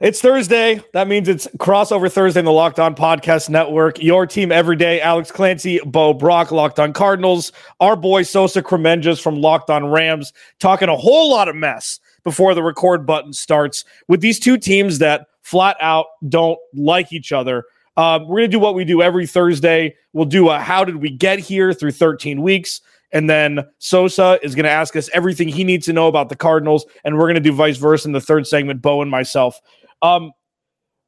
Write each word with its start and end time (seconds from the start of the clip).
It's 0.00 0.20
Thursday. 0.20 0.82
That 0.92 1.06
means 1.06 1.28
it's 1.28 1.46
crossover 1.58 2.10
Thursday 2.10 2.40
in 2.40 2.44
the 2.44 2.52
Locked 2.52 2.80
On 2.80 2.94
Podcast 2.94 3.48
Network. 3.48 4.02
Your 4.02 4.26
team 4.26 4.50
every 4.50 4.74
day. 4.74 5.00
Alex 5.00 5.30
Clancy, 5.30 5.80
Bo 5.84 6.12
Brock, 6.12 6.50
Locked 6.50 6.80
On 6.80 6.92
Cardinals. 6.92 7.52
Our 7.80 7.94
boy 7.94 8.22
Sosa 8.22 8.62
Kremenjas 8.62 9.20
from 9.20 9.36
Locked 9.36 9.70
On 9.70 9.86
Rams 9.86 10.32
talking 10.58 10.88
a 10.88 10.96
whole 10.96 11.30
lot 11.30 11.48
of 11.48 11.54
mess 11.54 12.00
before 12.24 12.54
the 12.54 12.62
record 12.62 13.06
button 13.06 13.32
starts 13.32 13.84
with 14.08 14.20
these 14.20 14.40
two 14.40 14.58
teams 14.58 14.98
that 14.98 15.26
flat 15.42 15.76
out 15.80 16.06
don't 16.28 16.58
like 16.74 17.12
each 17.12 17.30
other. 17.30 17.64
Um, 17.96 18.26
we're 18.26 18.38
going 18.38 18.50
to 18.50 18.56
do 18.56 18.60
what 18.60 18.74
we 18.74 18.84
do 18.84 19.02
every 19.02 19.26
Thursday. 19.26 19.94
We'll 20.12 20.24
do 20.24 20.48
a 20.48 20.58
How 20.58 20.84
Did 20.84 20.96
We 20.96 21.10
Get 21.10 21.38
Here 21.38 21.72
through 21.72 21.92
13 21.92 22.42
weeks. 22.42 22.80
And 23.12 23.28
then 23.28 23.60
Sosa 23.78 24.38
is 24.42 24.54
going 24.54 24.64
to 24.64 24.70
ask 24.70 24.96
us 24.96 25.10
everything 25.12 25.46
he 25.46 25.64
needs 25.64 25.84
to 25.86 25.92
know 25.92 26.08
about 26.08 26.30
the 26.30 26.36
Cardinals. 26.36 26.86
And 27.04 27.16
we're 27.18 27.26
going 27.26 27.34
to 27.34 27.40
do 27.40 27.52
vice 27.52 27.76
versa 27.76 28.08
in 28.08 28.12
the 28.12 28.20
third 28.20 28.46
segment, 28.46 28.80
Bo 28.80 29.02
and 29.02 29.10
myself. 29.10 29.60
Um, 30.02 30.32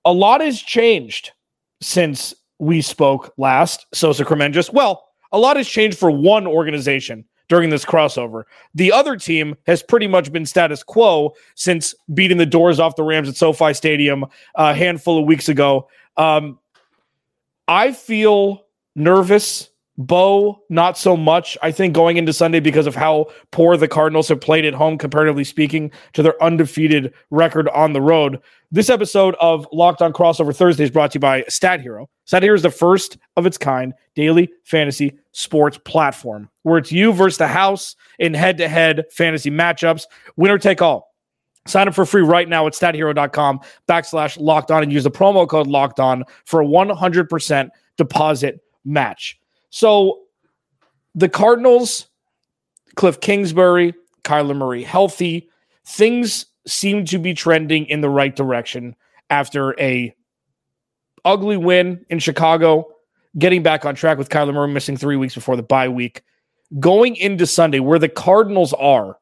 a 0.05 0.13
lot 0.13 0.41
has 0.41 0.61
changed 0.61 1.33
since 1.81 2.35
we 2.59 2.81
spoke 2.81 3.33
last, 3.37 3.87
Sosa 3.93 4.25
Kremenjas. 4.25 4.73
Well, 4.73 5.05
a 5.33 5.39
lot 5.39 5.57
has 5.57 5.69
changed 5.69 5.99
for 5.99 6.11
one 6.11 6.47
organization 6.47 7.25
during 7.49 7.71
this 7.71 7.85
crossover. 7.85 8.45
The 8.75 8.93
other 8.93 9.17
team 9.17 9.57
has 9.67 9.83
pretty 9.83 10.07
much 10.07 10.33
been 10.33 10.47
status 10.47 10.83
quo 10.83 11.35
since 11.57 11.95
beating 12.15 12.39
the 12.39 12.47
doors 12.47 12.81
off 12.81 12.97
the 12.97 13.03
Rams 13.03 13.29
at 13.29 13.37
SoFi 13.37 13.75
Stadium 13.75 14.25
a 14.55 14.75
handful 14.75 15.19
of 15.19 15.27
weeks 15.27 15.49
ago. 15.49 15.89
Um, 16.17 16.59
I 17.69 17.93
feel 17.93 18.65
nervous 18.95 19.71
Bo, 19.97 20.61
not 20.69 20.99
so 20.99 21.17
much, 21.17 21.57
I 21.63 21.71
think, 21.71 21.95
going 21.95 22.17
into 22.17 22.33
Sunday 22.33 22.59
because 22.59 22.87
of 22.87 22.97
how 22.97 23.27
poor 23.53 23.77
the 23.77 23.87
Cardinals 23.87 24.29
have 24.29 24.41
played 24.41 24.65
at 24.65 24.75
home, 24.75 24.99
comparatively 24.99 25.45
speaking, 25.45 25.93
to 26.15 26.23
their 26.23 26.43
undefeated 26.43 27.15
record 27.31 27.69
on 27.69 27.93
the 27.93 28.03
road. 28.03 28.41
This 28.73 28.91
episode 28.91 29.37
of 29.39 29.69
Locked 29.73 30.03
On 30.03 30.13
Crossover 30.13 30.55
Thursday 30.55 30.83
is 30.83 30.91
brought 30.91 31.13
to 31.13 31.17
you 31.17 31.21
by 31.21 31.45
Stat 31.49 31.81
Hero. 31.81 32.11
Stat 32.25 32.43
Hero 32.43 32.57
is 32.57 32.63
the 32.63 32.71
first 32.71 33.19
of 33.37 33.47
its 33.47 33.57
kind 33.57 33.95
daily 34.17 34.51
fantasy 34.65 35.17
sports 35.31 35.79
platform 35.85 36.49
where 36.65 36.79
it's 36.79 36.91
you 36.91 37.13
versus 37.13 37.39
the 37.39 37.47
house 37.47 37.95
in 38.19 38.35
head 38.35 38.59
to 38.59 38.69
head 38.69 39.05
fantasy 39.13 39.51
matchups, 39.51 40.07
winner 40.37 40.59
take 40.59 40.83
all. 40.83 41.15
Sign 41.67 41.89
up 41.89 41.95
for 41.95 42.05
free 42.05 42.23
right 42.23 42.49
now 42.49 42.67
at 42.67 42.73
stathero.com 42.73 43.61
backslash 43.89 44.39
locked 44.41 44.71
on 44.71 44.83
and 44.83 44.93
use 44.93 45.05
the 45.05 45.11
promo 45.11 45.49
code 45.49 45.67
locked 45.67 46.01
on 46.01 46.25
for 46.45 46.61
a 46.61 46.67
100% 46.67 47.69
deposit 47.97 48.61
match. 48.85 49.39
So 49.75 50.21
the 51.17 51.29
Cardinals, 51.29 52.07
Kliff 52.95 53.21
Kingsbury, 53.21 53.93
Kyler 54.23 54.55
Murray 54.55 54.85
healthy, 54.85 55.51
things 55.85 56.47
seem 56.65 57.05
to 57.07 57.19
be 57.19 57.35
trending 57.35 57.87
in 57.87 58.01
the 58.01 58.09
right 58.09 58.37
direction 58.37 58.95
after 59.31 59.75
a 59.81 60.15
ugly 61.25 61.57
win 61.57 62.07
in 62.09 62.21
Chicago, 62.21 62.87
getting 63.37 63.65
back 63.65 63.85
on 63.85 63.97
track 63.97 64.17
with 64.17 64.29
Kyler 64.29 64.55
Murray 64.55 64.73
missing 64.73 64.97
three 64.97 65.17
weeks 65.17 65.35
before 65.35 65.57
the 65.57 65.63
bye 65.65 65.89
week. 65.89 66.23
Going 66.79 67.17
into 67.17 67.45
Sunday, 67.45 67.81
where 67.81 67.99
the 67.99 68.09
Cardinals 68.09 68.75
are, 68.75 69.19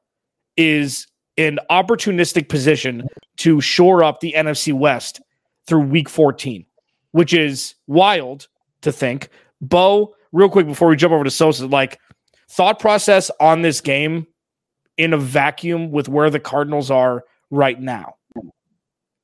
is 0.59 1.07
an 1.39 1.61
opportunistic 1.71 2.51
position 2.51 3.09
to 3.39 3.63
shore 3.63 4.05
up 4.05 4.21
the 4.21 4.35
NFC 4.37 4.75
West 4.75 5.23
through 5.67 5.81
week 5.81 6.11
14, 6.11 6.67
which 7.13 7.33
is 7.33 7.75
wild 7.87 8.49
to 8.83 8.93
think. 8.93 9.31
Bo, 9.63 10.15
real 10.33 10.49
quick 10.49 10.67
before 10.67 10.89
we 10.89 10.97
jump 10.97 11.13
over 11.13 11.25
to 11.25 11.31
Sosa, 11.31 11.67
like 11.67 12.01
thought 12.49 12.79
process 12.79 13.31
on 13.41 13.63
this 13.63 13.81
game 13.81 14.27
in 14.97 15.13
a 15.13 15.19
vacuum 15.19 15.91
with 15.91 16.09
where 16.09 16.31
the 16.31 16.41
Cardinals 16.41 16.91
are 16.91 17.25
right 17.51 17.81
now. 17.81 18.17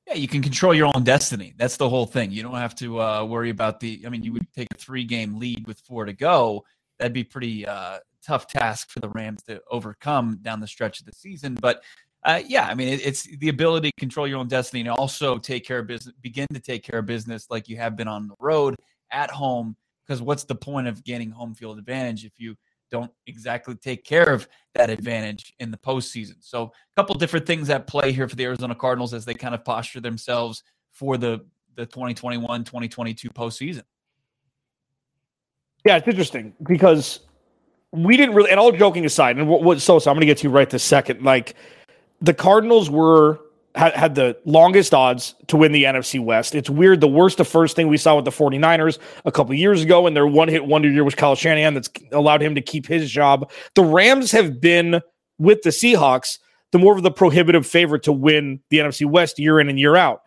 Yeah, 0.07 0.15
you 0.15 0.29
can 0.29 0.41
control 0.41 0.73
your 0.73 0.91
own 0.95 1.05
destiny. 1.05 1.55
That's 1.59 1.77
the 1.77 1.89
whole 1.89 2.07
thing. 2.07 2.31
You 2.31 2.43
don't 2.43 2.55
have 2.55 2.75
to 2.77 3.01
uh, 3.01 3.25
worry 3.25 3.51
about 3.51 3.79
the. 3.79 4.03
I 4.07 4.09
mean, 4.09 4.23
you 4.23 4.33
would 4.33 4.51
take 4.55 4.69
a 4.73 4.79
three-game 4.79 5.39
lead 5.39 5.67
with 5.67 5.81
four 5.81 6.07
to 6.07 6.15
go. 6.15 6.65
That'd 6.99 7.13
be 7.13 7.25
pretty 7.25 7.67
uh, 7.67 7.99
tough 8.25 8.47
task 8.47 8.91
for 8.91 9.01
the 9.01 9.11
Rams 9.11 9.43
to 9.45 9.61
overcome 9.71 10.39
down 10.41 10.61
the 10.61 10.67
stretch 10.67 11.01
of 11.01 11.07
the 11.07 11.13
season. 11.13 11.59
But 11.61 11.83
uh, 12.25 12.41
yeah, 12.47 12.67
I 12.67 12.75
mean, 12.75 12.89
it, 12.89 13.07
it's 13.07 13.25
the 13.25 13.51
ability 13.51 13.91
to 13.91 14.01
control 14.01 14.27
your 14.27 14.39
own 14.39 14.49
destiny 14.49 14.81
and 14.81 14.89
also 14.91 15.39
take 15.39 15.67
care 15.67 15.81
of 15.81 15.87
business, 15.87 16.15
begin 16.23 16.47
to 16.55 16.61
take 16.61 16.83
care 16.83 17.01
of 17.01 17.07
business 17.07 17.47
like 17.51 17.69
you 17.69 17.77
have 17.77 17.95
been 17.95 18.09
on 18.09 18.29
the 18.29 18.35
road 18.41 18.77
at 19.13 19.31
home 19.31 19.77
because 20.09 20.23
what's 20.23 20.45
the 20.45 20.55
point 20.55 20.87
of 20.87 21.05
gaining 21.05 21.31
home 21.31 21.55
field 21.55 21.79
advantage 21.79 22.25
if 22.25 22.33
you 22.39 22.57
don't 22.91 23.11
exactly 23.27 23.75
take 23.75 24.03
care 24.03 24.33
of 24.33 24.49
that 24.75 24.89
advantage 24.89 25.53
in 25.61 25.71
the 25.71 25.77
postseason? 25.77 26.37
So, 26.41 26.65
a 26.65 26.71
couple 26.97 27.15
different 27.17 27.47
things 27.47 27.69
at 27.69 27.87
play 27.87 28.13
here 28.13 28.27
for 28.27 28.35
the 28.35 28.45
Arizona 28.45 28.75
Cardinals 28.75 29.13
as 29.13 29.25
they 29.25 29.35
kind 29.35 29.55
of 29.55 29.65
posture 29.65 30.01
themselves 30.01 30.63
for 30.93 31.19
the 31.19 31.45
the 31.77 31.87
2021 31.87 32.65
2022 32.65 33.29
postseason. 33.31 33.83
Yeah, 35.85 35.99
it's 35.99 36.09
interesting 36.09 36.55
because 36.67 37.21
we 37.93 38.17
didn't 38.17 38.35
really, 38.35 38.51
and 38.51 38.59
all 38.59 38.73
joking 38.73 39.05
aside, 39.05 39.37
and 39.37 39.49
what, 39.49 39.63
what 39.63 39.81
so, 39.81 39.99
so 39.99 40.11
I'm 40.11 40.17
going 40.17 40.23
to 40.23 40.27
get 40.27 40.39
to 40.39 40.45
you 40.45 40.51
right 40.51 40.69
this 40.69 40.83
second. 40.83 41.23
Like 41.23 41.55
the 42.21 42.35
Cardinals 42.35 42.91
were 42.91 43.41
had, 43.75 43.95
had 43.95 44.15
the 44.15 44.37
longest 44.45 44.95
odds 44.95 45.35
to 45.47 45.57
win 45.57 45.73
the 45.73 45.85
NFC 45.85 46.23
West. 46.23 46.55
It's 46.55 46.71
weird. 46.71 47.01
The 47.01 47.09
worst, 47.09 47.39
the 47.39 47.45
first 47.45 47.77
thing 47.77 47.89
we 47.89 47.97
saw 47.97 48.17
with 48.17 48.25
the 48.25 48.31
49ers 48.31 48.99
a 49.25 49.33
couple 49.33 49.55
years 49.55 49.83
ago 49.83 50.07
in 50.07 50.15
their 50.15 50.27
one 50.27 50.49
hit 50.49 50.67
wonder 50.67 50.91
year 50.91 51.05
was 51.05 51.15
Kyle 51.15 51.35
Shanahan 51.35 51.75
that's 51.75 51.91
allowed 52.13 52.43
him 52.43 52.55
to 52.55 52.61
keep 52.61 52.87
his 52.87 53.11
job. 53.11 53.51
The 53.75 53.85
Rams 53.85 54.33
have 54.33 54.61
been 54.61 55.01
with 55.39 55.63
the 55.63 55.71
Seahawks 55.71 56.39
the 56.71 56.79
more 56.79 56.97
of 56.97 57.03
the 57.03 57.11
prohibitive 57.11 57.67
favorite 57.67 58.03
to 58.05 58.13
win 58.13 58.61
the 58.71 58.79
NFC 58.79 59.07
West 59.07 59.39
year 59.39 59.61
in 59.61 59.69
and 59.69 59.79
year 59.79 59.97
out. 59.97 60.23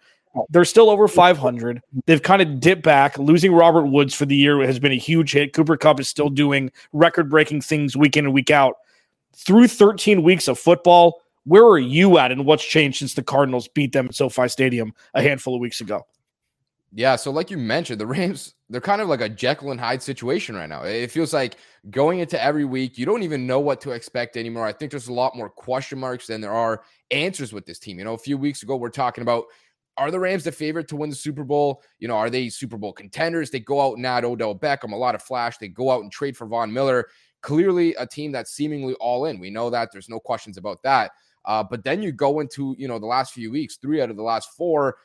They're 0.50 0.66
still 0.66 0.90
over 0.90 1.08
500. 1.08 1.82
They've 2.06 2.22
kind 2.22 2.42
of 2.42 2.60
dipped 2.62 2.84
back. 2.84 3.18
Losing 3.20 3.54
Robert 3.54 3.88
Woods 3.88 4.16
for 4.16 4.26
the 4.26 4.36
year 4.36 4.66
has 4.66 4.80
been 4.80 4.94
a 4.94 4.98
huge 4.98 5.34
hit. 5.34 5.54
Cooper 5.54 5.76
Kupp 5.76 6.00
is 6.00 6.08
still 6.08 6.30
doing 6.30 6.72
record 6.94 7.30
breaking 7.30 7.62
things 7.62 7.98
week 7.98 8.16
in 8.16 8.26
and 8.26 8.34
week 8.34 8.50
out. 8.50 8.76
Through 9.36 9.68
13 9.68 10.24
weeks 10.24 10.48
of 10.48 10.58
football, 10.58 11.21
where 11.46 11.66
are 11.66 11.80
you 11.80 12.18
at 12.18 12.32
and 12.32 12.46
what's 12.46 12.66
changed 12.66 13.00
since 13.00 13.14
the 13.14 13.24
Cardinals 13.24 13.68
beat 13.68 13.94
them 13.94 14.08
at 14.08 14.16
SoFi 14.16 14.48
Stadium 14.48 14.94
a 15.14 15.22
handful 15.22 15.56
of 15.56 15.62
weeks 15.62 15.82
ago? 15.82 16.06
Yeah, 16.94 17.16
so 17.16 17.32
like 17.32 17.50
you 17.50 17.58
mentioned, 17.58 18.02
the 18.02 18.06
Rams, 18.06 18.54
they're 18.70 18.82
kind 18.82 19.02
of 19.02 19.08
like 19.08 19.22
a 19.22 19.30
Jekyll 19.30 19.72
and 19.72 19.80
Hyde 19.80 20.04
situation 20.04 20.56
right 20.56 20.68
now. 20.68 20.84
It 20.84 21.10
feels 21.10 21.34
like 21.34 21.56
going 21.90 22.20
into 22.20 22.42
every 22.42 22.66
week, 22.66 22.98
you 22.98 23.06
don't 23.06 23.24
even 23.24 23.48
know 23.48 23.62
what 23.62 23.80
to 23.82 23.92
expect 23.92 24.36
anymore. 24.36 24.66
I 24.66 24.74
think 24.74 24.92
there's 24.92 25.08
a 25.08 25.14
lot 25.14 25.36
more 25.36 25.50
question 25.50 26.00
marks 26.00 26.28
than 26.28 26.42
there 26.42 26.52
are 26.52 26.84
answers 27.10 27.54
with 27.54 27.66
this 27.66 27.80
team. 27.80 27.98
You 27.98 28.04
know, 28.04 28.14
a 28.14 28.18
few 28.18 28.38
weeks 28.38 28.62
ago, 28.62 28.76
we're 28.76 28.90
talking 28.90 29.22
about 29.22 29.46
are 29.98 30.12
the 30.12 30.20
Rams 30.20 30.44
the 30.44 30.52
favorite 30.52 30.88
to 30.90 30.96
win 30.96 31.10
the 31.10 31.16
Super 31.16 31.44
Bowl? 31.44 31.82
You 32.00 32.08
know, 32.08 32.16
are 32.16 32.30
they 32.30 32.50
Super 32.50 32.78
Bowl 32.78 32.94
contenders? 32.94 33.52
They 33.52 33.60
go 33.60 33.82
out 33.82 33.98
and 33.98 34.06
add 34.06 34.26
Odell 34.26 34.58
Beckham, 34.58 34.94
a 34.94 34.98
lot 34.98 35.16
of 35.16 35.22
flash. 35.22 35.58
They 35.58 35.68
go 35.68 35.92
out 35.92 36.02
and 36.02 36.12
trade 36.12 36.36
for 36.36 36.48
Von 36.48 36.74
Miller. 36.74 37.08
Clearly, 37.42 37.96
a 37.96 38.06
team 38.06 38.32
that's 38.32 38.52
seemingly 38.52 38.96
all 38.96 39.26
in. 39.26 39.40
We 39.40 39.50
know 39.50 39.70
that. 39.70 39.92
There's 39.92 40.10
no 40.10 40.20
questions 40.20 40.58
about 40.58 40.84
that. 40.84 41.12
Uh, 41.46 41.64
but 41.64 41.84
then 41.84 42.02
you 42.02 42.12
go 42.12 42.40
into, 42.40 42.76
you 42.78 42.88
know, 42.88 43.00
the 43.00 43.06
last 43.06 43.34
few 43.34 43.52
weeks, 43.52 43.78
three 43.78 44.02
out 44.02 44.10
of 44.10 44.16
the 44.16 44.24
last 44.24 44.52
four 44.56 44.98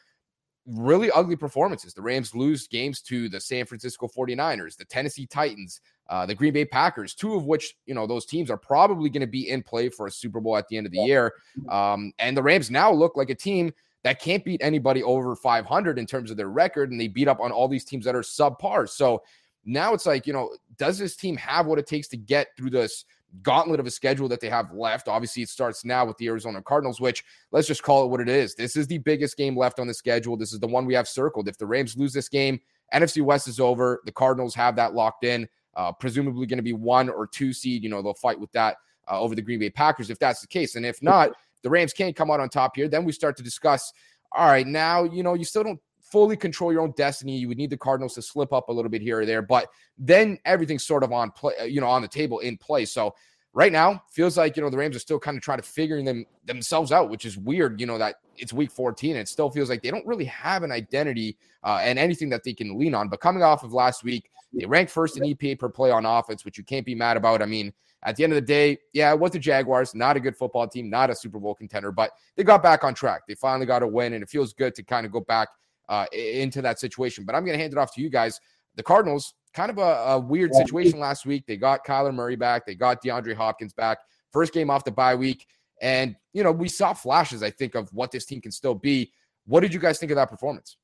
really 0.66 1.10
ugly 1.12 1.36
performances. 1.36 1.94
The 1.94 2.02
Rams 2.02 2.34
lose 2.34 2.66
games 2.66 3.00
to 3.02 3.28
the 3.28 3.40
San 3.40 3.66
Francisco 3.66 4.08
49ers, 4.08 4.76
the 4.76 4.84
Tennessee 4.84 5.26
Titans, 5.26 5.80
uh, 6.08 6.26
the 6.26 6.34
Green 6.34 6.52
Bay 6.52 6.64
Packers, 6.64 7.14
two 7.14 7.34
of 7.34 7.46
which, 7.46 7.76
you 7.86 7.94
know, 7.94 8.06
those 8.06 8.26
teams 8.26 8.50
are 8.50 8.56
probably 8.56 9.08
going 9.08 9.20
to 9.20 9.26
be 9.26 9.48
in 9.48 9.62
play 9.62 9.88
for 9.88 10.06
a 10.06 10.10
Super 10.10 10.40
Bowl 10.40 10.56
at 10.56 10.68
the 10.68 10.76
end 10.76 10.86
of 10.86 10.92
the 10.92 10.98
year. 10.98 11.34
Um, 11.68 12.12
and 12.18 12.36
the 12.36 12.42
Rams 12.42 12.70
now 12.70 12.92
look 12.92 13.16
like 13.16 13.30
a 13.30 13.34
team 13.34 13.72
that 14.02 14.20
can't 14.20 14.44
beat 14.44 14.60
anybody 14.62 15.02
over 15.02 15.34
500 15.34 15.98
in 15.98 16.06
terms 16.06 16.30
of 16.30 16.36
their 16.36 16.48
record. 16.48 16.90
And 16.90 17.00
they 17.00 17.08
beat 17.08 17.28
up 17.28 17.40
on 17.40 17.52
all 17.52 17.68
these 17.68 17.84
teams 17.84 18.04
that 18.04 18.14
are 18.14 18.22
subpar. 18.22 18.88
So 18.88 19.22
now 19.64 19.94
it's 19.94 20.06
like, 20.06 20.26
you 20.26 20.32
know, 20.32 20.54
does 20.76 20.98
this 20.98 21.16
team 21.16 21.36
have 21.36 21.66
what 21.66 21.78
it 21.78 21.86
takes 21.86 22.08
to 22.08 22.16
get 22.16 22.48
through 22.56 22.70
this? 22.70 23.04
Gauntlet 23.42 23.80
of 23.80 23.86
a 23.86 23.90
schedule 23.90 24.28
that 24.28 24.40
they 24.40 24.48
have 24.48 24.72
left. 24.72 25.08
Obviously, 25.08 25.42
it 25.42 25.48
starts 25.48 25.84
now 25.84 26.04
with 26.04 26.16
the 26.18 26.26
Arizona 26.26 26.62
Cardinals, 26.62 27.00
which 27.00 27.24
let's 27.52 27.66
just 27.66 27.82
call 27.82 28.04
it 28.04 28.08
what 28.08 28.20
it 28.20 28.28
is. 28.28 28.54
This 28.54 28.76
is 28.76 28.86
the 28.86 28.98
biggest 28.98 29.36
game 29.36 29.56
left 29.56 29.78
on 29.78 29.86
the 29.86 29.94
schedule. 29.94 30.36
This 30.36 30.52
is 30.52 30.60
the 30.60 30.66
one 30.66 30.86
we 30.86 30.94
have 30.94 31.08
circled. 31.08 31.48
If 31.48 31.58
the 31.58 31.66
Rams 31.66 31.96
lose 31.96 32.12
this 32.12 32.28
game, 32.28 32.60
NFC 32.94 33.22
West 33.22 33.48
is 33.48 33.60
over. 33.60 34.02
The 34.04 34.12
Cardinals 34.12 34.54
have 34.54 34.76
that 34.76 34.94
locked 34.94 35.24
in. 35.24 35.48
Uh, 35.74 35.92
presumably 35.92 36.46
going 36.46 36.58
to 36.58 36.62
be 36.62 36.72
one 36.72 37.08
or 37.08 37.26
two 37.26 37.52
seed. 37.52 37.82
You 37.82 37.90
know, 37.90 38.00
they'll 38.02 38.14
fight 38.14 38.40
with 38.40 38.50
that 38.52 38.76
uh, 39.10 39.20
over 39.20 39.34
the 39.34 39.42
Green 39.42 39.58
Bay 39.58 39.70
Packers 39.70 40.10
if 40.10 40.18
that's 40.18 40.40
the 40.40 40.46
case. 40.46 40.74
And 40.74 40.86
if 40.86 41.02
not, 41.02 41.32
the 41.62 41.70
Rams 41.70 41.92
can't 41.92 42.16
come 42.16 42.30
out 42.30 42.40
on 42.40 42.48
top 42.48 42.76
here. 42.76 42.88
Then 42.88 43.04
we 43.04 43.12
start 43.12 43.36
to 43.36 43.42
discuss. 43.42 43.92
All 44.32 44.46
right, 44.46 44.66
now 44.66 45.04
you 45.04 45.22
know 45.22 45.34
you 45.34 45.44
still 45.44 45.62
don't 45.62 45.80
fully 46.16 46.34
control 46.34 46.72
your 46.72 46.80
own 46.80 46.92
destiny. 46.92 47.36
You 47.36 47.46
would 47.48 47.58
need 47.58 47.68
the 47.68 47.76
Cardinals 47.76 48.14
to 48.14 48.22
slip 48.22 48.50
up 48.50 48.70
a 48.70 48.72
little 48.72 48.90
bit 48.90 49.02
here 49.02 49.20
or 49.20 49.26
there, 49.26 49.42
but 49.42 49.68
then 49.98 50.38
everything's 50.46 50.86
sort 50.86 51.02
of 51.02 51.12
on 51.12 51.30
play, 51.30 51.52
you 51.68 51.78
know, 51.78 51.88
on 51.88 52.00
the 52.00 52.08
table 52.08 52.38
in 52.38 52.56
play. 52.56 52.86
So 52.86 53.14
right 53.52 53.70
now, 53.70 54.02
feels 54.10 54.38
like 54.38 54.56
you 54.56 54.62
know 54.62 54.70
the 54.70 54.78
Rams 54.78 54.96
are 54.96 54.98
still 54.98 55.18
kind 55.18 55.36
of 55.36 55.42
trying 55.42 55.58
to 55.58 55.62
figure 55.62 56.02
them 56.02 56.24
themselves 56.46 56.90
out, 56.90 57.10
which 57.10 57.26
is 57.26 57.36
weird. 57.36 57.78
You 57.78 57.86
know 57.86 57.98
that 57.98 58.14
it's 58.38 58.50
Week 58.50 58.70
14, 58.70 59.10
and 59.10 59.20
it 59.20 59.28
still 59.28 59.50
feels 59.50 59.68
like 59.68 59.82
they 59.82 59.90
don't 59.90 60.06
really 60.06 60.24
have 60.24 60.62
an 60.62 60.72
identity 60.72 61.36
uh, 61.62 61.80
and 61.82 61.98
anything 61.98 62.30
that 62.30 62.44
they 62.44 62.54
can 62.54 62.78
lean 62.78 62.94
on. 62.94 63.10
But 63.10 63.20
coming 63.20 63.42
off 63.42 63.62
of 63.62 63.74
last 63.74 64.02
week, 64.02 64.30
they 64.54 64.64
ranked 64.64 64.90
first 64.90 65.18
in 65.18 65.22
EPA 65.22 65.58
per 65.58 65.68
play 65.68 65.90
on 65.90 66.06
offense, 66.06 66.46
which 66.46 66.56
you 66.56 66.64
can't 66.64 66.86
be 66.86 66.94
mad 66.94 67.18
about. 67.18 67.42
I 67.42 67.46
mean, 67.46 67.74
at 68.04 68.16
the 68.16 68.24
end 68.24 68.32
of 68.32 68.36
the 68.36 68.40
day, 68.40 68.78
yeah, 68.94 69.12
it 69.12 69.20
was 69.20 69.32
the 69.32 69.38
Jaguars, 69.38 69.94
not 69.94 70.16
a 70.16 70.20
good 70.20 70.34
football 70.34 70.66
team, 70.66 70.88
not 70.88 71.10
a 71.10 71.14
Super 71.14 71.38
Bowl 71.38 71.54
contender, 71.54 71.92
but 71.92 72.12
they 72.36 72.42
got 72.42 72.62
back 72.62 72.84
on 72.84 72.94
track. 72.94 73.26
They 73.28 73.34
finally 73.34 73.66
got 73.66 73.82
a 73.82 73.86
win, 73.86 74.14
and 74.14 74.22
it 74.22 74.30
feels 74.30 74.54
good 74.54 74.74
to 74.76 74.82
kind 74.82 75.04
of 75.04 75.12
go 75.12 75.20
back 75.20 75.48
uh, 75.88 76.06
into 76.12 76.62
that 76.62 76.78
situation. 76.78 77.24
But 77.24 77.34
I'm 77.34 77.44
going 77.44 77.56
to 77.56 77.62
hand 77.62 77.72
it 77.72 77.78
off 77.78 77.94
to 77.94 78.00
you 78.00 78.10
guys. 78.10 78.40
The 78.76 78.82
Cardinals, 78.82 79.34
kind 79.54 79.70
of 79.70 79.78
a, 79.78 79.80
a 79.82 80.18
weird 80.18 80.54
situation 80.54 80.98
last 80.98 81.26
week. 81.26 81.44
They 81.46 81.56
got 81.56 81.84
Kyler 81.84 82.14
Murray 82.14 82.36
back, 82.36 82.66
they 82.66 82.74
got 82.74 83.02
DeAndre 83.02 83.34
Hopkins 83.34 83.72
back. 83.72 83.98
First 84.32 84.52
game 84.52 84.70
off 84.70 84.84
the 84.84 84.92
bye 84.92 85.14
week. 85.14 85.46
And, 85.80 86.16
you 86.32 86.42
know, 86.42 86.52
we 86.52 86.68
saw 86.68 86.92
flashes, 86.92 87.42
I 87.42 87.50
think, 87.50 87.74
of 87.74 87.92
what 87.92 88.10
this 88.10 88.24
team 88.24 88.40
can 88.40 88.52
still 88.52 88.74
be. 88.74 89.12
What 89.46 89.60
did 89.60 89.72
you 89.72 89.80
guys 89.80 89.98
think 89.98 90.10
of 90.10 90.16
that 90.16 90.30
performance? 90.30 90.76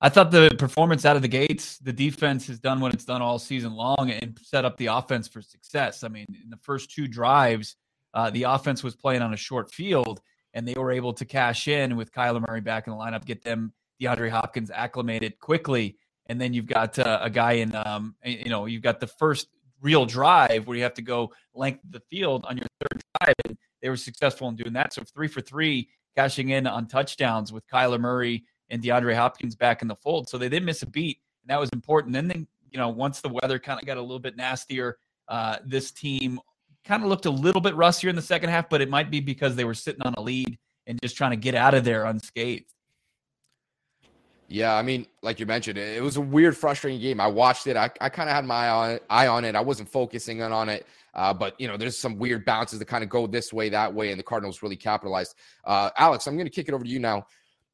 I 0.00 0.10
thought 0.10 0.30
the 0.30 0.54
performance 0.58 1.06
out 1.06 1.16
of 1.16 1.22
the 1.22 1.28
gates, 1.28 1.78
the 1.78 1.92
defense 1.92 2.46
has 2.48 2.58
done 2.58 2.80
what 2.80 2.92
it's 2.92 3.06
done 3.06 3.22
all 3.22 3.38
season 3.38 3.72
long 3.72 4.10
and 4.10 4.38
set 4.42 4.66
up 4.66 4.76
the 4.76 4.86
offense 4.86 5.26
for 5.26 5.40
success. 5.40 6.04
I 6.04 6.08
mean, 6.08 6.26
in 6.42 6.50
the 6.50 6.58
first 6.58 6.90
two 6.90 7.08
drives, 7.08 7.76
uh, 8.12 8.28
the 8.30 8.42
offense 8.42 8.84
was 8.84 8.94
playing 8.94 9.22
on 9.22 9.32
a 9.32 9.38
short 9.38 9.72
field, 9.72 10.20
and 10.52 10.68
they 10.68 10.74
were 10.74 10.92
able 10.92 11.14
to 11.14 11.24
cash 11.24 11.66
in 11.66 11.96
with 11.96 12.12
Kyler 12.12 12.46
Murray 12.46 12.60
back 12.60 12.86
in 12.86 12.92
the 12.92 12.98
lineup, 12.98 13.24
get 13.24 13.42
them 13.42 13.72
DeAndre 14.00 14.30
Hopkins 14.30 14.70
acclimated 14.70 15.38
quickly, 15.38 15.96
and 16.26 16.40
then 16.40 16.52
you've 16.52 16.66
got 16.66 16.98
uh, 16.98 17.20
a 17.22 17.30
guy 17.30 17.52
in, 17.52 17.74
um, 17.74 18.14
you 18.24 18.50
know, 18.50 18.66
you've 18.66 18.82
got 18.82 19.00
the 19.00 19.06
first 19.06 19.48
real 19.80 20.06
drive 20.06 20.66
where 20.66 20.76
you 20.76 20.82
have 20.82 20.94
to 20.94 21.02
go 21.02 21.32
length 21.54 21.84
of 21.84 21.92
the 21.92 22.02
field 22.10 22.44
on 22.48 22.56
your 22.56 22.66
third 22.80 23.02
drive, 23.20 23.34
and 23.46 23.56
they 23.82 23.88
were 23.88 23.96
successful 23.96 24.48
in 24.48 24.56
doing 24.56 24.72
that. 24.72 24.92
So 24.92 25.02
three 25.02 25.28
for 25.28 25.40
three, 25.40 25.88
cashing 26.16 26.50
in 26.50 26.66
on 26.66 26.86
touchdowns 26.86 27.52
with 27.52 27.66
Kyler 27.68 28.00
Murray 28.00 28.44
and 28.70 28.82
DeAndre 28.82 29.14
Hopkins 29.14 29.54
back 29.54 29.82
in 29.82 29.88
the 29.88 29.96
fold. 29.96 30.28
So 30.28 30.38
they 30.38 30.48
didn't 30.48 30.66
miss 30.66 30.82
a 30.82 30.86
beat, 30.86 31.20
and 31.42 31.50
that 31.50 31.60
was 31.60 31.70
important. 31.72 32.12
Then 32.14 32.28
they, 32.28 32.46
you 32.70 32.78
know, 32.78 32.88
once 32.88 33.20
the 33.20 33.28
weather 33.28 33.58
kind 33.58 33.80
of 33.80 33.86
got 33.86 33.96
a 33.96 34.02
little 34.02 34.18
bit 34.18 34.36
nastier, 34.36 34.98
uh, 35.28 35.58
this 35.64 35.90
team 35.90 36.40
kind 36.84 37.02
of 37.02 37.08
looked 37.08 37.26
a 37.26 37.30
little 37.30 37.60
bit 37.60 37.74
rustier 37.74 38.10
in 38.10 38.16
the 38.16 38.22
second 38.22 38.48
half, 38.48 38.68
but 38.68 38.80
it 38.80 38.88
might 38.88 39.10
be 39.10 39.20
because 39.20 39.56
they 39.56 39.64
were 39.64 39.74
sitting 39.74 40.02
on 40.02 40.14
a 40.14 40.20
lead 40.20 40.58
and 40.86 41.00
just 41.02 41.16
trying 41.16 41.32
to 41.32 41.36
get 41.36 41.54
out 41.54 41.74
of 41.74 41.84
there 41.84 42.04
unscathed. 42.04 42.72
Yeah, 44.48 44.74
I 44.74 44.82
mean, 44.82 45.06
like 45.22 45.40
you 45.40 45.46
mentioned, 45.46 45.76
it 45.76 46.02
was 46.02 46.16
a 46.16 46.20
weird, 46.20 46.56
frustrating 46.56 47.00
game. 47.00 47.20
I 47.20 47.26
watched 47.26 47.66
it. 47.66 47.76
I, 47.76 47.90
I 48.00 48.08
kind 48.08 48.28
of 48.28 48.36
had 48.36 48.44
my 48.44 49.00
eye 49.10 49.26
on, 49.26 49.44
it. 49.44 49.56
I 49.56 49.60
wasn't 49.60 49.88
focusing 49.88 50.40
on 50.40 50.68
it. 50.68 50.86
Uh, 51.14 51.34
but 51.34 51.58
you 51.60 51.66
know, 51.66 51.76
there's 51.76 51.98
some 51.98 52.18
weird 52.18 52.44
bounces 52.44 52.78
that 52.78 52.84
kind 52.84 53.02
of 53.02 53.10
go 53.10 53.26
this 53.26 53.52
way, 53.52 53.68
that 53.70 53.92
way, 53.92 54.10
and 54.10 54.18
the 54.18 54.22
Cardinals 54.22 54.62
really 54.62 54.76
capitalized. 54.76 55.34
Uh, 55.64 55.90
Alex, 55.96 56.26
I'm 56.26 56.36
going 56.36 56.46
to 56.46 56.52
kick 56.52 56.68
it 56.68 56.74
over 56.74 56.84
to 56.84 56.90
you 56.90 57.00
now 57.00 57.26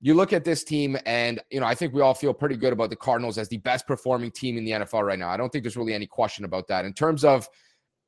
you 0.05 0.15
look 0.15 0.33
at 0.33 0.45
this 0.45 0.65
team, 0.65 0.99
and 1.07 1.41
you 1.51 1.61
know, 1.61 1.67
I 1.67 1.77
think 1.77 1.95
we 1.95 2.01
all 2.01 2.13
feel 2.13 2.35
pretty 2.35 2.57
good 2.57 2.73
about 2.73 2.91
the 2.91 2.97
Cardinals 2.97 3.39
as 3.39 3.49
the 3.49 3.59
best 3.59 3.87
performing 3.87 4.33
team 4.33 4.59
in 4.59 4.65
the 4.65 4.73
NFL 4.73 5.07
right 5.07 5.19
now. 5.19 5.29
I 5.29 5.37
don't 5.37 5.51
think 5.51 5.63
there's 5.63 5.77
really 5.77 5.95
any 5.95 6.09
question 6.09 6.45
about 6.45 6.67
that. 6.69 6.85
In 6.85 6.93
terms 6.93 7.25
of 7.25 7.49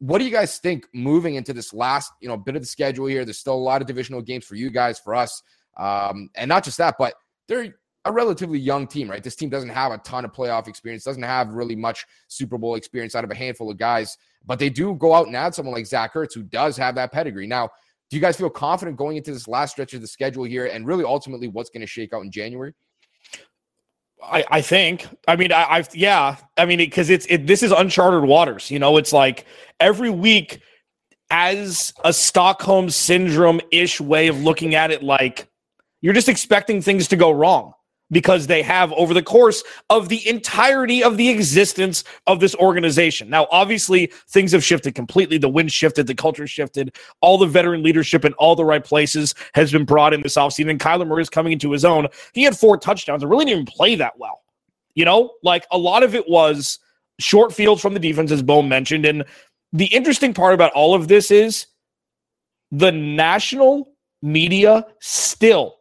what 0.00 0.18
do 0.18 0.24
you 0.24 0.32
guys 0.32 0.58
think 0.58 0.88
moving 0.92 1.36
into 1.36 1.52
this 1.52 1.72
last, 1.72 2.10
you 2.20 2.26
know, 2.26 2.36
bit 2.36 2.56
of 2.56 2.62
the 2.62 2.66
schedule 2.66 3.06
here? 3.06 3.24
There's 3.24 3.38
still 3.38 3.54
a 3.54 3.54
lot 3.54 3.80
of 3.80 3.86
divisional 3.86 4.22
games 4.22 4.44
for 4.44 4.56
you 4.56 4.70
guys, 4.70 4.98
for 4.98 5.14
us, 5.14 5.40
um, 5.76 6.30
and 6.34 6.48
not 6.48 6.64
just 6.64 6.78
that, 6.78 6.96
but 6.98 7.14
they're 7.46 7.76
a 8.04 8.12
relatively 8.12 8.58
young 8.58 8.86
team, 8.86 9.10
right? 9.10 9.22
This 9.22 9.36
team 9.36 9.48
doesn't 9.48 9.70
have 9.70 9.92
a 9.92 9.98
ton 9.98 10.24
of 10.24 10.32
playoff 10.32 10.68
experience, 10.68 11.04
doesn't 11.04 11.22
have 11.22 11.54
really 11.54 11.74
much 11.74 12.06
Super 12.28 12.58
Bowl 12.58 12.74
experience 12.74 13.14
out 13.14 13.24
of 13.24 13.30
a 13.30 13.34
handful 13.34 13.70
of 13.70 13.78
guys, 13.78 14.18
but 14.44 14.58
they 14.58 14.68
do 14.68 14.94
go 14.94 15.14
out 15.14 15.26
and 15.26 15.36
add 15.36 15.54
someone 15.54 15.74
like 15.74 15.86
Zach 15.86 16.12
Ertz 16.14 16.34
who 16.34 16.42
does 16.42 16.76
have 16.76 16.94
that 16.96 17.12
pedigree. 17.12 17.46
Now, 17.46 17.70
do 18.10 18.16
you 18.16 18.20
guys 18.20 18.36
feel 18.36 18.50
confident 18.50 18.98
going 18.98 19.16
into 19.16 19.32
this 19.32 19.48
last 19.48 19.72
stretch 19.72 19.94
of 19.94 20.02
the 20.02 20.06
schedule 20.06 20.44
here 20.44 20.66
and 20.66 20.86
really 20.86 21.04
ultimately 21.04 21.48
what's 21.48 21.70
going 21.70 21.80
to 21.80 21.86
shake 21.86 22.12
out 22.12 22.22
in 22.22 22.30
January? 22.30 22.74
I, 24.22 24.44
I 24.50 24.60
think. 24.60 25.06
I 25.26 25.36
mean, 25.36 25.52
I, 25.52 25.76
have 25.76 25.94
yeah. 25.94 26.36
I 26.56 26.66
mean, 26.66 26.78
because 26.78 27.10
it's 27.10 27.26
it, 27.26 27.46
this 27.46 27.62
is 27.62 27.72
uncharted 27.72 28.24
waters. 28.24 28.70
You 28.70 28.78
know, 28.78 28.96
it's 28.96 29.12
like 29.12 29.44
every 29.80 30.08
week, 30.08 30.60
as 31.30 31.92
a 32.04 32.12
Stockholm 32.12 32.88
syndrome 32.88 33.60
ish 33.70 34.00
way 34.00 34.28
of 34.28 34.40
looking 34.42 34.74
at 34.74 34.90
it, 34.90 35.02
like 35.02 35.48
you're 36.00 36.14
just 36.14 36.28
expecting 36.28 36.80
things 36.80 37.08
to 37.08 37.16
go 37.16 37.30
wrong 37.30 37.74
because 38.10 38.46
they 38.46 38.62
have 38.62 38.92
over 38.92 39.14
the 39.14 39.22
course 39.22 39.62
of 39.90 40.08
the 40.08 40.26
entirety 40.28 41.02
of 41.02 41.16
the 41.16 41.28
existence 41.28 42.04
of 42.26 42.40
this 42.40 42.54
organization. 42.56 43.28
Now, 43.30 43.46
obviously, 43.50 44.12
things 44.28 44.52
have 44.52 44.62
shifted 44.62 44.94
completely. 44.94 45.38
The 45.38 45.48
wind 45.48 45.72
shifted, 45.72 46.06
the 46.06 46.14
culture 46.14 46.46
shifted, 46.46 46.94
all 47.20 47.38
the 47.38 47.46
veteran 47.46 47.82
leadership 47.82 48.24
in 48.24 48.32
all 48.34 48.56
the 48.56 48.64
right 48.64 48.84
places 48.84 49.34
has 49.54 49.72
been 49.72 49.84
brought 49.84 50.12
in 50.12 50.22
this 50.22 50.36
offseason. 50.36 50.70
And 50.70 50.80
Kyler 50.80 51.06
Murray 51.06 51.22
is 51.22 51.30
coming 51.30 51.52
into 51.52 51.72
his 51.72 51.84
own. 51.84 52.06
He 52.32 52.42
had 52.42 52.56
four 52.56 52.76
touchdowns 52.76 53.22
and 53.22 53.30
really 53.30 53.46
didn't 53.46 53.62
even 53.62 53.74
play 53.74 53.94
that 53.96 54.18
well. 54.18 54.42
You 54.94 55.04
know, 55.04 55.32
like 55.42 55.66
a 55.72 55.78
lot 55.78 56.02
of 56.02 56.14
it 56.14 56.28
was 56.28 56.78
short 57.18 57.52
fields 57.52 57.80
from 57.82 57.94
the 57.94 58.00
defense, 58.00 58.30
as 58.30 58.42
Bo 58.42 58.62
mentioned. 58.62 59.06
And 59.06 59.24
the 59.72 59.86
interesting 59.86 60.34
part 60.34 60.54
about 60.54 60.72
all 60.72 60.94
of 60.94 61.08
this 61.08 61.30
is 61.30 61.66
the 62.70 62.92
national 62.92 63.92
media 64.22 64.86
still 65.00 65.76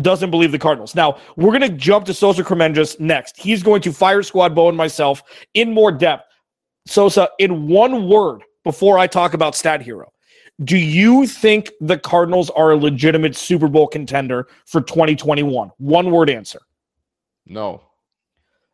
doesn't 0.00 0.30
believe 0.30 0.52
the 0.52 0.58
Cardinals. 0.58 0.94
Now, 0.94 1.18
we're 1.36 1.56
going 1.56 1.60
to 1.60 1.76
jump 1.76 2.06
to 2.06 2.14
Sosa 2.14 2.42
Kremenjas 2.42 2.98
next. 2.98 3.36
He's 3.36 3.62
going 3.62 3.80
to 3.82 3.92
fire 3.92 4.22
squad 4.22 4.54
Bo 4.54 4.68
and 4.68 4.76
myself 4.76 5.22
in 5.54 5.72
more 5.72 5.92
depth. 5.92 6.26
Sosa, 6.86 7.28
in 7.38 7.68
one 7.68 8.08
word, 8.08 8.42
before 8.64 8.98
I 8.98 9.06
talk 9.06 9.34
about 9.34 9.54
Stat 9.54 9.80
Hero, 9.82 10.12
do 10.62 10.76
you 10.76 11.26
think 11.26 11.70
the 11.80 11.98
Cardinals 11.98 12.50
are 12.50 12.72
a 12.72 12.76
legitimate 12.76 13.36
Super 13.36 13.68
Bowl 13.68 13.86
contender 13.86 14.48
for 14.66 14.80
2021? 14.80 15.70
One 15.78 16.10
word 16.10 16.30
answer. 16.30 16.60
No. 17.46 17.82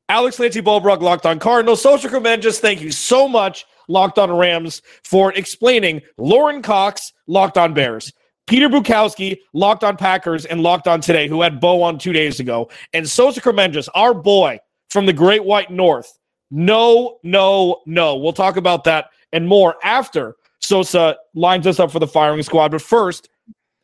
Alex 0.09 0.37
Clancy 0.37 0.61
Bo 0.61 0.81
Brock, 0.81 1.01
Locked 1.01 1.25
on 1.25 1.39
Cardinals. 1.39 1.83
Sosa 1.83 2.09
Kremenjas, 2.09 2.59
thank 2.59 2.81
you 2.81 2.91
so 2.91 3.29
much, 3.29 3.65
Locked 3.89 4.19
on 4.19 4.31
Rams, 4.31 4.83
for 5.05 5.33
explaining 5.35 6.03
Lauren 6.19 6.63
Cox, 6.63 7.13
Locked 7.27 7.57
on 7.57 7.75
Bears. 7.75 8.13
Peter 8.51 8.69
Bukowski, 8.69 9.39
Locked 9.53 9.85
on 9.85 9.97
Packers, 9.97 10.45
and 10.45 10.61
Locked 10.61 10.89
on 10.89 11.01
Today, 11.01 11.29
who 11.29 11.41
had 11.41 11.61
Bo 11.61 11.83
on 11.83 12.01
two 12.01 12.13
days 12.13 12.41
ago, 12.41 12.69
and 12.93 13.09
Sosa 13.09 13.41
Kremenjas, 13.41 13.89
our 13.95 14.13
boy 14.13 14.59
from 14.89 15.07
the 15.07 15.13
Great 15.13 15.45
White 15.45 15.71
North. 15.71 16.19
No, 16.51 17.19
no, 17.23 17.81
no. 17.87 18.17
We'll 18.17 18.33
talk 18.33 18.57
about 18.57 18.83
that 18.85 19.11
and 19.33 19.47
more 19.47 19.77
after 19.85 20.35
Sosa 20.59 21.17
lines 21.33 21.65
us 21.69 21.79
up 21.79 21.93
for 21.93 22.01
the 22.01 22.09
firing 22.09 22.43
squad. 22.43 22.73
But 22.73 22.83
first, 22.83 23.29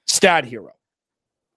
Stat 0.09 0.45
Hero. 0.45 0.73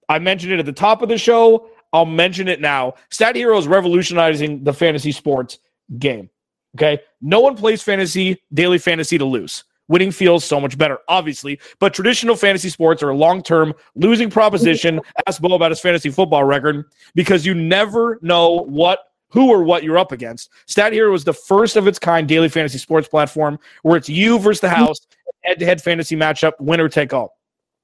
I 0.07 0.19
mentioned 0.19 0.53
it 0.53 0.59
at 0.59 0.67
the 0.67 0.71
top 0.71 1.01
of 1.01 1.09
the 1.09 1.17
show. 1.17 1.71
I'll 1.91 2.05
mention 2.05 2.47
it 2.47 2.61
now. 2.61 2.93
Stat 3.09 3.35
Hero 3.35 3.57
is 3.57 3.67
revolutionizing 3.67 4.63
the 4.63 4.73
fantasy 4.73 5.11
sports 5.11 5.57
game. 5.97 6.29
Okay. 6.77 6.99
No 7.21 7.39
one 7.39 7.55
plays 7.55 7.81
fantasy, 7.81 8.39
daily 8.53 8.77
fantasy 8.77 9.17
to 9.17 9.25
lose. 9.25 9.63
Winning 9.89 10.11
feels 10.11 10.45
so 10.45 10.59
much 10.61 10.77
better, 10.77 10.99
obviously. 11.09 11.59
But 11.79 11.93
traditional 11.93 12.35
fantasy 12.35 12.69
sports 12.69 13.03
are 13.03 13.09
a 13.09 13.15
long 13.15 13.43
term 13.43 13.73
losing 13.95 14.29
proposition. 14.29 15.01
Ask 15.27 15.41
Bo 15.41 15.55
about 15.55 15.71
his 15.71 15.81
fantasy 15.81 16.09
football 16.09 16.45
record 16.45 16.85
because 17.15 17.45
you 17.45 17.53
never 17.53 18.19
know 18.21 18.65
what 18.67 18.99
who 19.31 19.49
or 19.49 19.63
what 19.63 19.83
you're 19.83 19.97
up 19.97 20.11
against. 20.11 20.49
Stat 20.65 20.93
Hero 20.93 21.11
was 21.11 21.23
the 21.23 21.33
first 21.33 21.75
of 21.75 21.87
its 21.87 21.99
kind 21.99 22.27
daily 22.27 22.49
fantasy 22.49 22.77
sports 22.77 23.07
platform 23.07 23.59
where 23.83 23.97
it's 23.97 24.09
you 24.09 24.39
versus 24.39 24.61
the 24.61 24.69
house, 24.69 24.99
head 25.43 25.59
to 25.59 25.65
head 25.65 25.81
fantasy 25.81 26.15
matchup, 26.15 26.53
winner 26.59 26.89
take 26.89 27.13
all. 27.13 27.37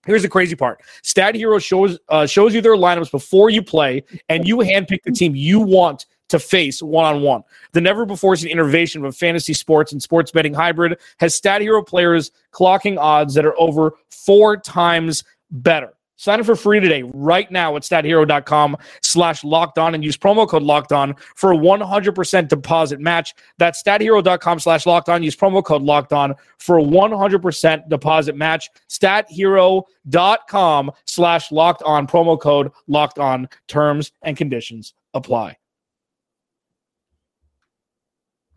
Here's 0.05 0.21
the 0.21 0.29
crazy 0.29 0.55
part: 0.55 0.81
Stat 1.01 1.33
Hero 1.33 1.57
shows 1.57 1.97
uh, 2.09 2.27
shows 2.27 2.53
you 2.53 2.62
their 2.62 2.75
lineups 2.75 3.12
before 3.12 3.50
you 3.50 3.63
play, 3.63 4.03
and 4.29 4.47
you 4.47 4.57
handpick 4.57 5.01
the 5.03 5.12
team 5.12 5.35
you 5.35 5.59
want 5.59 6.05
to 6.29 6.39
face 6.39 6.82
one 6.82 7.05
on 7.05 7.22
one. 7.22 7.44
The 7.74 7.82
never 7.82 8.05
before 8.05 8.36
seen 8.36 8.51
innovation 8.51 9.03
of 9.03 9.10
a 9.10 9.12
fantasy 9.12 9.53
sports 9.53 9.91
and 9.91 10.01
sports 10.01 10.32
betting 10.32 10.53
hybrid 10.53 10.98
has 11.20 11.36
Stat 11.36 11.62
Hero 11.62 11.84
players 11.84 12.32
clocking 12.51 12.98
odds 12.98 13.34
that 13.36 13.46
are 13.46 13.60
over 13.60 13.94
four 14.10 14.58
times 14.58 15.24
better. 15.51 15.96
Sign 16.17 16.39
up 16.39 16.46
for 16.46 16.55
free 16.55 16.79
today, 16.79 17.03
right 17.13 17.50
now 17.51 17.75
at 17.75 17.84
stathero.com 17.84 18.77
slash 19.01 19.44
locked 19.44 19.77
on 19.77 19.96
and 19.96 20.03
use 20.03 20.15
promo 20.15 20.48
code 20.48 20.63
locked 20.63 20.94
on 20.94 21.13
for 21.36 21.51
a 21.51 21.58
100% 21.58 22.48
deposit 22.48 23.01
match. 23.01 23.36
That's 23.58 23.84
stathero.com 23.84 24.60
slash 24.60 24.86
locked 24.86 25.10
on. 25.10 25.24
Use 25.24 25.36
promo 25.36 25.63
code 25.63 25.82
locked 25.82 26.13
on 26.13 26.36
for 26.58 26.79
a 26.79 26.84
100% 26.84 27.89
deposit 27.89 28.36
match. 28.36 28.70
Stathero.com 28.89 30.91
slash 31.05 31.51
locked 31.51 31.84
on, 31.84 32.08
promo 32.08 32.39
code 32.39 32.72
locked 32.88 33.20
on. 33.20 33.50
Terms 33.67 34.13
and 34.22 34.38
conditions 34.38 34.94
apply. 35.13 35.58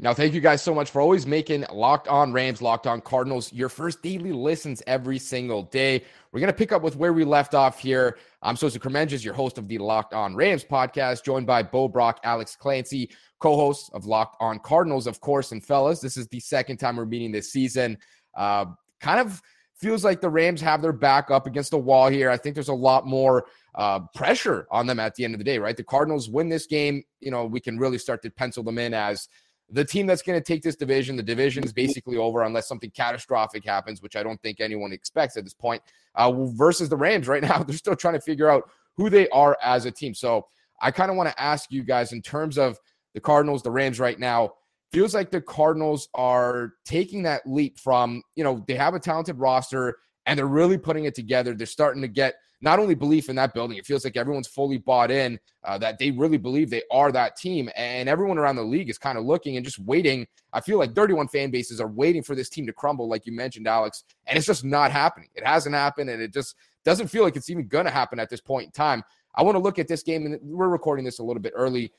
Now, 0.00 0.14
thank 0.14 0.33
you 0.33 0.40
guys 0.40 0.62
so 0.62 0.73
much 0.73 0.90
for 0.90 1.00
always 1.00 1.26
making 1.26 1.64
Locked 1.73 2.07
On 2.07 2.33
Rams, 2.33 2.62
Locked 2.62 2.87
On 2.87 3.00
Cardinals 3.00 3.52
your 3.52 3.69
first 3.69 4.00
daily 4.00 4.31
listens 4.31 4.81
every 4.87 5.19
single 5.19 5.64
day. 5.64 6.05
We're 6.31 6.38
going 6.38 6.52
to 6.52 6.57
pick 6.57 6.71
up 6.71 6.83
with 6.83 6.95
where 6.95 7.12
we 7.12 7.25
left 7.25 7.52
off 7.52 7.81
here. 7.81 8.17
I'm 8.40 8.55
Sosa 8.55 8.78
Kremenjas, 8.78 9.25
your 9.25 9.35
host 9.35 9.59
of 9.59 9.67
the 9.67 9.78
Locked 9.78 10.14
On 10.14 10.37
Rams 10.37 10.64
podcast, 10.64 11.25
joined 11.25 11.49
by 11.49 11.64
Bo 11.64 11.88
Brock, 11.88 12.21
Alex 12.23 12.55
Clancy, 12.55 13.11
co 13.40 13.57
host 13.57 13.90
of 13.93 14.07
Locked 14.07 14.37
On 14.40 14.61
Cardinals, 14.61 15.09
of 15.09 15.21
course. 15.21 15.50
And 15.50 15.64
fellas, 15.64 15.99
this 15.99 16.17
is 16.17 16.28
the 16.28 16.38
second 16.38 16.76
time 16.76 16.97
we're 16.97 17.05
meeting 17.05 17.33
this 17.33 17.50
season. 17.50 17.99
Uh, 18.37 18.67
kind 19.00 19.19
of 19.19 19.43
feels 19.75 20.05
like 20.05 20.21
the 20.21 20.31
Rams 20.31 20.61
have 20.61 20.81
their 20.81 20.93
back 20.93 21.33
up 21.33 21.49
against 21.49 21.73
the 21.73 21.78
wall 21.78 22.09
here. 22.09 22.31
I 22.31 22.37
think 22.37 22.55
there's 22.55 22.69
a 22.69 22.73
lot 22.75 23.05
more 23.05 23.47
uh, 23.75 23.99
pressure 24.14 24.69
on 24.71 24.87
them 24.87 25.00
at 25.00 25.17
the 25.17 25.25
end 25.25 25.35
of 25.35 25.38
the 25.38 25.45
day, 25.45 25.59
right? 25.59 25.76
The 25.76 25.83
Cardinals 25.83 26.28
win 26.28 26.49
this 26.49 26.67
game. 26.67 27.02
You 27.19 27.33
know, 27.33 27.47
we 27.47 27.59
can 27.59 27.78
really 27.78 27.99
start 27.99 28.23
to 28.23 28.31
pencil 28.31 28.62
them 28.62 28.78
in 28.78 28.95
as 28.95 29.28
the 29.71 29.85
team 29.85 30.07
that's 30.07 30.23
going 30.23 30.39
to 30.39 30.45
take 30.45 30.63
this 30.63 30.77
division. 30.77 31.17
The 31.17 31.23
division 31.23 31.63
is 31.65 31.73
basically 31.73 32.17
over 32.17 32.43
unless 32.43 32.67
something 32.67 32.91
catastrophic 32.91 33.65
happens, 33.65 34.03
which 34.03 34.17
I 34.17 34.23
don't 34.23 34.41
think 34.41 34.61
anyone 34.61 34.93
expects 34.93 35.37
at 35.37 35.45
this 35.45 35.55
point. 35.55 35.83
Uh, 36.15 36.33
versus 36.55 36.89
the 36.89 36.97
Rams 36.97 37.29
right 37.29 37.43
now, 37.43 37.63
they're 37.63 37.77
still 37.77 37.97
trying 37.97 38.15
to 38.15 38.21
figure 38.21 38.49
out 38.49 38.71
who 38.97 39.11
they 39.11 39.29
are 39.29 39.57
as 39.63 39.85
a 39.85 39.91
team. 39.91 40.15
So 40.15 40.47
I 40.81 40.91
kind 40.91 41.11
of 41.11 41.17
want 41.17 41.29
to 41.29 41.41
ask 41.41 41.71
you 41.71 41.83
guys 41.83 42.13
in 42.13 42.23
terms 42.23 42.59
of 42.59 42.79
the 43.15 43.21
Cardinals, 43.21 43.63
the 43.63 43.71
Rams 43.71 44.01
right 44.01 44.19
now. 44.19 44.53
Feels 44.91 45.15
like 45.15 45.31
the 45.31 45.41
Cardinals 45.43 46.09
are 46.15 46.73
taking 46.87 47.23
that 47.25 47.43
leap 47.47 47.79
from, 47.79 48.23
you 48.37 48.45
know, 48.45 48.65
they 48.67 48.75
have 48.75 48.95
a 48.95 48.99
talented 48.99 49.39
roster 49.39 49.99
and 50.25 50.39
they're 50.39 50.47
really 50.47 50.79
putting 50.79 51.05
it 51.05 51.15
together. 51.15 51.55
They're 51.55 51.67
starting 51.67 52.01
to 52.01 52.09
get 52.09 52.37
not 52.61 52.79
only 52.79 52.95
belief 52.95 53.29
in 53.29 53.37
that 53.37 53.55
building, 53.55 53.77
it 53.77 53.87
feels 53.87 54.05
like 54.05 54.17
everyone's 54.17 54.49
fully 54.49 54.79
bought 54.79 55.11
in 55.11 55.38
uh, 55.65 55.79
that 55.79 55.99
they 55.99 56.11
really 56.11 56.38
believe 56.38 56.71
they 56.71 56.83
are 56.91 57.12
that 57.12 57.37
team. 57.37 57.71
And 57.77 58.09
everyone 58.09 58.38
around 58.38 58.57
the 58.57 58.62
league 58.62 58.91
is 58.91 58.99
kind 58.99 59.17
of 59.17 59.25
looking 59.25 59.57
and 59.57 59.65
just 59.65 59.79
waiting. 59.79 60.27
I 60.53 60.61
feel 60.61 60.79
like 60.79 60.95
31 60.95 61.29
fan 61.29 61.50
bases 61.50 61.81
are 61.81 61.88
waiting 61.88 62.23
for 62.23 62.35
this 62.35 62.49
team 62.49 62.67
to 62.67 62.73
crumble, 62.73 63.09
like 63.09 63.27
you 63.27 63.33
mentioned, 63.33 63.69
Alex. 63.69 64.05
And 64.27 64.37
it's 64.37 64.47
just 64.47 64.65
not 64.65 64.91
happening. 64.91 65.29
It 65.35 65.47
hasn't 65.47 65.75
happened. 65.75 66.11
And 66.11 66.21
it 66.21 66.33
just 66.33 66.57
doesn't 66.85 67.09
feel 67.09 67.23
like 67.23 67.37
it's 67.37 67.50
even 67.50 67.69
going 67.69 67.85
to 67.85 67.91
happen 67.93 68.19
at 68.19 68.29
this 68.29 68.41
point 68.41 68.67
in 68.67 68.73
time. 68.73 69.05
I 69.35 69.43
want 69.43 69.55
to 69.55 69.61
look 69.61 69.79
at 69.79 69.87
this 69.87 70.03
game, 70.03 70.27
and 70.27 70.38
we're 70.43 70.69
recording 70.69 71.05
this 71.05 71.21
a 71.21 71.23
little 71.23 71.43
bit 71.43 71.53
early. 71.55 71.93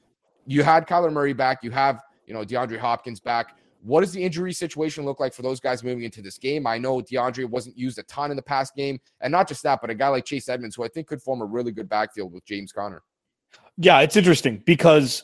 You 0.45 0.63
had 0.63 0.87
Kyler 0.87 1.11
Murray 1.13 1.31
back. 1.31 1.63
You 1.63 1.71
have, 1.71 2.01
you 2.25 2.33
know, 2.33 2.43
DeAndre 2.43 2.77
Hopkins 2.77 3.21
back. 3.21 3.55
What 3.81 4.01
does 4.01 4.11
the 4.11 4.23
injury 4.23 4.51
situation 4.51 5.05
look 5.05 5.19
like 5.19 5.33
for 5.33 5.41
those 5.41 5.59
guys 5.59 5.83
moving 5.83 6.03
into 6.03 6.21
this 6.21 6.37
game? 6.37 6.67
I 6.67 6.77
know 6.77 6.99
DeAndre 6.99 7.45
wasn't 7.45 7.77
used 7.77 7.97
a 7.97 8.03
ton 8.03 8.29
in 8.29 8.37
the 8.37 8.43
past 8.43 8.75
game, 8.75 8.99
and 9.21 9.31
not 9.31 9.47
just 9.47 9.63
that, 9.63 9.79
but 9.81 9.89
a 9.89 9.95
guy 9.95 10.09
like 10.09 10.25
Chase 10.25 10.49
Edmonds, 10.49 10.75
who 10.75 10.83
I 10.83 10.89
think 10.89 11.07
could 11.07 11.21
form 11.21 11.41
a 11.41 11.45
really 11.45 11.71
good 11.71 11.87
backfield 11.87 12.33
with 12.33 12.45
James 12.45 12.71
Conner. 12.71 13.01
Yeah, 13.77 14.01
it's 14.01 14.17
interesting 14.17 14.61
because 14.65 15.23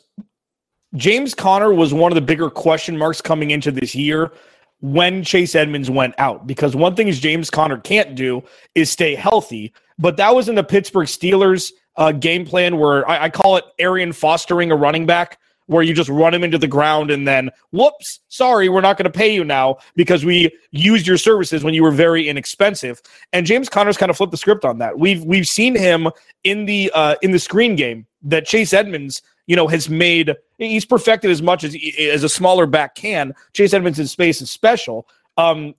James 0.95 1.33
Conner 1.35 1.73
was 1.73 1.93
one 1.93 2.11
of 2.11 2.15
the 2.15 2.21
bigger 2.21 2.49
question 2.49 2.97
marks 2.97 3.21
coming 3.21 3.51
into 3.51 3.71
this 3.71 3.93
year 3.93 4.31
when 4.79 5.23
Chase 5.23 5.55
Edmonds 5.55 5.89
went 5.89 6.15
out. 6.17 6.47
Because 6.47 6.75
one 6.75 6.95
thing 6.95 7.07
is 7.07 7.19
James 7.19 7.49
Conner 7.49 7.77
can't 7.77 8.15
do 8.15 8.41
is 8.75 8.89
stay 8.89 9.15
healthy, 9.15 9.73
but 9.99 10.15
that 10.17 10.33
was 10.33 10.47
in 10.47 10.55
the 10.55 10.63
Pittsburgh 10.63 11.07
Steelers 11.07 11.73
uh, 11.97 12.11
game 12.11 12.45
plan 12.45 12.77
where 12.77 13.07
I, 13.09 13.25
I 13.25 13.29
call 13.29 13.57
it 13.57 13.65
Arian 13.79 14.13
fostering 14.13 14.71
a 14.71 14.75
running 14.75 15.05
back 15.05 15.39
where 15.67 15.83
you 15.83 15.93
just 15.93 16.09
run 16.09 16.33
him 16.33 16.43
into 16.43 16.57
the 16.57 16.67
ground 16.67 17.09
and 17.09 17.27
then 17.27 17.49
whoops 17.71 18.19
sorry 18.27 18.69
we're 18.69 18.81
not 18.81 18.97
going 18.97 19.11
to 19.11 19.17
pay 19.17 19.33
you 19.33 19.43
now 19.43 19.77
because 19.95 20.23
we 20.23 20.51
used 20.71 21.07
your 21.07 21.17
services 21.17 21.63
when 21.63 21.73
you 21.73 21.83
were 21.83 21.91
very 21.91 22.27
inexpensive. 22.27 23.01
And 23.33 23.45
james 23.45 23.69
conner's 23.69 23.97
kind 23.97 24.09
of 24.09 24.17
flipped 24.17 24.31
the 24.31 24.37
script 24.37 24.65
on 24.65 24.77
that. 24.79 24.97
We've 24.97 25.23
we've 25.23 25.47
seen 25.47 25.75
him 25.75 26.09
in 26.43 26.65
the 26.65 26.91
uh 26.93 27.15
in 27.21 27.31
the 27.31 27.39
screen 27.39 27.75
game 27.75 28.05
that 28.23 28.45
chase 28.45 28.73
edmonds 28.73 29.21
you 29.47 29.55
know 29.55 29.67
has 29.67 29.89
made 29.89 30.35
he's 30.57 30.85
perfected 30.85 31.31
as 31.31 31.41
much 31.41 31.63
as 31.63 31.75
as 31.99 32.23
a 32.23 32.29
smaller 32.29 32.65
back 32.65 32.95
can. 32.95 33.33
Chase 33.53 33.73
edmonds 33.73 33.99
in 33.99 34.07
space 34.07 34.41
is 34.41 34.51
special. 34.51 35.07
Um 35.37 35.73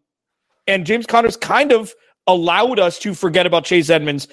and 0.67 0.85
james 0.85 1.07
conner's 1.07 1.37
kind 1.37 1.73
of 1.73 1.95
allowed 2.27 2.81
us 2.81 2.99
to 2.99 3.15
forget 3.15 3.47
about 3.47 3.65
chase 3.65 3.89
edmonds 3.89 4.27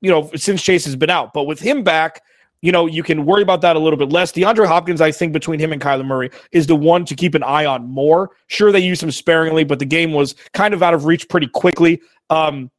you 0.00 0.10
know 0.10 0.30
since 0.34 0.62
chase 0.62 0.84
has 0.84 0.96
been 0.96 1.10
out. 1.10 1.34
But 1.34 1.44
with 1.44 1.60
him 1.60 1.82
back 1.82 2.22
you 2.64 2.72
know, 2.72 2.86
you 2.86 3.02
can 3.02 3.26
worry 3.26 3.42
about 3.42 3.60
that 3.60 3.76
a 3.76 3.78
little 3.78 3.98
bit 3.98 4.08
less. 4.08 4.32
DeAndre 4.32 4.66
Hopkins, 4.66 5.02
I 5.02 5.12
think, 5.12 5.34
between 5.34 5.60
him 5.60 5.70
and 5.70 5.82
Kyler 5.82 6.06
Murray, 6.06 6.30
is 6.50 6.66
the 6.66 6.74
one 6.74 7.04
to 7.04 7.14
keep 7.14 7.34
an 7.34 7.42
eye 7.42 7.66
on 7.66 7.86
more. 7.86 8.30
Sure, 8.46 8.72
they 8.72 8.80
used 8.80 9.02
him 9.02 9.10
sparingly, 9.10 9.64
but 9.64 9.78
the 9.78 9.84
game 9.84 10.14
was 10.14 10.34
kind 10.54 10.72
of 10.72 10.82
out 10.82 10.94
of 10.94 11.04
reach 11.04 11.28
pretty 11.28 11.46
quickly. 11.46 12.00
Um, 12.30 12.70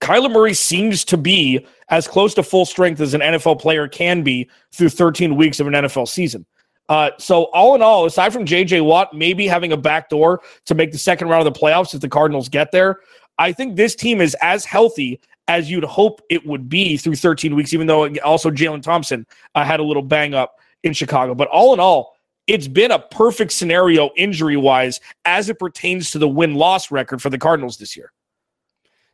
Kyler 0.00 0.30
Murray 0.30 0.54
seems 0.54 1.04
to 1.06 1.16
be 1.16 1.66
as 1.88 2.06
close 2.06 2.32
to 2.34 2.44
full 2.44 2.64
strength 2.64 3.00
as 3.00 3.12
an 3.12 3.20
NFL 3.20 3.58
player 3.60 3.88
can 3.88 4.22
be 4.22 4.48
through 4.72 4.90
13 4.90 5.34
weeks 5.34 5.58
of 5.58 5.66
an 5.66 5.72
NFL 5.72 6.06
season. 6.06 6.46
Uh, 6.88 7.10
so 7.18 7.46
all 7.46 7.74
in 7.74 7.82
all, 7.82 8.06
aside 8.06 8.32
from 8.32 8.44
JJ 8.44 8.84
Watt 8.84 9.12
maybe 9.14 9.48
having 9.48 9.72
a 9.72 9.76
back 9.76 10.10
door 10.10 10.42
to 10.66 10.76
make 10.76 10.92
the 10.92 10.98
second 10.98 11.26
round 11.26 11.44
of 11.44 11.52
the 11.52 11.58
playoffs 11.58 11.92
if 11.92 12.00
the 12.00 12.08
Cardinals 12.08 12.48
get 12.48 12.70
there, 12.70 13.00
I 13.36 13.50
think 13.50 13.74
this 13.74 13.96
team 13.96 14.20
is 14.20 14.36
as 14.40 14.64
healthy 14.64 15.20
as 15.48 15.70
you'd 15.70 15.84
hope 15.84 16.20
it 16.30 16.46
would 16.46 16.68
be 16.68 16.96
through 16.96 17.16
13 17.16 17.54
weeks, 17.56 17.72
even 17.74 17.86
though 17.86 18.08
also 18.18 18.50
Jalen 18.50 18.82
Thompson 18.82 19.26
uh, 19.54 19.64
had 19.64 19.80
a 19.80 19.82
little 19.82 20.02
bang 20.02 20.34
up 20.34 20.60
in 20.82 20.92
Chicago. 20.92 21.34
But 21.34 21.48
all 21.48 21.74
in 21.74 21.80
all, 21.80 22.16
it's 22.46 22.68
been 22.68 22.90
a 22.90 22.98
perfect 22.98 23.52
scenario 23.52 24.10
injury 24.16 24.56
wise 24.56 25.00
as 25.24 25.48
it 25.48 25.58
pertains 25.58 26.10
to 26.12 26.18
the 26.18 26.28
win 26.28 26.54
loss 26.54 26.90
record 26.90 27.20
for 27.20 27.30
the 27.30 27.38
Cardinals 27.38 27.78
this 27.78 27.96
year. 27.96 28.12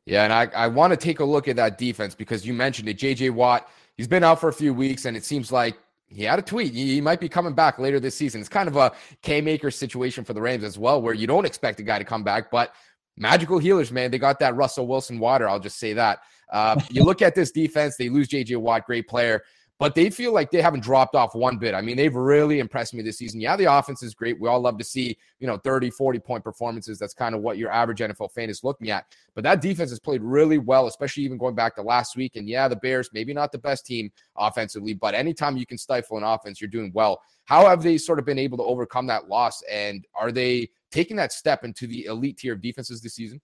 Yeah, 0.06 0.24
and 0.24 0.32
I, 0.32 0.46
I 0.54 0.66
want 0.66 0.92
to 0.92 0.96
take 0.98 1.20
a 1.20 1.24
look 1.24 1.48
at 1.48 1.56
that 1.56 1.78
defense 1.78 2.14
because 2.14 2.46
you 2.46 2.52
mentioned 2.52 2.88
it. 2.88 2.98
JJ 2.98 3.30
Watt, 3.30 3.68
he's 3.96 4.06
been 4.06 4.22
out 4.22 4.38
for 4.38 4.48
a 4.48 4.52
few 4.52 4.74
weeks, 4.74 5.06
and 5.06 5.16
it 5.16 5.24
seems 5.24 5.50
like 5.50 5.78
he 6.08 6.24
had 6.24 6.38
a 6.38 6.42
tweet. 6.42 6.74
He 6.74 7.00
might 7.00 7.20
be 7.20 7.28
coming 7.28 7.54
back 7.54 7.78
later 7.78 7.98
this 7.98 8.14
season. 8.14 8.40
It's 8.40 8.50
kind 8.50 8.68
of 8.68 8.76
a 8.76 8.92
Cam 9.22 9.48
Akers 9.48 9.76
situation 9.76 10.22
for 10.22 10.34
the 10.34 10.42
Rams 10.42 10.62
as 10.62 10.78
well, 10.78 11.00
where 11.00 11.14
you 11.14 11.26
don't 11.26 11.46
expect 11.46 11.80
a 11.80 11.82
guy 11.82 11.98
to 11.98 12.04
come 12.04 12.22
back, 12.22 12.50
but 12.50 12.74
magical 13.16 13.58
healers, 13.58 13.92
man. 13.92 14.10
They 14.10 14.18
got 14.18 14.38
that 14.40 14.56
Russell 14.56 14.86
Wilson 14.86 15.18
water. 15.18 15.48
I'll 15.48 15.60
just 15.60 15.78
say 15.78 15.92
that. 15.94 16.20
Uh, 16.52 16.80
you 16.90 17.02
look 17.02 17.22
at 17.22 17.34
this 17.34 17.50
defense, 17.50 17.96
they 17.96 18.08
lose 18.08 18.28
JJ 18.28 18.56
Watt, 18.58 18.86
great 18.86 19.08
player, 19.08 19.42
but 19.80 19.94
they 19.94 20.08
feel 20.08 20.32
like 20.32 20.50
they 20.50 20.62
haven't 20.62 20.84
dropped 20.84 21.16
off 21.16 21.34
one 21.34 21.58
bit. 21.58 21.74
I 21.74 21.80
mean, 21.80 21.96
they've 21.96 22.14
really 22.14 22.60
impressed 22.60 22.94
me 22.94 23.02
this 23.02 23.18
season. 23.18 23.40
Yeah, 23.40 23.56
the 23.56 23.72
offense 23.72 24.02
is 24.04 24.14
great. 24.14 24.40
We 24.40 24.48
all 24.48 24.60
love 24.60 24.78
to 24.78 24.84
see, 24.84 25.16
you 25.40 25.48
know, 25.48 25.58
30, 25.58 25.90
40 25.90 26.20
point 26.20 26.44
performances. 26.44 26.98
That's 26.98 27.14
kind 27.14 27.34
of 27.34 27.40
what 27.40 27.58
your 27.58 27.72
average 27.72 27.98
NFL 27.98 28.32
fan 28.32 28.50
is 28.50 28.62
looking 28.62 28.90
at. 28.90 29.06
But 29.34 29.42
that 29.44 29.60
defense 29.60 29.90
has 29.90 29.98
played 29.98 30.22
really 30.22 30.58
well, 30.58 30.86
especially 30.86 31.24
even 31.24 31.38
going 31.38 31.56
back 31.56 31.74
to 31.74 31.82
last 31.82 32.16
week. 32.16 32.36
And 32.36 32.48
yeah, 32.48 32.68
the 32.68 32.76
Bears, 32.76 33.10
maybe 33.12 33.34
not 33.34 33.50
the 33.50 33.58
best 33.58 33.84
team 33.84 34.12
offensively, 34.36 34.94
but 34.94 35.14
anytime 35.14 35.56
you 35.56 35.66
can 35.66 35.78
stifle 35.78 36.18
an 36.18 36.24
offense, 36.24 36.60
you're 36.60 36.68
doing 36.70 36.92
well. 36.94 37.20
How 37.46 37.66
have 37.66 37.82
they 37.82 37.98
sort 37.98 38.18
of 38.18 38.24
been 38.24 38.38
able 38.38 38.56
to 38.58 38.64
overcome 38.64 39.08
that 39.08 39.28
loss? 39.28 39.60
And 39.70 40.06
are 40.14 40.30
they 40.30 40.70
taking 40.94 41.16
that 41.16 41.32
step 41.32 41.64
into 41.64 41.86
the 41.86 42.04
elite 42.06 42.38
tier 42.38 42.52
of 42.52 42.62
defenses 42.62 43.00
this 43.00 43.14
season? 43.14 43.40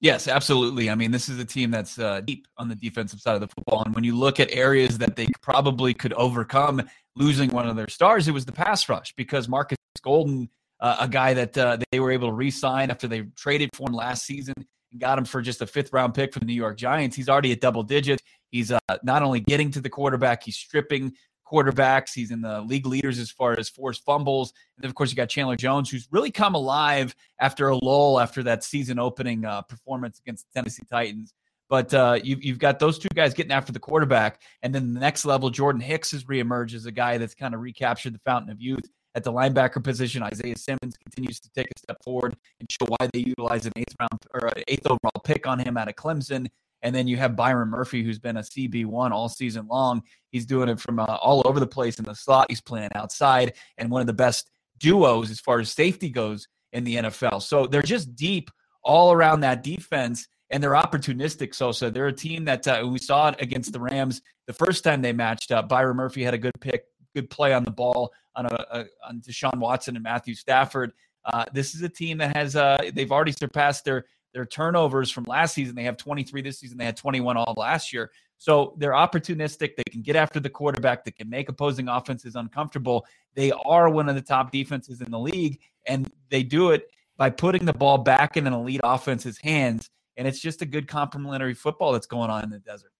Yes, 0.00 0.26
absolutely. 0.28 0.90
I 0.90 0.96
mean, 0.96 1.12
this 1.12 1.28
is 1.28 1.38
a 1.38 1.44
team 1.44 1.70
that's 1.70 1.98
uh, 1.98 2.20
deep 2.20 2.46
on 2.58 2.68
the 2.68 2.74
defensive 2.74 3.20
side 3.20 3.36
of 3.36 3.40
the 3.40 3.46
football. 3.46 3.84
And 3.84 3.94
when 3.94 4.04
you 4.04 4.16
look 4.16 4.40
at 4.40 4.50
areas 4.50 4.98
that 4.98 5.16
they 5.16 5.28
probably 5.40 5.94
could 5.94 6.12
overcome 6.14 6.82
losing 7.14 7.48
one 7.50 7.68
of 7.68 7.76
their 7.76 7.88
stars, 7.88 8.26
it 8.26 8.32
was 8.32 8.44
the 8.44 8.52
pass 8.52 8.88
rush 8.88 9.14
because 9.16 9.48
Markus 9.48 9.78
Golden, 10.02 10.50
uh, 10.80 10.96
a 11.00 11.08
guy 11.08 11.32
that 11.32 11.56
uh, 11.56 11.78
they 11.90 12.00
were 12.00 12.10
able 12.10 12.28
to 12.28 12.34
re 12.34 12.50
sign 12.50 12.90
after 12.90 13.06
they 13.06 13.22
traded 13.36 13.70
for 13.72 13.88
him 13.88 13.94
last 13.94 14.26
season 14.26 14.52
and 14.58 15.00
got 15.00 15.16
him 15.16 15.24
for 15.24 15.40
just 15.40 15.62
a 15.62 15.66
fifth 15.66 15.92
round 15.92 16.12
pick 16.12 16.34
from 16.34 16.40
the 16.40 16.46
New 16.46 16.54
York 16.54 16.76
Giants. 16.76 17.16
He's 17.16 17.28
already 17.28 17.52
a 17.52 17.56
double 17.56 17.84
digit. 17.84 18.20
He's 18.50 18.72
uh, 18.72 18.78
not 19.04 19.22
only 19.22 19.40
getting 19.40 19.70
to 19.70 19.80
the 19.80 19.88
quarterback, 19.88 20.42
he's 20.42 20.56
stripping 20.56 21.14
quarterbacks. 21.50 22.12
He's 22.14 22.30
in 22.30 22.40
the 22.40 22.60
league 22.62 22.86
leaders 22.86 23.18
as 23.18 23.30
far 23.30 23.58
as 23.58 23.68
forced 23.68 24.04
fumbles. 24.04 24.52
And 24.76 24.84
then, 24.84 24.88
of 24.88 24.94
course, 24.94 25.10
you 25.10 25.16
got 25.16 25.28
Chandler 25.28 25.56
Jones, 25.56 25.90
who's 25.90 26.08
really 26.10 26.30
come 26.30 26.54
alive 26.54 27.14
after 27.40 27.68
a 27.68 27.76
lull 27.76 28.20
after 28.20 28.42
that 28.44 28.64
season 28.64 28.98
opening 28.98 29.44
uh, 29.44 29.62
performance 29.62 30.20
against 30.20 30.46
the 30.46 30.60
Tennessee 30.60 30.84
Titans. 30.90 31.34
But 31.70 31.92
uh, 31.94 32.18
you, 32.22 32.36
you've 32.40 32.58
got 32.58 32.78
those 32.78 32.98
two 32.98 33.08
guys 33.14 33.34
getting 33.34 33.52
after 33.52 33.72
the 33.72 33.78
quarterback. 33.78 34.42
And 34.62 34.74
then 34.74 34.92
the 34.92 35.00
next 35.00 35.24
level, 35.24 35.50
Jordan 35.50 35.80
Hicks 35.80 36.10
has 36.12 36.24
reemerged 36.24 36.74
as 36.74 36.86
a 36.86 36.92
guy 36.92 37.18
that's 37.18 37.34
kind 37.34 37.54
of 37.54 37.60
recaptured 37.60 38.14
the 38.14 38.20
fountain 38.24 38.50
of 38.50 38.60
youth 38.60 38.84
at 39.14 39.24
the 39.24 39.32
linebacker 39.32 39.82
position. 39.82 40.22
Isaiah 40.22 40.56
Simmons 40.56 40.96
continues 40.96 41.40
to 41.40 41.50
take 41.54 41.66
a 41.66 41.78
step 41.78 41.96
forward 42.04 42.36
and 42.60 42.70
show 42.70 42.86
why 42.86 43.08
they 43.12 43.20
utilize 43.20 43.64
an 43.66 43.72
eighth 43.76 43.94
round 44.00 44.20
or 44.34 44.50
eighth 44.68 44.86
overall 44.86 45.22
pick 45.24 45.46
on 45.46 45.58
him 45.58 45.76
out 45.76 45.88
of 45.88 45.94
Clemson. 45.94 46.48
And 46.84 46.94
then 46.94 47.08
you 47.08 47.16
have 47.16 47.34
Byron 47.34 47.70
Murphy, 47.70 48.04
who's 48.04 48.18
been 48.18 48.36
a 48.36 48.42
CB1 48.42 49.10
all 49.10 49.28
season 49.28 49.66
long. 49.66 50.02
He's 50.30 50.46
doing 50.46 50.68
it 50.68 50.78
from 50.78 51.00
uh, 51.00 51.04
all 51.04 51.42
over 51.46 51.58
the 51.58 51.66
place 51.66 51.98
in 51.98 52.04
the 52.04 52.14
slot. 52.14 52.46
He's 52.50 52.60
playing 52.60 52.90
outside 52.94 53.54
and 53.78 53.90
one 53.90 54.02
of 54.02 54.06
the 54.06 54.12
best 54.12 54.50
duos 54.78 55.30
as 55.30 55.40
far 55.40 55.60
as 55.60 55.72
safety 55.72 56.10
goes 56.10 56.46
in 56.72 56.84
the 56.84 56.96
NFL. 56.96 57.42
So 57.42 57.66
they're 57.66 57.82
just 57.82 58.14
deep 58.14 58.50
all 58.82 59.12
around 59.12 59.40
that 59.40 59.62
defense 59.62 60.28
and 60.50 60.62
they're 60.62 60.72
opportunistic. 60.72 61.54
So, 61.54 61.72
so 61.72 61.88
they're 61.88 62.08
a 62.08 62.12
team 62.12 62.44
that 62.44 62.68
uh, 62.68 62.86
we 62.86 62.98
saw 62.98 63.30
it 63.30 63.36
against 63.40 63.72
the 63.72 63.80
Rams 63.80 64.20
the 64.46 64.52
first 64.52 64.84
time 64.84 65.00
they 65.00 65.12
matched 65.12 65.52
up. 65.52 65.68
Byron 65.68 65.96
Murphy 65.96 66.22
had 66.22 66.34
a 66.34 66.38
good 66.38 66.52
pick, 66.60 66.84
good 67.14 67.30
play 67.30 67.54
on 67.54 67.64
the 67.64 67.70
ball 67.70 68.12
on 68.36 68.46
a, 68.46 68.66
a 68.70 68.84
on 69.08 69.20
Deshaun 69.20 69.58
Watson 69.58 69.96
and 69.96 70.02
Matthew 70.02 70.34
Stafford. 70.34 70.92
Uh, 71.24 71.44
this 71.54 71.74
is 71.74 71.82
a 71.82 71.88
team 71.88 72.18
that 72.18 72.36
has 72.36 72.56
uh, 72.56 72.76
they've 72.92 73.12
already 73.12 73.32
surpassed 73.32 73.84
their 73.84 74.04
their 74.34 74.44
turnovers 74.44 75.10
from 75.10 75.24
last 75.24 75.54
season. 75.54 75.74
They 75.74 75.84
have 75.84 75.96
23 75.96 76.42
this 76.42 76.58
season. 76.58 76.76
They 76.76 76.84
had 76.84 76.96
21 76.96 77.36
all 77.36 77.54
last 77.56 77.92
year. 77.92 78.10
So 78.36 78.74
they're 78.76 78.92
opportunistic. 78.92 79.76
They 79.76 79.84
can 79.90 80.02
get 80.02 80.16
after 80.16 80.40
the 80.40 80.50
quarterback. 80.50 81.04
They 81.04 81.12
can 81.12 81.30
make 81.30 81.48
opposing 81.48 81.88
offenses 81.88 82.34
uncomfortable. 82.34 83.06
They 83.34 83.52
are 83.52 83.88
one 83.88 84.08
of 84.08 84.16
the 84.16 84.20
top 84.20 84.50
defenses 84.50 85.00
in 85.00 85.10
the 85.10 85.18
league, 85.18 85.60
and 85.86 86.10
they 86.30 86.42
do 86.42 86.72
it 86.72 86.90
by 87.16 87.30
putting 87.30 87.64
the 87.64 87.72
ball 87.72 87.98
back 87.98 88.36
in 88.36 88.46
an 88.46 88.52
elite 88.52 88.80
offense's 88.82 89.38
hands. 89.38 89.88
And 90.16 90.28
it's 90.28 90.40
just 90.40 90.62
a 90.62 90.66
good 90.66 90.88
complementary 90.88 91.54
football 91.54 91.92
that's 91.92 92.06
going 92.06 92.30
on 92.30 92.44
in 92.44 92.50
the 92.50 92.58
desert. 92.58 92.90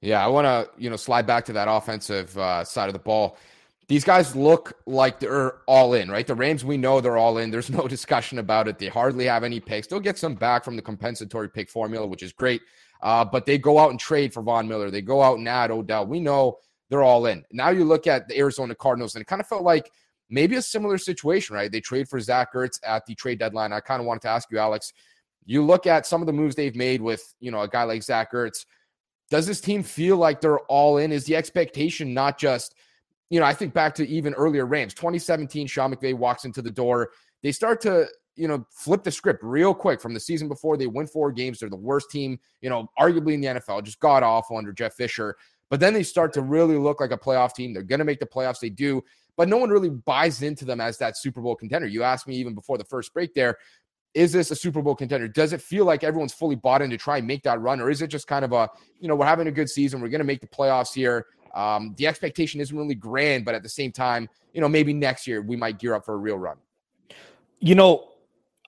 Yeah, 0.00 0.24
I 0.24 0.28
want 0.28 0.46
to 0.46 0.70
you 0.80 0.90
know 0.90 0.96
slide 0.96 1.26
back 1.26 1.44
to 1.46 1.52
that 1.54 1.68
offensive 1.68 2.36
uh, 2.38 2.64
side 2.64 2.88
of 2.88 2.92
the 2.92 3.00
ball 3.00 3.36
these 3.90 4.04
guys 4.04 4.36
look 4.36 4.72
like 4.86 5.18
they're 5.18 5.54
all 5.66 5.94
in, 5.94 6.08
right? 6.08 6.24
The 6.24 6.36
Rams, 6.36 6.64
we 6.64 6.76
know 6.76 7.00
they're 7.00 7.16
all 7.16 7.38
in. 7.38 7.50
There's 7.50 7.70
no 7.70 7.88
discussion 7.88 8.38
about 8.38 8.68
it. 8.68 8.78
They 8.78 8.86
hardly 8.86 9.24
have 9.24 9.42
any 9.42 9.58
picks. 9.58 9.88
They'll 9.88 9.98
get 9.98 10.16
some 10.16 10.36
back 10.36 10.62
from 10.64 10.76
the 10.76 10.82
compensatory 10.82 11.50
pick 11.50 11.68
formula, 11.68 12.06
which 12.06 12.22
is 12.22 12.32
great. 12.32 12.62
Uh, 13.02 13.24
but 13.24 13.46
they 13.46 13.58
go 13.58 13.80
out 13.80 13.90
and 13.90 13.98
trade 13.98 14.32
for 14.32 14.44
Von 14.44 14.68
Miller. 14.68 14.92
They 14.92 15.02
go 15.02 15.20
out 15.20 15.38
and 15.38 15.48
add 15.48 15.72
Odell. 15.72 16.06
We 16.06 16.20
know 16.20 16.58
they're 16.88 17.02
all 17.02 17.26
in. 17.26 17.44
Now 17.50 17.70
you 17.70 17.84
look 17.84 18.06
at 18.06 18.28
the 18.28 18.38
Arizona 18.38 18.76
Cardinals, 18.76 19.16
and 19.16 19.22
it 19.22 19.26
kind 19.26 19.40
of 19.40 19.48
felt 19.48 19.64
like 19.64 19.90
maybe 20.28 20.54
a 20.54 20.62
similar 20.62 20.96
situation, 20.96 21.56
right? 21.56 21.72
They 21.72 21.80
trade 21.80 22.08
for 22.08 22.20
Zach 22.20 22.54
Ertz 22.54 22.78
at 22.84 23.04
the 23.06 23.16
trade 23.16 23.40
deadline. 23.40 23.72
I 23.72 23.80
kind 23.80 23.98
of 23.98 24.06
wanted 24.06 24.22
to 24.22 24.28
ask 24.28 24.52
you, 24.52 24.58
Alex. 24.58 24.92
You 25.46 25.64
look 25.64 25.88
at 25.88 26.06
some 26.06 26.22
of 26.22 26.28
the 26.28 26.32
moves 26.32 26.54
they've 26.54 26.76
made 26.76 27.02
with, 27.02 27.34
you 27.40 27.50
know, 27.50 27.62
a 27.62 27.68
guy 27.68 27.82
like 27.82 28.04
Zach 28.04 28.30
Ertz. 28.30 28.66
Does 29.32 29.48
this 29.48 29.60
team 29.60 29.82
feel 29.82 30.16
like 30.16 30.40
they're 30.40 30.60
all 30.60 30.98
in? 30.98 31.10
Is 31.10 31.24
the 31.24 31.34
expectation 31.34 32.14
not 32.14 32.38
just, 32.38 32.76
you 33.30 33.40
know, 33.40 33.46
I 33.46 33.54
think 33.54 33.72
back 33.72 33.94
to 33.96 34.08
even 34.08 34.34
earlier 34.34 34.66
Rams, 34.66 34.94
2017, 34.94 35.66
Sean 35.66 35.94
McVay 35.94 36.14
walks 36.14 36.44
into 36.44 36.60
the 36.60 36.70
door. 36.70 37.10
They 37.42 37.52
start 37.52 37.80
to, 37.82 38.06
you 38.36 38.48
know, 38.48 38.66
flip 38.70 39.02
the 39.02 39.10
script 39.10 39.42
real 39.42 39.72
quick 39.72 40.00
from 40.00 40.14
the 40.14 40.20
season 40.20 40.48
before. 40.48 40.76
They 40.76 40.86
win 40.86 41.06
four 41.06 41.32
games. 41.32 41.60
They're 41.60 41.70
the 41.70 41.76
worst 41.76 42.10
team, 42.10 42.38
you 42.60 42.68
know, 42.68 42.88
arguably 42.98 43.34
in 43.34 43.40
the 43.40 43.46
NFL, 43.48 43.84
just 43.84 44.00
god 44.00 44.22
awful 44.22 44.56
under 44.56 44.72
Jeff 44.72 44.94
Fisher. 44.94 45.36
But 45.70 45.80
then 45.80 45.94
they 45.94 46.02
start 46.02 46.32
to 46.34 46.42
really 46.42 46.76
look 46.76 47.00
like 47.00 47.12
a 47.12 47.16
playoff 47.16 47.54
team. 47.54 47.72
They're 47.72 47.82
going 47.82 48.00
to 48.00 48.04
make 48.04 48.18
the 48.18 48.26
playoffs. 48.26 48.58
They 48.60 48.70
do 48.70 49.02
but 49.40 49.48
no 49.48 49.56
one 49.56 49.70
really 49.70 49.88
buys 49.88 50.42
into 50.42 50.66
them 50.66 50.82
as 50.82 50.98
that 50.98 51.16
Super 51.16 51.40
Bowl 51.40 51.56
contender. 51.56 51.88
You 51.88 52.02
asked 52.02 52.28
me 52.28 52.36
even 52.36 52.54
before 52.54 52.76
the 52.76 52.84
first 52.84 53.14
break 53.14 53.32
there, 53.32 53.56
is 54.12 54.32
this 54.32 54.50
a 54.50 54.54
Super 54.54 54.82
Bowl 54.82 54.94
contender? 54.94 55.28
Does 55.28 55.54
it 55.54 55.62
feel 55.62 55.86
like 55.86 56.04
everyone's 56.04 56.34
fully 56.34 56.56
bought 56.56 56.82
in 56.82 56.90
to 56.90 56.98
try 56.98 57.16
and 57.16 57.26
make 57.26 57.42
that 57.44 57.58
run? 57.58 57.80
Or 57.80 57.88
is 57.88 58.02
it 58.02 58.08
just 58.08 58.26
kind 58.26 58.44
of 58.44 58.52
a, 58.52 58.68
you 58.98 59.08
know, 59.08 59.14
we're 59.14 59.24
having 59.24 59.46
a 59.46 59.50
good 59.50 59.70
season. 59.70 60.02
We're 60.02 60.10
going 60.10 60.20
to 60.20 60.26
make 60.26 60.42
the 60.42 60.46
playoffs 60.46 60.92
here. 60.92 61.24
Um, 61.54 61.94
the 61.98 62.06
expectation 62.06 62.60
isn't 62.60 62.76
really 62.76 62.94
grand, 62.94 63.44
but 63.44 63.54
at 63.54 63.62
the 63.62 63.68
same 63.68 63.92
time, 63.92 64.28
you 64.52 64.60
know, 64.60 64.68
maybe 64.68 64.92
next 64.92 65.26
year 65.26 65.42
we 65.42 65.56
might 65.56 65.78
gear 65.78 65.94
up 65.94 66.04
for 66.04 66.14
a 66.14 66.18
real 66.18 66.36
run. 66.36 66.56
You 67.60 67.74
know, 67.74 68.08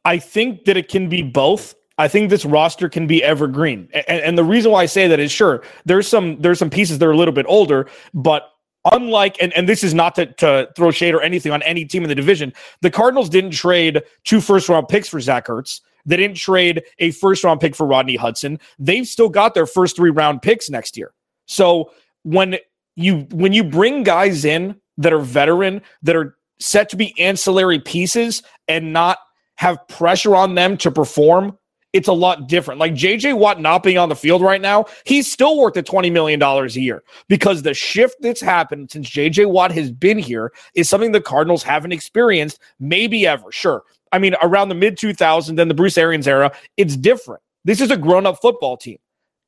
I 0.04 0.18
think 0.18 0.64
that 0.64 0.76
it 0.76 0.88
can 0.88 1.08
be 1.08 1.22
both. 1.22 1.74
I 1.98 2.08
think 2.08 2.30
this 2.30 2.44
roster 2.44 2.88
can 2.88 3.06
be 3.06 3.22
evergreen. 3.22 3.88
And, 3.92 4.20
and, 4.20 4.38
the 4.38 4.44
reason 4.44 4.72
why 4.72 4.82
I 4.82 4.86
say 4.86 5.06
that 5.08 5.20
is 5.20 5.30
sure, 5.30 5.62
there's 5.84 6.08
some 6.08 6.40
there's 6.40 6.58
some 6.58 6.70
pieces 6.70 6.98
that 6.98 7.06
are 7.06 7.12
a 7.12 7.16
little 7.16 7.34
bit 7.34 7.46
older, 7.48 7.88
but 8.12 8.52
unlike 8.90 9.36
and, 9.40 9.52
and 9.52 9.68
this 9.68 9.84
is 9.84 9.94
not 9.94 10.14
to, 10.16 10.26
to 10.34 10.68
throw 10.74 10.90
shade 10.90 11.14
or 11.14 11.22
anything 11.22 11.52
on 11.52 11.62
any 11.62 11.84
team 11.84 12.02
in 12.02 12.08
the 12.08 12.14
division 12.14 12.52
the 12.80 12.90
cardinals 12.90 13.28
didn't 13.28 13.52
trade 13.52 14.02
two 14.24 14.40
first 14.40 14.68
round 14.68 14.88
picks 14.88 15.08
for 15.08 15.20
zach 15.20 15.46
ertz 15.46 15.80
they 16.04 16.16
didn't 16.16 16.36
trade 16.36 16.82
a 16.98 17.12
first 17.12 17.44
round 17.44 17.60
pick 17.60 17.76
for 17.76 17.86
rodney 17.86 18.16
hudson 18.16 18.58
they've 18.78 19.06
still 19.06 19.28
got 19.28 19.54
their 19.54 19.66
first 19.66 19.94
three 19.94 20.10
round 20.10 20.42
picks 20.42 20.68
next 20.68 20.96
year 20.96 21.12
so 21.46 21.92
when 22.24 22.56
you 22.96 23.26
when 23.30 23.52
you 23.52 23.64
bring 23.64 24.02
guys 24.02 24.44
in 24.44 24.76
that 24.98 25.12
are 25.12 25.18
veteran 25.18 25.82
that 26.02 26.16
are 26.16 26.36
set 26.60 26.88
to 26.90 26.96
be 26.96 27.18
ancillary 27.18 27.80
pieces 27.80 28.42
and 28.68 28.92
not 28.92 29.18
have 29.56 29.78
pressure 29.88 30.36
on 30.36 30.54
them 30.54 30.76
to 30.76 30.90
perform 30.90 31.56
it's 31.92 32.08
a 32.08 32.12
lot 32.12 32.48
different. 32.48 32.80
Like 32.80 32.94
JJ 32.94 33.36
Watt 33.36 33.60
not 33.60 33.82
being 33.82 33.98
on 33.98 34.08
the 34.08 34.16
field 34.16 34.42
right 34.42 34.60
now, 34.60 34.86
he's 35.04 35.30
still 35.30 35.58
worth 35.58 35.74
the 35.74 35.82
$20 35.82 36.10
million 36.10 36.42
a 36.42 36.66
year 36.68 37.02
because 37.28 37.62
the 37.62 37.74
shift 37.74 38.16
that's 38.20 38.40
happened 38.40 38.90
since 38.90 39.08
JJ 39.10 39.50
Watt 39.50 39.72
has 39.72 39.90
been 39.90 40.18
here 40.18 40.52
is 40.74 40.88
something 40.88 41.12
the 41.12 41.20
Cardinals 41.20 41.62
haven't 41.62 41.92
experienced, 41.92 42.60
maybe 42.80 43.26
ever. 43.26 43.52
Sure. 43.52 43.82
I 44.12 44.18
mean, 44.18 44.34
around 44.42 44.68
the 44.68 44.74
mid 44.74 44.96
2000s 44.96 45.58
and 45.58 45.70
the 45.70 45.74
Bruce 45.74 45.98
Arians 45.98 46.26
era, 46.26 46.52
it's 46.76 46.96
different. 46.96 47.42
This 47.64 47.80
is 47.80 47.90
a 47.90 47.96
grown 47.96 48.26
up 48.26 48.40
football 48.40 48.76
team. 48.76 48.98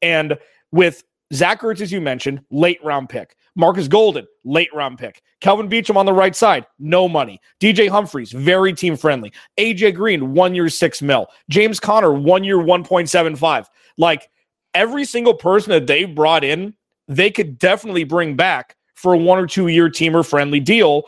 And 0.02 0.36
with 0.70 1.02
Zach 1.34 1.62
Ertz, 1.62 1.80
as 1.80 1.90
you 1.90 2.00
mentioned, 2.00 2.40
late 2.50 2.78
round 2.84 3.08
pick. 3.08 3.36
Markus 3.56 3.88
Golden, 3.88 4.26
late 4.44 4.72
round 4.74 4.98
pick. 4.98 5.22
Kelvin 5.40 5.68
Beachum 5.68 5.96
on 5.96 6.06
the 6.06 6.12
right 6.12 6.34
side, 6.34 6.66
no 6.78 7.08
money. 7.08 7.40
DJ 7.60 7.88
Humphries, 7.88 8.32
very 8.32 8.72
team 8.72 8.96
friendly. 8.96 9.32
AJ 9.58 9.94
Green, 9.94 10.32
one 10.32 10.54
year, 10.54 10.68
six 10.68 11.02
mil. 11.02 11.26
James 11.50 11.80
Conner, 11.80 12.12
one 12.12 12.44
year, 12.44 12.58
1.75. 12.58 13.66
Like 13.96 14.28
every 14.74 15.04
single 15.04 15.34
person 15.34 15.70
that 15.70 15.86
they 15.86 16.04
brought 16.04 16.44
in, 16.44 16.74
they 17.08 17.30
could 17.30 17.58
definitely 17.58 18.04
bring 18.04 18.36
back 18.36 18.76
for 18.94 19.14
a 19.14 19.18
one 19.18 19.38
or 19.38 19.46
two 19.46 19.68
year 19.68 19.88
teamer 19.88 20.26
friendly 20.26 20.60
deal 20.60 21.04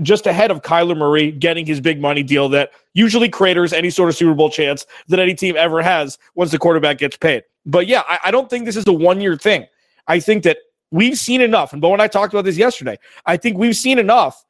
just 0.00 0.26
ahead 0.26 0.50
of 0.50 0.62
Kyler 0.62 0.96
Murray 0.96 1.30
getting 1.30 1.66
his 1.66 1.80
big 1.80 2.00
money 2.00 2.22
deal 2.22 2.48
that 2.48 2.70
usually 2.94 3.28
craters 3.28 3.72
any 3.72 3.90
sort 3.90 4.08
of 4.08 4.16
Super 4.16 4.34
Bowl 4.34 4.50
chance 4.50 4.86
that 5.08 5.20
any 5.20 5.34
team 5.34 5.54
ever 5.56 5.82
has 5.82 6.18
once 6.34 6.50
the 6.50 6.58
quarterback 6.58 6.98
gets 6.98 7.16
paid. 7.16 7.44
But 7.64 7.86
yeah, 7.86 8.02
I, 8.06 8.18
I 8.24 8.30
don't 8.30 8.50
think 8.50 8.64
this 8.64 8.76
is 8.76 8.86
a 8.86 8.92
one 8.92 9.20
year 9.20 9.36
thing. 9.36 9.66
I 10.08 10.20
think 10.20 10.42
that 10.44 10.58
we've 10.90 11.18
seen 11.18 11.40
enough. 11.40 11.72
And 11.72 11.80
Bo 11.80 11.92
and 11.92 12.02
I 12.02 12.08
talked 12.08 12.32
about 12.32 12.44
this 12.44 12.56
yesterday. 12.56 12.98
I 13.26 13.36
think 13.36 13.58
we've 13.58 13.76
seen 13.76 13.98
enough 13.98 14.44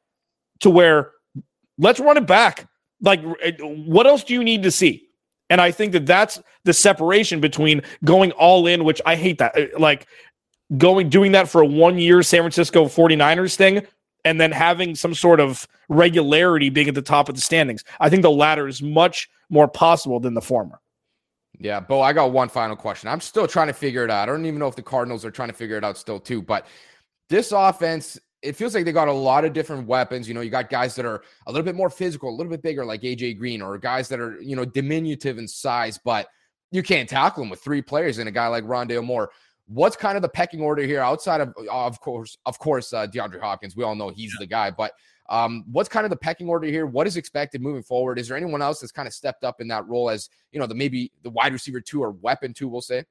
to 0.59 0.69
where 0.69 1.11
let's 1.77 1.99
run 1.99 2.17
it 2.17 2.27
back. 2.27 2.67
Like, 3.01 3.21
what 3.59 4.07
else 4.07 4.23
do 4.23 4.33
you 4.33 4.43
need 4.43 4.63
to 4.63 4.71
see? 4.71 5.09
And 5.49 5.59
I 5.59 5.71
think 5.71 5.91
that 5.91 6.05
that's 6.05 6.41
the 6.63 6.73
separation 6.73 7.39
between 7.39 7.81
going 8.05 8.31
all 8.31 8.65
in, 8.65 8.85
which 8.85 9.01
I 9.05 9.15
hate 9.15 9.37
that, 9.39 9.57
uh, 9.57 9.67
like 9.77 10.07
going, 10.77 11.09
doing 11.09 11.33
that 11.33 11.49
for 11.49 11.61
a 11.61 11.65
one 11.65 11.97
year 11.97 12.23
San 12.23 12.41
Francisco 12.41 12.85
49ers 12.85 13.55
thing, 13.55 13.85
and 14.25 14.39
then 14.39 14.51
having 14.51 14.95
some 14.95 15.13
sort 15.13 15.39
of 15.39 15.67
regularity 15.89 16.69
being 16.69 16.87
at 16.87 16.95
the 16.95 17.01
top 17.01 17.27
of 17.27 17.35
the 17.35 17.41
standings. 17.41 17.83
I 17.99 18.09
think 18.09 18.21
the 18.21 18.31
latter 18.31 18.67
is 18.67 18.81
much 18.81 19.29
more 19.49 19.67
possible 19.67 20.19
than 20.19 20.33
the 20.33 20.41
former. 20.41 20.79
Yeah, 21.63 21.79
Bo, 21.79 22.01
I 22.01 22.11
got 22.11 22.33
one 22.33 22.49
final 22.49 22.75
question. 22.75 23.07
I'm 23.07 23.21
still 23.21 23.47
trying 23.47 23.67
to 23.67 23.73
figure 23.73 24.03
it 24.03 24.11
out. 24.11 24.27
I 24.27 24.31
don't 24.33 24.45
even 24.45 24.59
know 24.59 24.67
if 24.67 24.75
the 24.75 24.83
Cardinals 24.83 25.23
are 25.23 25.31
trying 25.31 25.47
to 25.47 25.55
figure 25.55 25.77
it 25.77 25.83
out 25.85 25.97
still, 25.97 26.19
too. 26.19 26.41
But 26.41 26.67
this 27.29 27.53
offense, 27.53 28.19
it 28.41 28.57
feels 28.57 28.75
like 28.75 28.83
they 28.83 28.91
got 28.91 29.07
a 29.07 29.13
lot 29.13 29.45
of 29.45 29.53
different 29.53 29.87
weapons. 29.87 30.27
You 30.27 30.33
know, 30.33 30.41
you 30.41 30.49
got 30.49 30.69
guys 30.69 30.93
that 30.95 31.05
are 31.05 31.23
a 31.47 31.51
little 31.53 31.63
bit 31.63 31.75
more 31.75 31.89
physical, 31.89 32.29
a 32.29 32.35
little 32.35 32.51
bit 32.51 32.61
bigger, 32.61 32.83
like 32.83 33.03
AJ 33.03 33.37
Green, 33.37 33.61
or 33.61 33.77
guys 33.77 34.09
that 34.09 34.19
are, 34.19 34.41
you 34.41 34.57
know, 34.57 34.65
diminutive 34.65 35.37
in 35.37 35.47
size, 35.47 35.97
but 36.03 36.27
you 36.71 36.83
can't 36.83 37.07
tackle 37.07 37.43
them 37.43 37.49
with 37.49 37.61
three 37.61 37.81
players 37.81 38.17
and 38.17 38.27
a 38.27 38.31
guy 38.31 38.47
like 38.47 38.65
Rondale 38.65 39.01
Moore. 39.01 39.31
What's 39.67 39.95
kind 39.95 40.17
of 40.17 40.21
the 40.21 40.27
pecking 40.27 40.59
order 40.59 40.81
here 40.81 40.99
outside 40.99 41.39
of, 41.39 41.53
of 41.71 41.97
course, 42.01 42.37
of 42.45 42.59
course, 42.59 42.91
uh, 42.91 43.07
DeAndre 43.07 43.39
Hopkins? 43.39 43.77
We 43.77 43.85
all 43.85 43.95
know 43.95 44.09
he's 44.09 44.33
yeah. 44.33 44.39
the 44.41 44.47
guy, 44.47 44.69
but 44.69 44.91
um, 45.29 45.63
what's 45.71 45.89
kind 45.89 46.05
of 46.05 46.09
the 46.09 46.17
pecking 46.17 46.49
order 46.49 46.67
here? 46.67 46.85
What 46.85 47.07
is 47.07 47.17
expected 47.17 47.61
moving 47.61 47.83
forward? 47.83 48.19
Is 48.19 48.27
there 48.27 48.37
anyone 48.37 48.61
else 48.61 48.79
that's 48.79 48.91
kind 48.91 49.07
of 49.07 49.13
stepped 49.13 49.43
up 49.43 49.61
in 49.61 49.67
that 49.69 49.87
role 49.87 50.09
as 50.09 50.29
you 50.51 50.59
know 50.59 50.67
the 50.67 50.75
maybe 50.75 51.11
the 51.23 51.29
wide 51.29 51.53
receiver 51.53 51.79
two 51.79 52.03
or 52.03 52.11
weapon 52.11 52.53
two? 52.53 52.67
We'll 52.67 52.81
say. 52.81 53.05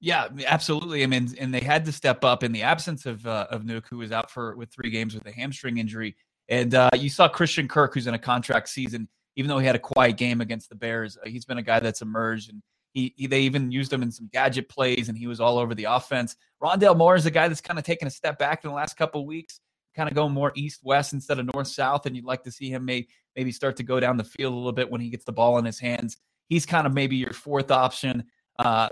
Yeah, 0.00 0.28
absolutely. 0.46 1.04
I 1.04 1.06
mean, 1.06 1.32
and 1.38 1.54
they 1.54 1.60
had 1.60 1.84
to 1.84 1.92
step 1.92 2.24
up 2.24 2.42
in 2.42 2.50
the 2.50 2.62
absence 2.62 3.06
of 3.06 3.26
uh, 3.26 3.46
of 3.50 3.62
Nuke, 3.62 3.86
who 3.88 3.98
was 3.98 4.12
out 4.12 4.30
for 4.30 4.56
with 4.56 4.70
three 4.70 4.90
games 4.90 5.14
with 5.14 5.26
a 5.26 5.32
hamstring 5.32 5.78
injury, 5.78 6.16
and 6.48 6.74
uh, 6.74 6.90
you 6.94 7.08
saw 7.08 7.28
Christian 7.28 7.68
Kirk, 7.68 7.94
who's 7.94 8.06
in 8.06 8.14
a 8.14 8.18
contract 8.18 8.68
season. 8.68 9.08
Even 9.36 9.48
though 9.48 9.58
he 9.58 9.66
had 9.66 9.76
a 9.76 9.78
quiet 9.78 10.18
game 10.18 10.42
against 10.42 10.68
the 10.68 10.74
Bears, 10.74 11.16
uh, 11.16 11.26
he's 11.26 11.46
been 11.46 11.56
a 11.56 11.62
guy 11.62 11.80
that's 11.80 12.02
emerged, 12.02 12.50
and 12.50 12.62
he, 12.92 13.14
he, 13.16 13.26
they 13.26 13.40
even 13.40 13.70
used 13.70 13.90
him 13.90 14.02
in 14.02 14.10
some 14.10 14.28
gadget 14.30 14.68
plays, 14.68 15.08
and 15.08 15.16
he 15.16 15.26
was 15.26 15.40
all 15.40 15.56
over 15.56 15.74
the 15.74 15.84
offense. 15.84 16.36
Rondale 16.62 16.96
Moore 16.96 17.16
is 17.16 17.24
a 17.24 17.30
guy 17.30 17.48
that's 17.48 17.62
kind 17.62 17.78
of 17.78 17.84
taken 17.84 18.06
a 18.06 18.10
step 18.10 18.38
back 18.38 18.62
in 18.62 18.68
the 18.68 18.76
last 18.76 18.98
couple 18.98 19.24
weeks 19.24 19.60
kind 19.94 20.08
of 20.08 20.14
going 20.14 20.32
more 20.32 20.52
east 20.54 20.80
west 20.82 21.12
instead 21.12 21.38
of 21.38 21.48
north 21.54 21.68
south, 21.68 22.06
and 22.06 22.16
you'd 22.16 22.24
like 22.24 22.42
to 22.44 22.50
see 22.50 22.70
him 22.70 22.84
may, 22.84 23.06
maybe 23.36 23.52
start 23.52 23.76
to 23.76 23.82
go 23.82 24.00
down 24.00 24.16
the 24.16 24.24
field 24.24 24.52
a 24.52 24.56
little 24.56 24.72
bit 24.72 24.90
when 24.90 25.00
he 25.00 25.10
gets 25.10 25.24
the 25.24 25.32
ball 25.32 25.58
in 25.58 25.64
his 25.64 25.78
hands. 25.78 26.16
He's 26.48 26.66
kind 26.66 26.86
of 26.86 26.92
maybe 26.92 27.16
your 27.16 27.32
fourth 27.32 27.70
option. 27.70 28.24
Uh, 28.58 28.90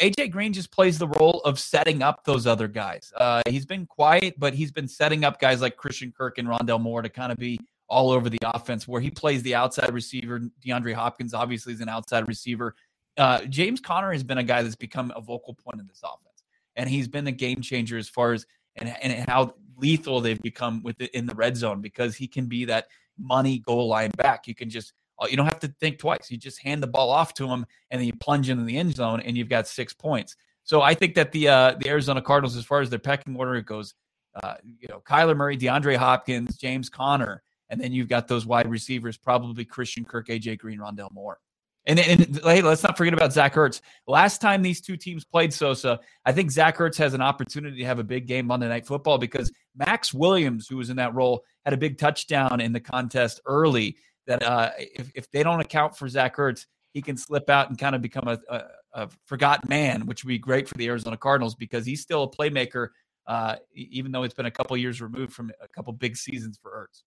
AJ 0.00 0.30
Green 0.30 0.52
just 0.52 0.70
plays 0.70 0.98
the 0.98 1.08
role 1.08 1.40
of 1.44 1.58
setting 1.58 2.02
up 2.02 2.24
those 2.24 2.46
other 2.46 2.68
guys. 2.68 3.12
Uh, 3.16 3.42
he's 3.48 3.66
been 3.66 3.86
quiet, 3.86 4.34
but 4.38 4.54
he's 4.54 4.70
been 4.70 4.88
setting 4.88 5.24
up 5.24 5.40
guys 5.40 5.60
like 5.60 5.76
Christian 5.76 6.12
Kirk 6.16 6.38
and 6.38 6.48
Rondale 6.48 6.80
Moore 6.80 7.02
to 7.02 7.08
kind 7.08 7.32
of 7.32 7.38
be 7.38 7.58
all 7.88 8.10
over 8.10 8.28
the 8.28 8.38
offense, 8.42 8.86
where 8.88 9.00
he 9.00 9.10
plays 9.10 9.42
the 9.42 9.54
outside 9.54 9.92
receiver. 9.92 10.40
DeAndre 10.64 10.94
Hopkins 10.94 11.34
obviously 11.34 11.72
is 11.72 11.80
an 11.80 11.88
outside 11.88 12.26
receiver. 12.26 12.74
Uh, 13.16 13.44
James 13.44 13.80
Conner 13.80 14.12
has 14.12 14.22
been 14.22 14.38
a 14.38 14.42
guy 14.42 14.62
that's 14.62 14.76
become 14.76 15.12
a 15.16 15.20
vocal 15.20 15.54
point 15.54 15.80
in 15.80 15.86
this 15.86 16.00
offense, 16.04 16.44
and 16.74 16.88
he's 16.88 17.08
been 17.08 17.26
a 17.26 17.32
game 17.32 17.60
changer 17.60 17.96
as 17.96 18.08
far 18.08 18.32
as 18.32 18.46
and, 18.76 18.94
and 19.02 19.28
how 19.28 19.54
lethal 19.76 20.20
they've 20.20 20.40
become 20.40 20.82
with 20.82 21.00
it 21.00 21.10
in 21.12 21.26
the 21.26 21.34
red 21.34 21.56
zone 21.56 21.80
because 21.80 22.16
he 22.16 22.26
can 22.26 22.46
be 22.46 22.64
that 22.66 22.86
money 23.18 23.58
goal 23.58 23.88
line 23.88 24.10
back. 24.16 24.46
You 24.46 24.54
can 24.54 24.70
just 24.70 24.92
uh, 25.18 25.26
you 25.28 25.36
don't 25.36 25.46
have 25.46 25.60
to 25.60 25.74
think 25.80 25.98
twice. 25.98 26.30
You 26.30 26.36
just 26.36 26.60
hand 26.60 26.82
the 26.82 26.86
ball 26.86 27.10
off 27.10 27.34
to 27.34 27.48
him 27.48 27.66
and 27.90 28.00
then 28.00 28.06
you 28.06 28.14
plunge 28.14 28.50
into 28.50 28.64
the 28.64 28.76
end 28.76 28.94
zone 28.94 29.20
and 29.20 29.36
you've 29.36 29.48
got 29.48 29.66
six 29.66 29.92
points. 29.92 30.36
So 30.64 30.82
I 30.82 30.94
think 30.94 31.14
that 31.14 31.32
the 31.32 31.48
uh, 31.48 31.74
the 31.78 31.88
Arizona 31.88 32.20
Cardinals, 32.20 32.56
as 32.56 32.64
far 32.64 32.80
as 32.80 32.90
their 32.90 32.98
pecking 32.98 33.36
order 33.36 33.54
it 33.54 33.66
goes, 33.66 33.94
uh, 34.42 34.54
you 34.64 34.88
know, 34.90 35.00
Kyler 35.00 35.36
Murray, 35.36 35.56
DeAndre 35.56 35.96
Hopkins, 35.96 36.56
James 36.56 36.88
Conner, 36.88 37.42
and 37.70 37.80
then 37.80 37.92
you've 37.92 38.08
got 38.08 38.28
those 38.28 38.46
wide 38.46 38.68
receivers, 38.68 39.16
probably 39.16 39.64
Christian 39.64 40.04
Kirk, 40.04 40.28
AJ 40.28 40.58
Green, 40.58 40.78
Rondale 40.78 41.12
Moore. 41.12 41.38
And, 41.86 42.00
and 42.00 42.40
hey, 42.42 42.62
let's 42.62 42.82
not 42.82 42.96
forget 42.96 43.14
about 43.14 43.32
Zach 43.32 43.54
Ertz. 43.54 43.80
Last 44.08 44.40
time 44.40 44.62
these 44.62 44.80
two 44.80 44.96
teams 44.96 45.24
played 45.24 45.52
Sosa, 45.52 46.00
I 46.24 46.32
think 46.32 46.50
Zach 46.50 46.78
Ertz 46.78 46.96
has 46.96 47.14
an 47.14 47.20
opportunity 47.20 47.78
to 47.78 47.84
have 47.84 48.00
a 48.00 48.04
big 48.04 48.26
game 48.26 48.46
Monday 48.46 48.68
Night 48.68 48.86
Football 48.86 49.18
because 49.18 49.52
Maxx 49.76 50.12
Williams, 50.12 50.66
who 50.66 50.76
was 50.76 50.90
in 50.90 50.96
that 50.96 51.14
role, 51.14 51.44
had 51.64 51.74
a 51.74 51.76
big 51.76 51.96
touchdown 51.96 52.60
in 52.60 52.72
the 52.72 52.80
contest 52.80 53.40
early. 53.46 53.96
That 54.26 54.42
uh, 54.42 54.70
if, 54.78 55.12
if 55.14 55.30
they 55.30 55.44
don't 55.44 55.60
account 55.60 55.96
for 55.96 56.08
Zach 56.08 56.36
Ertz, 56.36 56.66
he 56.92 57.02
can 57.02 57.16
slip 57.16 57.48
out 57.48 57.68
and 57.68 57.78
kind 57.78 57.94
of 57.94 58.02
become 58.02 58.26
a, 58.26 58.38
a, 58.48 58.62
a, 58.94 59.08
forgotten 59.26 59.68
man, 59.68 60.06
which 60.06 60.24
would 60.24 60.28
be 60.28 60.38
great 60.38 60.66
for 60.66 60.74
the 60.78 60.88
Arizona 60.88 61.16
Cardinals 61.16 61.54
because 61.54 61.86
he's 61.86 62.00
still 62.00 62.24
a 62.24 62.30
playmaker, 62.30 62.88
uh, 63.28 63.56
even 63.74 64.10
though 64.10 64.24
it's 64.24 64.34
been 64.34 64.46
a 64.46 64.50
couple 64.50 64.76
years 64.76 65.00
removed 65.00 65.32
from 65.32 65.52
a 65.60 65.68
couple 65.68 65.92
big 65.92 66.16
seasons 66.16 66.58
for 66.60 66.70
Ertz. 66.72 67.02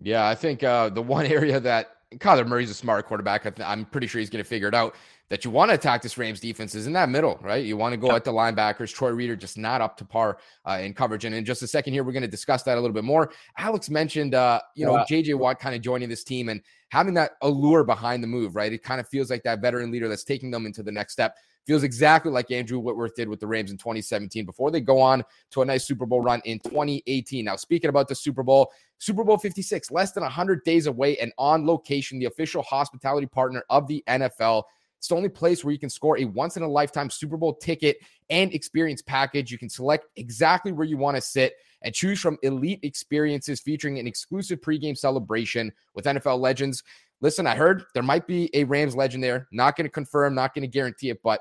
Yeah, 0.00 0.26
I 0.26 0.34
think 0.34 0.62
uh, 0.62 0.88
the 0.88 1.02
one 1.02 1.26
area 1.38 1.60
that 1.60 1.90
Kyler 2.18 2.46
Murray's 2.46 2.70
a 2.70 2.74
smart 2.74 3.06
quarterback. 3.06 3.60
I 3.60 3.72
am 3.72 3.84
pretty 3.86 4.06
sure 4.06 4.20
he's 4.20 4.30
going 4.30 4.42
to 4.42 4.48
figure 4.48 4.68
it 4.68 4.74
out. 4.74 4.94
That 5.30 5.42
you 5.42 5.50
want 5.50 5.70
to 5.70 5.74
attack 5.74 6.02
this 6.02 6.18
Rams 6.18 6.38
defense 6.38 6.74
is 6.74 6.86
in 6.86 6.92
that 6.92 7.08
middle, 7.08 7.40
right? 7.42 7.64
You 7.64 7.78
want 7.78 7.94
to 7.94 7.96
go 7.96 8.08
yep. 8.08 8.16
at 8.16 8.24
the 8.24 8.30
linebackers. 8.30 8.92
Troy 8.92 9.08
Reeder 9.08 9.34
just 9.34 9.56
not 9.56 9.80
up 9.80 9.96
to 9.96 10.04
par 10.04 10.38
uh, 10.68 10.78
in 10.82 10.92
coverage. 10.92 11.24
And 11.24 11.34
in 11.34 11.46
just 11.46 11.62
a 11.62 11.66
second 11.66 11.94
here, 11.94 12.04
we're 12.04 12.12
going 12.12 12.22
to 12.22 12.28
discuss 12.28 12.62
that 12.64 12.76
a 12.76 12.80
little 12.80 12.94
bit 12.94 13.04
more. 13.04 13.32
Alex 13.56 13.88
mentioned, 13.88 14.34
uh, 14.34 14.60
you 14.74 14.84
know, 14.84 15.02
JJ 15.08 15.36
Watt 15.36 15.58
kind 15.58 15.74
of 15.74 15.80
joining 15.80 16.10
this 16.10 16.24
team 16.24 16.50
and 16.50 16.60
having 16.90 17.14
that 17.14 17.32
allure 17.40 17.84
behind 17.84 18.22
the 18.22 18.26
move, 18.26 18.54
right? 18.54 18.70
It 18.70 18.82
kind 18.82 19.00
of 19.00 19.08
feels 19.08 19.30
like 19.30 19.42
that 19.44 19.62
veteran 19.62 19.90
leader 19.90 20.08
that's 20.08 20.24
taking 20.24 20.50
them 20.50 20.66
into 20.66 20.82
the 20.82 20.92
next 20.92 21.14
step. 21.14 21.36
Feels 21.66 21.82
exactly 21.82 22.30
like 22.30 22.50
Andrew 22.50 22.78
Whitworth 22.78 23.14
did 23.14 23.28
with 23.28 23.40
the 23.40 23.46
Rams 23.46 23.70
in 23.70 23.78
2017 23.78 24.44
before 24.44 24.70
they 24.70 24.80
go 24.80 25.00
on 25.00 25.24
to 25.52 25.62
a 25.62 25.64
nice 25.64 25.86
Super 25.86 26.04
Bowl 26.04 26.20
run 26.20 26.42
in 26.44 26.58
2018. 26.60 27.44
Now, 27.44 27.56
speaking 27.56 27.88
about 27.88 28.06
the 28.06 28.14
Super 28.14 28.42
Bowl, 28.42 28.70
Super 28.98 29.24
Bowl 29.24 29.38
56, 29.38 29.90
less 29.90 30.12
than 30.12 30.22
100 30.22 30.62
days 30.64 30.86
away 30.86 31.16
and 31.18 31.32
on 31.38 31.66
location, 31.66 32.18
the 32.18 32.26
official 32.26 32.62
hospitality 32.62 33.26
partner 33.26 33.64
of 33.70 33.86
the 33.86 34.04
NFL. 34.08 34.64
It's 34.98 35.08
the 35.08 35.16
only 35.16 35.28
place 35.28 35.64
where 35.64 35.72
you 35.72 35.78
can 35.78 35.90
score 35.90 36.18
a 36.18 36.24
once 36.24 36.56
in 36.56 36.62
a 36.62 36.68
lifetime 36.68 37.10
Super 37.10 37.36
Bowl 37.36 37.54
ticket 37.54 37.98
and 38.30 38.52
experience 38.54 39.02
package. 39.02 39.50
You 39.50 39.58
can 39.58 39.68
select 39.68 40.06
exactly 40.16 40.72
where 40.72 40.86
you 40.86 40.96
want 40.96 41.16
to 41.16 41.20
sit 41.20 41.54
and 41.82 41.94
choose 41.94 42.20
from 42.20 42.38
elite 42.42 42.80
experiences 42.82 43.60
featuring 43.60 43.98
an 43.98 44.06
exclusive 44.06 44.60
pregame 44.60 44.96
celebration 44.96 45.72
with 45.94 46.06
NFL 46.06 46.40
legends. 46.40 46.82
Listen, 47.20 47.46
I 47.46 47.54
heard 47.54 47.84
there 47.94 48.02
might 48.02 48.26
be 48.26 48.50
a 48.54 48.64
Rams 48.64 48.96
legend 48.96 49.22
there. 49.22 49.46
Not 49.52 49.76
going 49.76 49.86
to 49.86 49.90
confirm, 49.90 50.34
not 50.34 50.54
going 50.54 50.62
to 50.62 50.68
guarantee 50.68 51.10
it, 51.10 51.22
but 51.22 51.40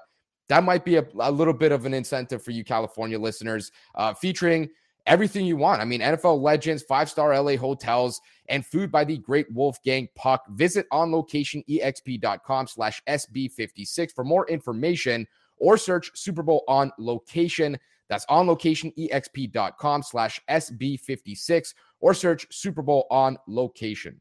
that 0.50 0.64
might 0.64 0.86
be 0.86 0.98
a, 0.98 1.06
a 1.20 1.32
little 1.32 1.54
bit 1.54 1.72
of 1.72 1.86
an 1.86 1.94
incentive 1.94 2.44
for 2.44 2.52
you, 2.52 2.64
California 2.64 3.20
listeners, 3.20 3.72
uh, 3.96 4.14
featuring 4.14 4.70
everything 5.06 5.46
you 5.46 5.58
want. 5.58 5.82
I 5.82 5.86
mean, 5.86 6.02
NFL 6.02 6.42
legends, 6.42 6.84
five 6.84 7.10
star 7.10 7.40
LA 7.40 7.56
hotels, 7.56 8.22
and 8.50 8.66
food 8.66 8.92
by 8.92 9.04
the 9.04 9.18
great 9.18 9.52
Wolfgang 9.52 10.08
Puck. 10.16 10.44
Visit 10.50 10.86
onlocationexp.com 10.92 12.68
slash 12.68 13.02
SB56 13.08 14.12
for 14.14 14.24
more 14.24 14.48
information 14.50 15.28
or 15.58 15.78
search 15.78 16.12
Super 16.16 16.44
Bowl 16.44 16.64
on 16.68 16.92
location. 16.98 17.78
That's 18.10 18.26
onlocationexp.com 18.26 20.04
slash 20.04 20.42
SB56 20.50 21.74
or 22.00 22.14
search 22.14 22.46
Super 22.52 22.82
Bowl 22.82 23.08
on 23.10 23.38
location. 23.48 24.20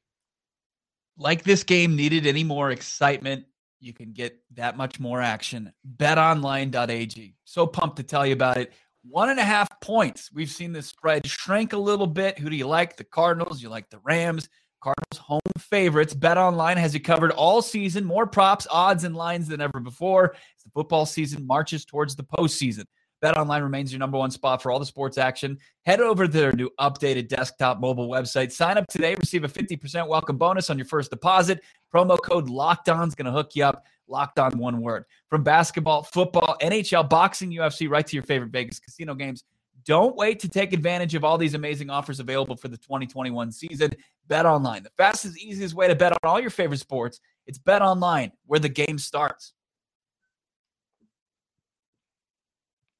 Like 1.19 1.43
this 1.43 1.63
game 1.63 1.95
needed 1.95 2.27
any 2.27 2.45
more 2.45 2.71
excitement 2.71 3.45
you 3.83 3.93
can 3.93 4.13
get 4.13 4.39
that 4.55 4.77
much 4.77 5.01
more 5.01 5.21
action. 5.21 5.73
BetOnline.ag. 5.97 7.35
So 7.45 7.67
pumped 7.67 7.97
to 7.97 8.03
tell 8.03 8.27
you 8.27 8.33
about 8.33 8.57
it. 8.57 8.73
One 9.09 9.31
and 9.31 9.41
a 9.41 9.45
half 9.45 9.69
points. 9.81 10.31
We've 10.33 10.51
seen 10.51 10.73
the 10.73 10.83
spread 10.83 11.27
shrink 11.27 11.73
a 11.73 11.79
little 11.79 12.07
bit. 12.07 12.39
Who 12.39 12.49
do 12.49 12.57
you 12.57 12.69
like? 12.69 12.97
The 12.97 13.05
Cardinals? 13.05 13.61
You 13.61 13.69
like 13.69 13.91
the 13.91 13.99
Rams? 14.05 14.49
Cardinals 14.81 15.19
home 15.19 15.41
favorites. 15.59 16.15
BetOnline 16.15 16.77
has 16.77 16.95
you 16.95 17.01
covered 17.01 17.33
all 17.33 17.63
season. 17.63 18.05
More 18.05 18.27
props, 18.27 18.67
odds, 18.71 19.05
and 19.05 19.17
lines 19.17 19.49
than 19.49 19.61
ever 19.61 19.81
before 19.81 20.35
as 20.35 20.65
the 20.65 20.71
football 20.71 21.05
season 21.05 21.47
marches 21.47 21.85
towards 21.85 22.15
the 22.15 22.25
postseason. 22.25 22.85
BetOnline 23.23 23.63
remains 23.63 23.93
your 23.93 24.01
number 24.01 24.19
one 24.19 24.33
spot 24.33 24.61
for 24.61 24.73
all 24.73 24.81
the 24.81 24.87
sports 24.87 25.17
action. 25.17 25.57
Head 25.87 26.01
over 26.01 26.27
to 26.27 26.33
their 26.33 26.53
new 26.53 26.69
updated 26.81 27.29
desktop 27.29 27.79
mobile 27.79 28.09
website. 28.09 28.51
Sign 28.51 28.77
up 28.77 28.87
today, 28.89 29.15
receive 29.15 29.45
a 29.45 29.49
50% 29.49 30.09
welcome 30.09 30.37
bonus 30.37 30.71
on 30.71 30.77
your 30.77 30.87
first 30.87 31.11
deposit. 31.11 31.63
Promo 31.95 32.19
code 32.21 32.49
Locked 32.51 32.89
On 32.89 33.07
is 33.07 33.15
going 33.15 33.27
to 33.27 33.33
hook 33.33 33.55
you 33.55 33.65
up. 33.65 33.85
Locked 34.09 34.41
On, 34.41 34.59
one 34.59 34.81
word. 34.81 35.05
From 35.31 35.45
basketball, 35.45 36.03
football, 36.03 36.57
NHL, 36.61 37.09
boxing, 37.09 37.53
UFC, 37.53 37.89
right 37.89 38.07
to 38.07 38.17
your 38.17 38.25
favorite 38.25 38.51
Vegas 38.51 38.81
casino 38.81 39.15
games. 39.15 39.45
Don't 39.85 40.17
wait 40.17 40.41
to 40.41 40.49
take 40.49 40.73
advantage 40.73 41.15
of 41.15 41.25
all 41.25 41.39
these 41.39 41.55
amazing 41.55 41.91
offers 41.91 42.21
available 42.21 42.57
for 42.57 42.69
the 42.69 42.77
2021 42.77 43.53
season. 43.53 43.91
Bet 44.27 44.47
online, 44.47 44.83
the 44.83 44.91
fastest, 44.97 45.39
easiest 45.39 45.75
way 45.75 45.89
to 45.89 45.95
bet 45.95 46.13
on 46.13 46.19
all 46.25 46.41
your 46.41 46.51
favorite 46.51 46.79
sports. 46.79 47.21
It's 47.47 47.59
Bet 47.59 47.83
online, 47.83 48.33
where 48.47 48.61
the 48.61 48.69
game 48.69 48.99
starts. 48.99 49.55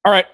All 0.05 0.13
right. 0.13 0.27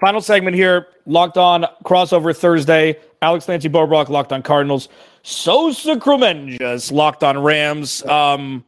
Final 0.00 0.20
segment 0.20 0.54
here. 0.54 0.88
Locked 1.06 1.36
on 1.36 1.66
crossover 1.84 2.36
Thursday. 2.36 2.98
Alex 3.20 3.46
Clancy 3.46 3.68
Bo 3.68 3.86
Brock 3.86 4.08
locked 4.08 4.32
on 4.32 4.42
Cardinals. 4.42 4.88
Sosa 5.22 5.96
Kremenjas 5.96 6.92
locked 6.92 7.24
on 7.24 7.42
Rams. 7.42 8.04
Um, 8.06 8.64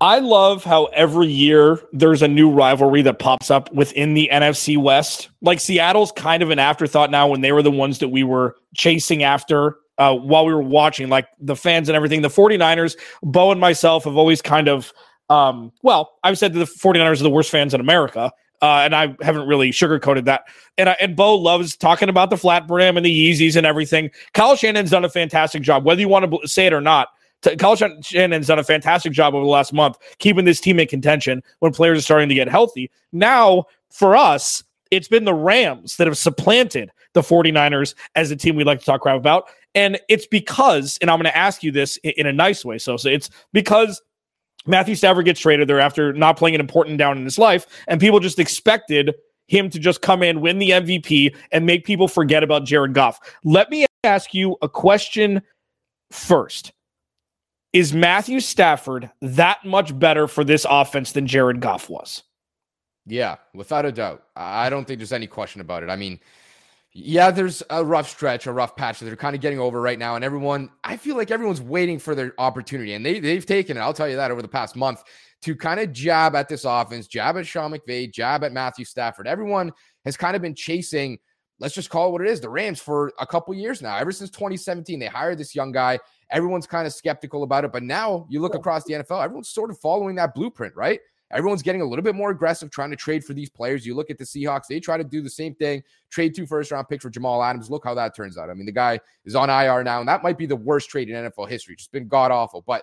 I 0.00 0.18
love 0.18 0.64
how 0.64 0.86
every 0.86 1.28
year 1.28 1.80
there's 1.92 2.22
a 2.22 2.28
new 2.28 2.50
rivalry 2.50 3.02
that 3.02 3.20
pops 3.20 3.52
up 3.52 3.72
within 3.72 4.14
the 4.14 4.28
NFC 4.32 4.76
West. 4.76 5.28
Like 5.42 5.60
Seattle's 5.60 6.10
kind 6.10 6.42
of 6.42 6.50
an 6.50 6.58
afterthought 6.58 7.10
now 7.10 7.28
when 7.28 7.40
they 7.40 7.52
were 7.52 7.62
the 7.62 7.70
ones 7.70 8.00
that 8.00 8.08
we 8.08 8.24
were 8.24 8.56
chasing 8.74 9.22
after 9.22 9.76
uh, 9.98 10.16
while 10.16 10.44
we 10.44 10.52
were 10.52 10.62
watching, 10.62 11.08
like 11.08 11.28
the 11.38 11.54
fans 11.54 11.88
and 11.88 11.94
everything. 11.94 12.22
The 12.22 12.28
49ers, 12.28 12.96
Bo 13.22 13.52
and 13.52 13.60
myself 13.60 14.02
have 14.02 14.16
always 14.16 14.42
kind 14.42 14.66
of, 14.66 14.92
um, 15.28 15.70
well, 15.84 16.14
I've 16.24 16.36
said 16.36 16.52
that 16.54 16.58
the 16.58 16.64
49ers 16.64 17.20
are 17.20 17.22
the 17.22 17.30
worst 17.30 17.50
fans 17.50 17.72
in 17.72 17.80
America. 17.80 18.32
Uh, 18.62 18.82
and 18.84 18.94
I 18.94 19.16
haven't 19.20 19.48
really 19.48 19.70
sugarcoated 19.70 20.24
that. 20.26 20.44
And 20.78 20.88
I, 20.88 20.96
and 21.00 21.16
Bo 21.16 21.34
loves 21.34 21.76
talking 21.76 22.08
about 22.08 22.30
the 22.30 22.36
flat 22.36 22.68
brim 22.68 22.96
and 22.96 23.04
the 23.04 23.10
Yeezys 23.10 23.56
and 23.56 23.66
everything. 23.66 24.10
Kyle 24.34 24.54
Shanahan's 24.54 24.90
done 24.90 25.04
a 25.04 25.10
fantastic 25.10 25.62
job, 25.62 25.84
whether 25.84 26.00
you 26.00 26.08
want 26.08 26.30
to 26.30 26.48
say 26.48 26.66
it 26.66 26.72
or 26.72 26.80
not. 26.80 27.08
Kyle 27.58 27.74
Shanahan's 27.74 28.46
done 28.46 28.60
a 28.60 28.64
fantastic 28.64 29.12
job 29.12 29.34
over 29.34 29.44
the 29.44 29.50
last 29.50 29.72
month 29.72 29.98
keeping 30.18 30.44
this 30.44 30.60
team 30.60 30.78
in 30.78 30.86
contention 30.86 31.42
when 31.58 31.72
players 31.72 31.98
are 31.98 32.02
starting 32.02 32.28
to 32.28 32.36
get 32.36 32.48
healthy. 32.48 32.88
Now, 33.10 33.64
for 33.90 34.14
us, 34.14 34.62
it's 34.92 35.08
been 35.08 35.24
the 35.24 35.34
Rams 35.34 35.96
that 35.96 36.06
have 36.06 36.16
supplanted 36.16 36.92
the 37.14 37.20
49ers 37.20 37.94
as 38.14 38.30
a 38.30 38.36
team 38.36 38.54
we 38.54 38.62
like 38.62 38.78
to 38.78 38.84
talk 38.84 39.00
crap 39.00 39.16
about. 39.16 39.48
And 39.74 39.98
it's 40.08 40.26
because, 40.26 40.98
and 41.00 41.10
I'm 41.10 41.18
going 41.18 41.24
to 41.24 41.36
ask 41.36 41.62
you 41.62 41.72
this 41.72 41.96
in, 41.98 42.12
in 42.18 42.26
a 42.26 42.32
nice 42.32 42.64
way. 42.64 42.78
So, 42.78 42.96
so 42.96 43.08
it's 43.08 43.28
because 43.52 44.00
Matthew 44.66 44.94
Stafford 44.94 45.24
gets 45.24 45.40
traded 45.40 45.68
there 45.68 45.80
after 45.80 46.12
not 46.12 46.36
playing 46.36 46.54
an 46.54 46.60
important 46.60 46.98
down 46.98 47.18
in 47.18 47.24
his 47.24 47.38
life, 47.38 47.66
and 47.88 48.00
people 48.00 48.20
just 48.20 48.38
expected 48.38 49.14
him 49.48 49.68
to 49.70 49.78
just 49.78 50.02
come 50.02 50.22
in, 50.22 50.40
win 50.40 50.58
the 50.58 50.70
MVP, 50.70 51.34
and 51.50 51.66
make 51.66 51.84
people 51.84 52.08
forget 52.08 52.42
about 52.42 52.64
Jared 52.64 52.94
Goff. 52.94 53.18
Let 53.44 53.70
me 53.70 53.86
ask 54.04 54.34
you 54.34 54.56
a 54.62 54.68
question 54.68 55.42
first. 56.10 56.72
Is 57.72 57.92
Matthew 57.92 58.40
Stafford 58.40 59.10
that 59.20 59.64
much 59.64 59.98
better 59.98 60.28
for 60.28 60.44
this 60.44 60.66
offense 60.68 61.12
than 61.12 61.26
Jared 61.26 61.60
Goff 61.60 61.88
was? 61.88 62.22
Yeah, 63.06 63.36
without 63.54 63.84
a 63.86 63.92
doubt. 63.92 64.24
I 64.36 64.70
don't 64.70 64.84
think 64.84 64.98
there's 64.98 65.12
any 65.12 65.26
question 65.26 65.60
about 65.60 65.82
it. 65.82 65.90
I 65.90 65.96
mean, 65.96 66.20
yeah, 66.94 67.30
there's 67.30 67.62
a 67.70 67.84
rough 67.84 68.08
stretch, 68.08 68.46
a 68.46 68.52
rough 68.52 68.76
patch 68.76 68.98
that 68.98 69.06
they're 69.06 69.16
kind 69.16 69.34
of 69.34 69.40
getting 69.40 69.58
over 69.58 69.80
right 69.80 69.98
now. 69.98 70.14
And 70.14 70.24
everyone, 70.24 70.70
I 70.84 70.98
feel 70.98 71.16
like 71.16 71.30
everyone's 71.30 71.62
waiting 71.62 71.98
for 71.98 72.14
their 72.14 72.34
opportunity. 72.38 72.92
And 72.92 73.04
they, 73.04 73.18
they've 73.18 73.46
taken 73.46 73.76
it, 73.76 73.80
I'll 73.80 73.94
tell 73.94 74.08
you 74.08 74.16
that, 74.16 74.30
over 74.30 74.42
the 74.42 74.48
past 74.48 74.76
month 74.76 75.02
to 75.42 75.56
kind 75.56 75.80
of 75.80 75.92
jab 75.92 76.36
at 76.36 76.48
this 76.48 76.64
offense, 76.64 77.06
jab 77.06 77.36
at 77.36 77.46
Sean 77.46 77.72
McVay, 77.72 78.12
jab 78.12 78.44
at 78.44 78.52
Matthew 78.52 78.84
Stafford. 78.84 79.26
Everyone 79.26 79.72
has 80.04 80.16
kind 80.16 80.36
of 80.36 80.42
been 80.42 80.54
chasing, 80.54 81.18
let's 81.58 81.74
just 81.74 81.90
call 81.90 82.08
it 82.08 82.12
what 82.12 82.20
it 82.20 82.28
is, 82.28 82.40
the 82.40 82.48
Rams 82.48 82.80
for 82.80 83.12
a 83.18 83.26
couple 83.26 83.54
years 83.54 83.80
now. 83.82 83.96
Ever 83.96 84.12
since 84.12 84.30
2017, 84.30 84.98
they 84.98 85.06
hired 85.06 85.38
this 85.38 85.54
young 85.54 85.72
guy. 85.72 85.98
Everyone's 86.30 86.66
kind 86.66 86.86
of 86.86 86.92
skeptical 86.92 87.42
about 87.42 87.64
it. 87.64 87.72
But 87.72 87.82
now 87.82 88.26
you 88.28 88.40
look 88.40 88.54
across 88.54 88.84
the 88.84 88.94
NFL, 88.94 89.24
everyone's 89.24 89.48
sort 89.48 89.70
of 89.70 89.78
following 89.80 90.14
that 90.16 90.34
blueprint, 90.34 90.76
right? 90.76 91.00
Everyone's 91.32 91.62
getting 91.62 91.80
a 91.80 91.84
little 91.84 92.02
bit 92.02 92.14
more 92.14 92.30
aggressive 92.30 92.70
trying 92.70 92.90
to 92.90 92.96
trade 92.96 93.24
for 93.24 93.32
these 93.32 93.48
players. 93.48 93.86
You 93.86 93.94
look 93.94 94.10
at 94.10 94.18
the 94.18 94.24
Seahawks, 94.24 94.66
they 94.68 94.80
try 94.80 94.96
to 94.96 95.04
do 95.04 95.22
the 95.22 95.30
same 95.30 95.54
thing, 95.54 95.82
trade 96.10 96.34
two 96.34 96.46
first 96.46 96.70
round 96.70 96.88
picks 96.88 97.02
for 97.02 97.10
Jamal 97.10 97.42
Adams. 97.42 97.70
Look 97.70 97.84
how 97.84 97.94
that 97.94 98.14
turns 98.14 98.36
out. 98.36 98.50
I 98.50 98.54
mean, 98.54 98.66
the 98.66 98.72
guy 98.72 99.00
is 99.24 99.34
on 99.34 99.48
IR 99.48 99.82
now, 99.82 100.00
and 100.00 100.08
that 100.08 100.22
might 100.22 100.38
be 100.38 100.46
the 100.46 100.56
worst 100.56 100.90
trade 100.90 101.08
in 101.08 101.16
NFL 101.16 101.48
history. 101.48 101.76
Just 101.76 101.92
been 101.92 102.08
god 102.08 102.30
awful. 102.30 102.62
But 102.66 102.82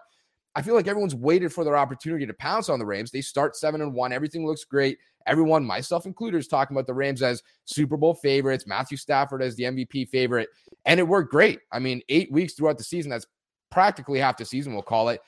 I 0.55 0.61
feel 0.61 0.73
like 0.73 0.87
everyone's 0.87 1.15
waited 1.15 1.53
for 1.53 1.63
their 1.63 1.77
opportunity 1.77 2.25
to 2.25 2.33
pounce 2.33 2.69
on 2.69 2.79
the 2.79 2.85
Rams. 2.85 3.11
They 3.11 3.21
start 3.21 3.55
seven 3.55 3.81
and 3.81 3.93
one. 3.93 4.11
Everything 4.11 4.45
looks 4.45 4.63
great. 4.63 4.97
Everyone, 5.27 5.63
myself 5.63 6.07
included, 6.07 6.37
is 6.37 6.47
talking 6.47 6.75
about 6.75 6.87
the 6.87 6.93
Rams 6.93 7.21
as 7.21 7.43
Super 7.65 7.97
Bowl 7.97 8.15
favorites, 8.15 8.65
Matthew 8.65 8.97
Stafford 8.97 9.43
as 9.43 9.55
the 9.55 9.63
MVP 9.63 10.09
favorite. 10.09 10.49
And 10.85 10.99
it 10.99 11.07
worked 11.07 11.31
great. 11.31 11.59
I 11.71 11.77
mean, 11.77 12.01
eight 12.09 12.31
weeks 12.31 12.53
throughout 12.53 12.79
the 12.79 12.83
season, 12.83 13.11
that's 13.11 13.27
practically 13.69 14.19
half 14.19 14.37
the 14.37 14.45
season, 14.45 14.73
we'll 14.73 14.81
call 14.81 15.09
it 15.09 15.21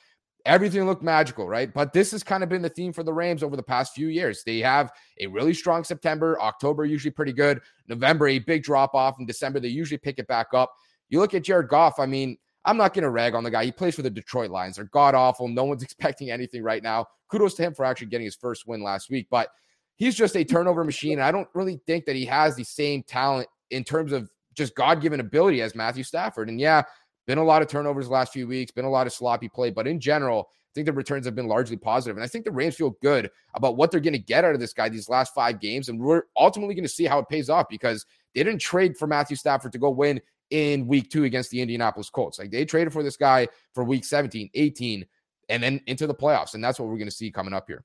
everything 0.44 0.84
looked 0.86 1.02
magical, 1.02 1.48
right? 1.48 1.72
But 1.72 1.92
this 1.92 2.10
has 2.12 2.22
kind 2.22 2.42
of 2.42 2.48
been 2.48 2.62
the 2.62 2.68
theme 2.68 2.92
for 2.92 3.02
the 3.02 3.12
Rams 3.12 3.42
over 3.42 3.56
the 3.56 3.62
past 3.62 3.94
few 3.94 4.08
years. 4.08 4.42
They 4.44 4.58
have 4.58 4.92
a 5.20 5.26
really 5.26 5.54
strong 5.54 5.84
September, 5.84 6.40
October 6.40 6.84
usually 6.84 7.10
pretty 7.10 7.32
good, 7.32 7.60
November 7.88 8.28
a 8.28 8.38
big 8.38 8.62
drop 8.62 8.94
off, 8.94 9.18
in 9.18 9.26
December 9.26 9.60
they 9.60 9.68
usually 9.68 9.98
pick 9.98 10.18
it 10.18 10.26
back 10.26 10.48
up. 10.54 10.72
You 11.08 11.20
look 11.20 11.34
at 11.34 11.44
Jared 11.44 11.68
Goff, 11.68 11.98
I 11.98 12.06
mean, 12.06 12.36
I'm 12.64 12.76
not 12.76 12.94
going 12.94 13.02
to 13.02 13.10
rag 13.10 13.34
on 13.34 13.44
the 13.44 13.50
guy. 13.50 13.64
He 13.64 13.72
plays 13.72 13.96
for 13.96 14.02
the 14.02 14.10
Detroit 14.10 14.50
Lions. 14.50 14.76
They're 14.76 14.84
god 14.86 15.14
awful. 15.14 15.48
No 15.48 15.64
one's 15.64 15.82
expecting 15.82 16.30
anything 16.30 16.62
right 16.62 16.82
now. 16.82 17.06
Kudos 17.28 17.54
to 17.54 17.62
him 17.62 17.74
for 17.74 17.84
actually 17.84 18.08
getting 18.08 18.26
his 18.26 18.36
first 18.36 18.66
win 18.66 18.82
last 18.82 19.10
week, 19.10 19.26
but 19.30 19.48
he's 19.96 20.14
just 20.14 20.36
a 20.36 20.44
turnover 20.44 20.84
machine. 20.84 21.20
I 21.20 21.32
don't 21.32 21.48
really 21.54 21.80
think 21.86 22.04
that 22.06 22.16
he 22.16 22.24
has 22.26 22.56
the 22.56 22.64
same 22.64 23.02
talent 23.02 23.48
in 23.70 23.84
terms 23.84 24.12
of 24.12 24.30
just 24.54 24.74
God 24.74 25.00
given 25.00 25.20
ability 25.20 25.62
as 25.62 25.74
Matthew 25.74 26.04
Stafford. 26.04 26.48
And 26.48 26.60
yeah, 26.60 26.82
been 27.26 27.38
a 27.38 27.44
lot 27.44 27.62
of 27.62 27.68
turnovers 27.68 28.06
the 28.06 28.12
last 28.12 28.32
few 28.32 28.46
weeks, 28.46 28.72
been 28.72 28.84
a 28.84 28.90
lot 28.90 29.06
of 29.06 29.12
sloppy 29.12 29.48
play, 29.48 29.70
but 29.70 29.86
in 29.86 30.00
general, 30.00 30.48
I 30.50 30.74
think 30.74 30.86
the 30.86 30.92
returns 30.92 31.26
have 31.26 31.34
been 31.34 31.48
largely 31.48 31.76
positive. 31.76 32.16
And 32.16 32.24
I 32.24 32.26
think 32.26 32.46
the 32.46 32.50
Rams 32.50 32.76
feel 32.76 32.96
good 33.02 33.30
about 33.54 33.76
what 33.76 33.90
they're 33.90 34.00
going 34.00 34.14
to 34.14 34.18
get 34.18 34.44
out 34.44 34.54
of 34.54 34.60
this 34.60 34.72
guy 34.72 34.88
these 34.88 35.08
last 35.08 35.34
five 35.34 35.60
games. 35.60 35.90
And 35.90 36.00
we're 36.00 36.22
ultimately 36.36 36.74
going 36.74 36.84
to 36.84 36.88
see 36.88 37.04
how 37.04 37.18
it 37.18 37.28
pays 37.28 37.50
off 37.50 37.68
because 37.68 38.06
they 38.34 38.42
didn't 38.42 38.60
trade 38.60 38.96
for 38.96 39.06
Matthew 39.06 39.36
Stafford 39.36 39.72
to 39.72 39.78
go 39.78 39.90
win 39.90 40.20
in 40.48 40.86
week 40.86 41.10
two 41.10 41.24
against 41.24 41.50
the 41.50 41.60
Indianapolis 41.60 42.08
Colts. 42.08 42.38
Like 42.38 42.50
they 42.50 42.64
traded 42.64 42.92
for 42.92 43.02
this 43.02 43.18
guy 43.18 43.48
for 43.74 43.84
week 43.84 44.04
17, 44.04 44.48
18, 44.54 45.04
and 45.50 45.62
then 45.62 45.80
into 45.86 46.06
the 46.06 46.14
playoffs. 46.14 46.54
And 46.54 46.64
that's 46.64 46.80
what 46.80 46.88
we're 46.88 46.96
going 46.96 47.08
to 47.08 47.14
see 47.14 47.30
coming 47.30 47.52
up 47.52 47.64
here. 47.66 47.84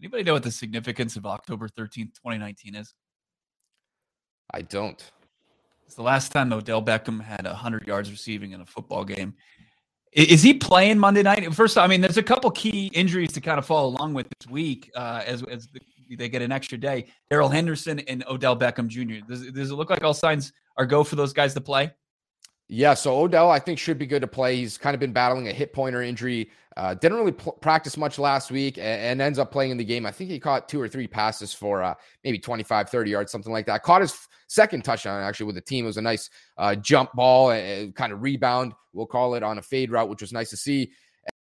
Anybody 0.00 0.22
know 0.22 0.34
what 0.34 0.44
the 0.44 0.52
significance 0.52 1.16
of 1.16 1.26
October 1.26 1.68
13th, 1.68 2.14
2019 2.14 2.76
is? 2.76 2.94
I 4.52 4.62
don't. 4.62 5.10
It's 5.86 5.94
the 5.94 6.02
last 6.02 6.32
time 6.32 6.52
Odell 6.52 6.82
Beckham 6.82 7.22
had 7.22 7.44
100 7.44 7.86
yards 7.86 8.10
receiving 8.10 8.52
in 8.52 8.60
a 8.60 8.66
football 8.66 9.04
game. 9.04 9.34
Is 10.12 10.42
he 10.42 10.54
playing 10.54 10.98
Monday 10.98 11.22
night? 11.22 11.54
First, 11.54 11.78
I 11.78 11.86
mean, 11.86 12.00
there's 12.00 12.16
a 12.16 12.22
couple 12.22 12.50
key 12.50 12.86
injuries 12.88 13.32
to 13.32 13.40
kind 13.40 13.58
of 13.58 13.66
follow 13.66 13.88
along 13.88 14.14
with 14.14 14.26
this 14.38 14.50
week 14.50 14.90
uh, 14.96 15.22
as, 15.24 15.42
as 15.44 15.68
the, 15.68 16.16
they 16.16 16.28
get 16.28 16.42
an 16.42 16.50
extra 16.50 16.78
day. 16.78 17.06
Darrell 17.30 17.48
Henderson 17.48 18.00
and 18.00 18.24
Odell 18.26 18.56
Beckham 18.56 18.88
Jr. 18.88 19.24
Does, 19.28 19.50
does 19.52 19.70
it 19.70 19.74
look 19.74 19.90
like 19.90 20.02
all 20.02 20.14
signs 20.14 20.52
are 20.76 20.86
go 20.86 21.04
for 21.04 21.16
those 21.16 21.32
guys 21.32 21.54
to 21.54 21.60
play? 21.60 21.92
Yeah, 22.68 22.94
so 22.94 23.20
Odell, 23.20 23.50
I 23.50 23.60
think, 23.60 23.78
should 23.78 23.98
be 23.98 24.06
good 24.06 24.22
to 24.22 24.26
play. 24.26 24.56
He's 24.56 24.76
kind 24.76 24.94
of 24.94 25.00
been 25.00 25.12
battling 25.12 25.46
a 25.46 25.52
hip 25.52 25.72
pointer 25.72 26.02
injury. 26.02 26.50
Uh, 26.76 26.94
didn't 26.94 27.16
really 27.16 27.32
pl- 27.32 27.52
practice 27.52 27.96
much 27.96 28.18
last 28.18 28.50
week 28.50 28.76
and, 28.76 28.86
and, 28.86 29.22
ends 29.22 29.38
up 29.38 29.50
playing 29.50 29.70
in 29.70 29.76
the 29.76 29.84
game. 29.84 30.04
I 30.04 30.10
think 30.10 30.30
he 30.30 30.38
caught 30.38 30.68
two 30.68 30.80
or 30.80 30.88
three 30.88 31.06
passes 31.06 31.54
for 31.54 31.82
uh, 31.82 31.94
maybe 32.22 32.38
25, 32.38 32.90
30 32.90 33.10
yards, 33.10 33.32
something 33.32 33.52
like 33.52 33.66
that. 33.66 33.82
Caught 33.82 34.02
his 34.02 34.12
f- 34.12 34.28
second 34.48 34.84
touchdown 34.84 35.22
actually 35.22 35.46
with 35.46 35.54
the 35.54 35.62
team. 35.62 35.84
It 35.84 35.88
was 35.88 35.96
a 35.96 36.02
nice 36.02 36.28
uh, 36.58 36.74
jump 36.74 37.12
ball 37.14 37.52
and 37.52 37.94
kind 37.94 38.12
of 38.12 38.20
rebound, 38.20 38.74
we'll 38.92 39.06
call 39.06 39.36
it, 39.36 39.42
on 39.42 39.56
a 39.56 39.62
fade 39.62 39.90
route, 39.90 40.08
which 40.08 40.20
was 40.20 40.32
nice 40.32 40.50
to 40.50 40.56
see. 40.56 40.90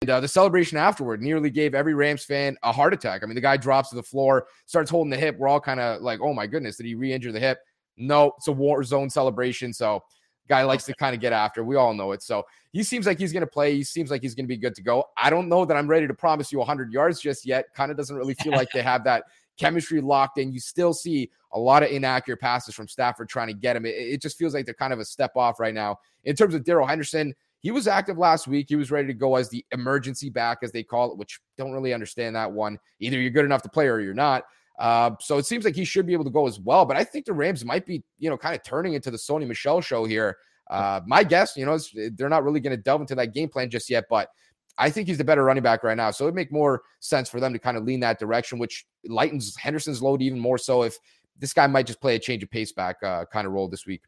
And 0.01 0.09
uh, 0.09 0.19
the 0.19 0.27
celebration 0.27 0.77
afterward 0.77 1.21
nearly 1.21 1.49
gave 1.49 1.75
every 1.75 1.95
Rams 1.95 2.23
fan 2.23 2.55
a 2.63 2.71
heart 2.71 2.93
attack. 2.93 3.23
I 3.23 3.25
mean, 3.25 3.35
the 3.35 3.41
guy 3.41 3.57
drops 3.57 3.89
to 3.89 3.95
the 3.95 4.03
floor, 4.03 4.47
starts 4.67 4.89
holding 4.89 5.11
the 5.11 5.17
hip. 5.17 5.37
We're 5.37 5.47
all 5.47 5.59
kind 5.59 5.79
of 5.79 6.01
like, 6.01 6.21
oh 6.21 6.33
my 6.33 6.47
goodness, 6.47 6.77
did 6.77 6.85
he 6.85 6.95
re 6.95 7.11
injure 7.11 7.31
the 7.31 7.39
hip? 7.39 7.59
No, 7.97 8.33
it's 8.37 8.47
a 8.47 8.51
war 8.51 8.83
zone 8.83 9.09
celebration. 9.09 9.73
So 9.73 10.03
guy 10.47 10.63
likes 10.63 10.85
to 10.85 10.93
kind 10.95 11.15
of 11.15 11.21
get 11.21 11.33
after. 11.33 11.63
We 11.63 11.75
all 11.75 11.93
know 11.93 12.11
it. 12.11 12.21
So 12.21 12.45
he 12.71 12.83
seems 12.83 13.05
like 13.05 13.19
he's 13.19 13.33
going 13.33 13.41
to 13.41 13.47
play. 13.47 13.75
He 13.75 13.83
seems 13.83 14.11
like 14.11 14.21
he's 14.21 14.35
going 14.35 14.45
to 14.45 14.49
be 14.49 14.57
good 14.57 14.75
to 14.75 14.81
go. 14.81 15.05
I 15.17 15.29
don't 15.29 15.49
know 15.49 15.65
that 15.65 15.77
I'm 15.77 15.87
ready 15.87 16.07
to 16.07 16.13
promise 16.13 16.51
you 16.51 16.59
100 16.59 16.91
yards 16.91 17.19
just 17.19 17.45
yet. 17.45 17.73
Kind 17.73 17.91
of 17.91 17.97
doesn't 17.97 18.15
really 18.15 18.33
feel 18.35 18.51
like 18.51 18.69
they 18.73 18.81
have 18.81 19.03
that 19.05 19.23
chemistry 19.57 20.01
locked 20.01 20.37
in. 20.37 20.51
You 20.51 20.59
still 20.59 20.93
see 20.93 21.31
a 21.53 21.59
lot 21.59 21.83
of 21.83 21.89
inaccurate 21.89 22.37
passes 22.37 22.75
from 22.75 22.87
Stafford 22.87 23.29
trying 23.29 23.47
to 23.47 23.53
get 23.53 23.75
him. 23.75 23.85
It, 23.85 23.95
it 23.95 24.21
just 24.21 24.37
feels 24.37 24.53
like 24.53 24.65
they're 24.65 24.73
kind 24.73 24.93
of 24.93 24.99
a 24.99 25.05
step 25.05 25.31
off 25.35 25.59
right 25.59 25.73
now. 25.73 25.99
In 26.25 26.35
terms 26.35 26.53
of 26.53 26.63
Darrell 26.63 26.87
Henderson, 26.87 27.33
he 27.59 27.71
was 27.71 27.87
active 27.87 28.17
last 28.17 28.47
week. 28.47 28.67
He 28.69 28.75
was 28.75 28.91
ready 28.91 29.07
to 29.07 29.13
go 29.13 29.37
as 29.37 29.49
the 29.49 29.65
emergency 29.71 30.29
back, 30.29 30.59
as 30.61 30.71
they 30.71 30.83
call 30.83 31.11
it, 31.11 31.17
which 31.17 31.39
don't 31.57 31.71
really 31.71 31.93
understand 31.93 32.35
that 32.35 32.51
one. 32.51 32.77
Either 32.99 33.19
you're 33.19 33.31
good 33.31 33.45
enough 33.45 33.63
to 33.63 33.69
play 33.69 33.87
or 33.87 33.99
you're 33.99 34.13
not. 34.13 34.43
Uh, 34.77 35.11
so 35.19 35.37
it 35.37 35.45
seems 35.45 35.65
like 35.65 35.75
he 35.75 35.85
should 35.85 36.05
be 36.05 36.13
able 36.13 36.25
to 36.25 36.29
go 36.29 36.47
as 36.47 36.59
well. 36.59 36.85
But 36.85 36.97
I 36.97 37.03
think 37.03 37.25
the 37.25 37.33
Rams 37.33 37.63
might 37.63 37.85
be, 37.85 38.03
you 38.19 38.29
know, 38.29 38.37
kind 38.37 38.55
of 38.55 38.63
turning 38.63 38.93
into 38.93 39.11
the 39.11 39.17
Sony 39.17 39.47
Michel 39.47 39.81
show 39.81 40.05
here. 40.05 40.37
Uh, 40.69 40.99
my 41.05 41.23
guess, 41.23 41.55
you 41.55 41.65
know, 41.65 41.77
they're 42.15 42.29
not 42.29 42.43
really 42.43 42.59
going 42.59 42.75
to 42.75 42.81
delve 42.81 43.01
into 43.01 43.15
that 43.15 43.33
game 43.33 43.49
plan 43.49 43.69
just 43.69 43.89
yet, 43.89 44.05
but 44.09 44.29
I 44.77 44.89
think 44.89 45.07
he's 45.07 45.17
the 45.17 45.23
better 45.23 45.43
running 45.43 45.63
back 45.63 45.83
right 45.83 45.95
now. 45.95 46.11
So 46.11 46.25
it'd 46.25 46.35
make 46.35 46.51
more 46.51 46.81
sense 46.99 47.29
for 47.29 47.39
them 47.39 47.53
to 47.53 47.59
kind 47.59 47.77
of 47.77 47.83
lean 47.83 47.99
that 48.01 48.19
direction, 48.19 48.59
which 48.59 48.85
lightens 49.07 49.55
Henderson's 49.55 50.01
load 50.01 50.21
even 50.21 50.39
more 50.39 50.57
so 50.57 50.83
if 50.83 50.97
this 51.37 51.53
guy 51.53 51.67
might 51.67 51.85
just 51.85 52.01
play 52.01 52.15
a 52.15 52.19
change 52.19 52.43
of 52.43 52.49
pace 52.49 52.71
back 52.71 52.97
uh, 53.03 53.25
kind 53.31 53.45
of 53.45 53.53
role 53.53 53.67
this 53.67 53.85
week 53.85 54.01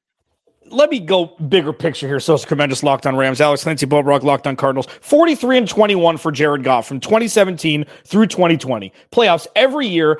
let 0.69 0.89
me 0.89 0.99
go 0.99 1.27
bigger 1.49 1.73
picture 1.73 2.07
here. 2.07 2.19
Sosa 2.19 2.47
Kremenjas 2.47 2.83
locked 2.83 3.05
on 3.05 3.15
Rams. 3.15 3.41
Alex 3.41 3.63
Clancy, 3.63 3.85
Bo 3.85 4.03
Brock, 4.03 4.23
locked 4.23 4.47
on 4.47 4.55
Cardinals. 4.55 4.87
43 5.01 5.59
and 5.59 5.69
21 5.69 6.17
for 6.17 6.31
Jared 6.31 6.63
Goff 6.63 6.87
from 6.87 6.99
2017 6.99 7.85
through 8.05 8.27
2020. 8.27 8.91
Playoffs 9.11 9.47
every 9.55 9.87
year. 9.87 10.19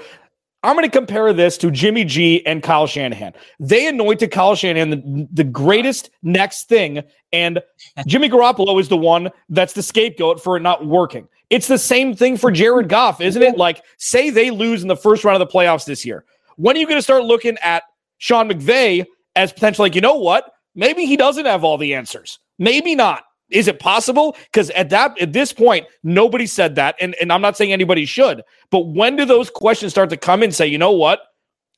I'm 0.64 0.76
going 0.76 0.86
to 0.86 0.92
compare 0.92 1.32
this 1.34 1.58
to 1.60 1.72
Jimmy 1.72 2.04
G 2.04 2.46
and 2.46 2.64
Kyle 2.64 2.88
Shanahan. 2.88 3.34
They 3.60 3.88
anointed 3.88 4.32
Kyle 4.32 4.56
Shanahan 4.56 4.90
the, 4.90 5.28
the 5.32 5.44
greatest 5.44 6.10
next 6.24 6.68
thing, 6.68 7.04
and 7.32 7.62
Jimmy 8.08 8.30
Garoppolo 8.30 8.80
is 8.80 8.90
the 8.90 8.98
one 8.98 9.30
that's 9.50 9.74
the 9.74 9.84
scapegoat 9.84 10.42
for 10.42 10.58
it 10.58 10.62
not 10.62 10.86
working. 10.86 11.28
It's 11.50 11.68
the 11.68 11.78
same 11.78 12.16
thing 12.16 12.38
for 12.38 12.52
Jared 12.52 12.90
Goff, 12.90 13.22
isn't 13.22 13.42
it? 13.42 13.58
Like, 13.58 13.84
say 13.98 14.30
they 14.30 14.52
lose 14.52 14.82
in 14.82 14.90
the 14.90 14.98
first 14.98 15.24
round 15.24 15.42
of 15.42 15.48
the 15.48 15.54
playoffs 15.54 15.86
this 15.86 16.06
year. 16.06 16.26
When 16.58 16.76
are 16.76 16.80
you 16.80 16.86
going 16.86 16.98
to 16.98 17.04
start 17.04 17.24
looking 17.24 17.58
at 17.62 17.84
Sean 18.18 18.50
McVay 18.50 19.06
as 19.36 19.54
potentially 19.54 19.90
like, 19.90 19.96
you 19.96 20.02
know 20.02 20.18
what? 20.18 20.52
Maybe 20.76 21.06
he 21.06 21.16
doesn't 21.16 21.46
have 21.46 21.64
all 21.64 21.78
the 21.78 21.94
answers. 21.94 22.40
Maybe 22.60 22.96
not. 22.96 23.24
Is 23.50 23.68
it 23.68 23.80
possible? 23.80 24.36
Because 24.52 24.70
at 24.72 24.90
that 24.90 25.20
at 25.22 25.34
this 25.34 25.54
point, 25.54 25.86
nobody 26.04 26.46
said 26.46 26.76
that, 26.76 26.96
and, 27.00 27.16
and 27.22 27.32
I'm 27.32 27.42
not 27.42 27.56
saying 27.56 27.72
anybody 27.72 28.06
should. 28.06 28.44
But 28.72 28.88
when 28.88 29.16
do 29.16 29.26
those 29.26 29.50
questions 29.50 29.94
start 29.94 30.10
to 30.10 30.18
come 30.18 30.44
in? 30.44 30.52
Say, 30.52 30.68
you 30.68 30.78
know 30.78 30.92
what? 30.92 31.22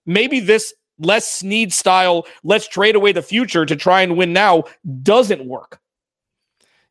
Maybe 0.05 0.39
this 0.39 0.73
Les 0.99 1.29
Snead 1.29 1.71
style, 1.71 2.25
let's 2.43 2.67
trade 2.67 2.95
away 2.95 3.11
the 3.11 3.21
future 3.21 3.65
to 3.65 3.75
try 3.75 4.01
and 4.01 4.17
win 4.17 4.33
now 4.33 4.63
doesn't 5.03 5.45
work. 5.45 5.79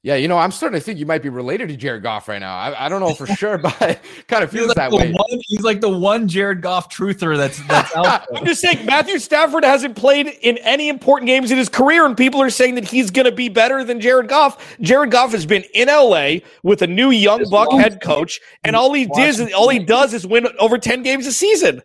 Yeah, 0.08 0.14
you 0.14 0.26
know, 0.26 0.38
I'm 0.38 0.52
starting 0.52 0.80
to 0.80 0.82
think 0.82 0.98
you 0.98 1.04
might 1.04 1.20
be 1.20 1.28
related 1.28 1.68
to 1.68 1.76
Jared 1.76 2.02
Goff 2.02 2.28
right 2.28 2.38
now. 2.38 2.56
I, 2.56 2.86
I 2.86 2.88
don't 2.88 3.00
know 3.00 3.12
for 3.12 3.26
sure, 3.36 3.58
but 3.58 3.76
it 3.82 4.00
kind 4.26 4.42
of 4.42 4.50
feels 4.50 4.68
like 4.68 4.76
that 4.76 4.90
way. 4.90 5.12
One, 5.12 5.40
he's 5.48 5.60
like 5.60 5.82
the 5.82 5.90
one 5.90 6.26
Jared 6.26 6.62
Goff 6.62 6.88
truther 6.88 7.36
that's 7.36 7.58
that's 7.66 7.94
out 7.94 8.04
there. 8.30 8.38
I'm 8.38 8.46
just 8.46 8.62
saying 8.62 8.86
Matthew 8.86 9.18
Stafford 9.18 9.64
hasn't 9.64 9.96
played 9.96 10.28
in 10.40 10.56
any 10.62 10.88
important 10.88 11.26
games 11.26 11.50
in 11.50 11.58
his 11.58 11.68
career, 11.68 12.06
and 12.06 12.16
people 12.16 12.40
are 12.40 12.48
saying 12.48 12.76
that 12.76 12.86
he's 12.86 13.10
going 13.10 13.26
to 13.26 13.32
be 13.32 13.50
better 13.50 13.84
than 13.84 14.00
Jared 14.00 14.28
Goff. 14.28 14.78
Jared 14.80 15.10
Goff 15.10 15.32
has 15.32 15.44
been 15.44 15.64
in 15.74 15.88
LA 15.88 16.36
with 16.62 16.80
a 16.80 16.86
new 16.86 17.10
young 17.10 17.40
just 17.40 17.50
buck 17.50 17.70
head 17.72 18.00
coach, 18.00 18.40
and 18.64 18.74
all 18.74 18.94
he 18.94 19.04
does 19.04 19.38
is 19.38 19.52
all 19.52 19.68
he 19.68 19.78
does 19.78 20.14
is 20.14 20.26
win 20.26 20.48
over 20.58 20.78
10 20.78 21.02
games 21.02 21.26
a 21.26 21.32
season. 21.32 21.82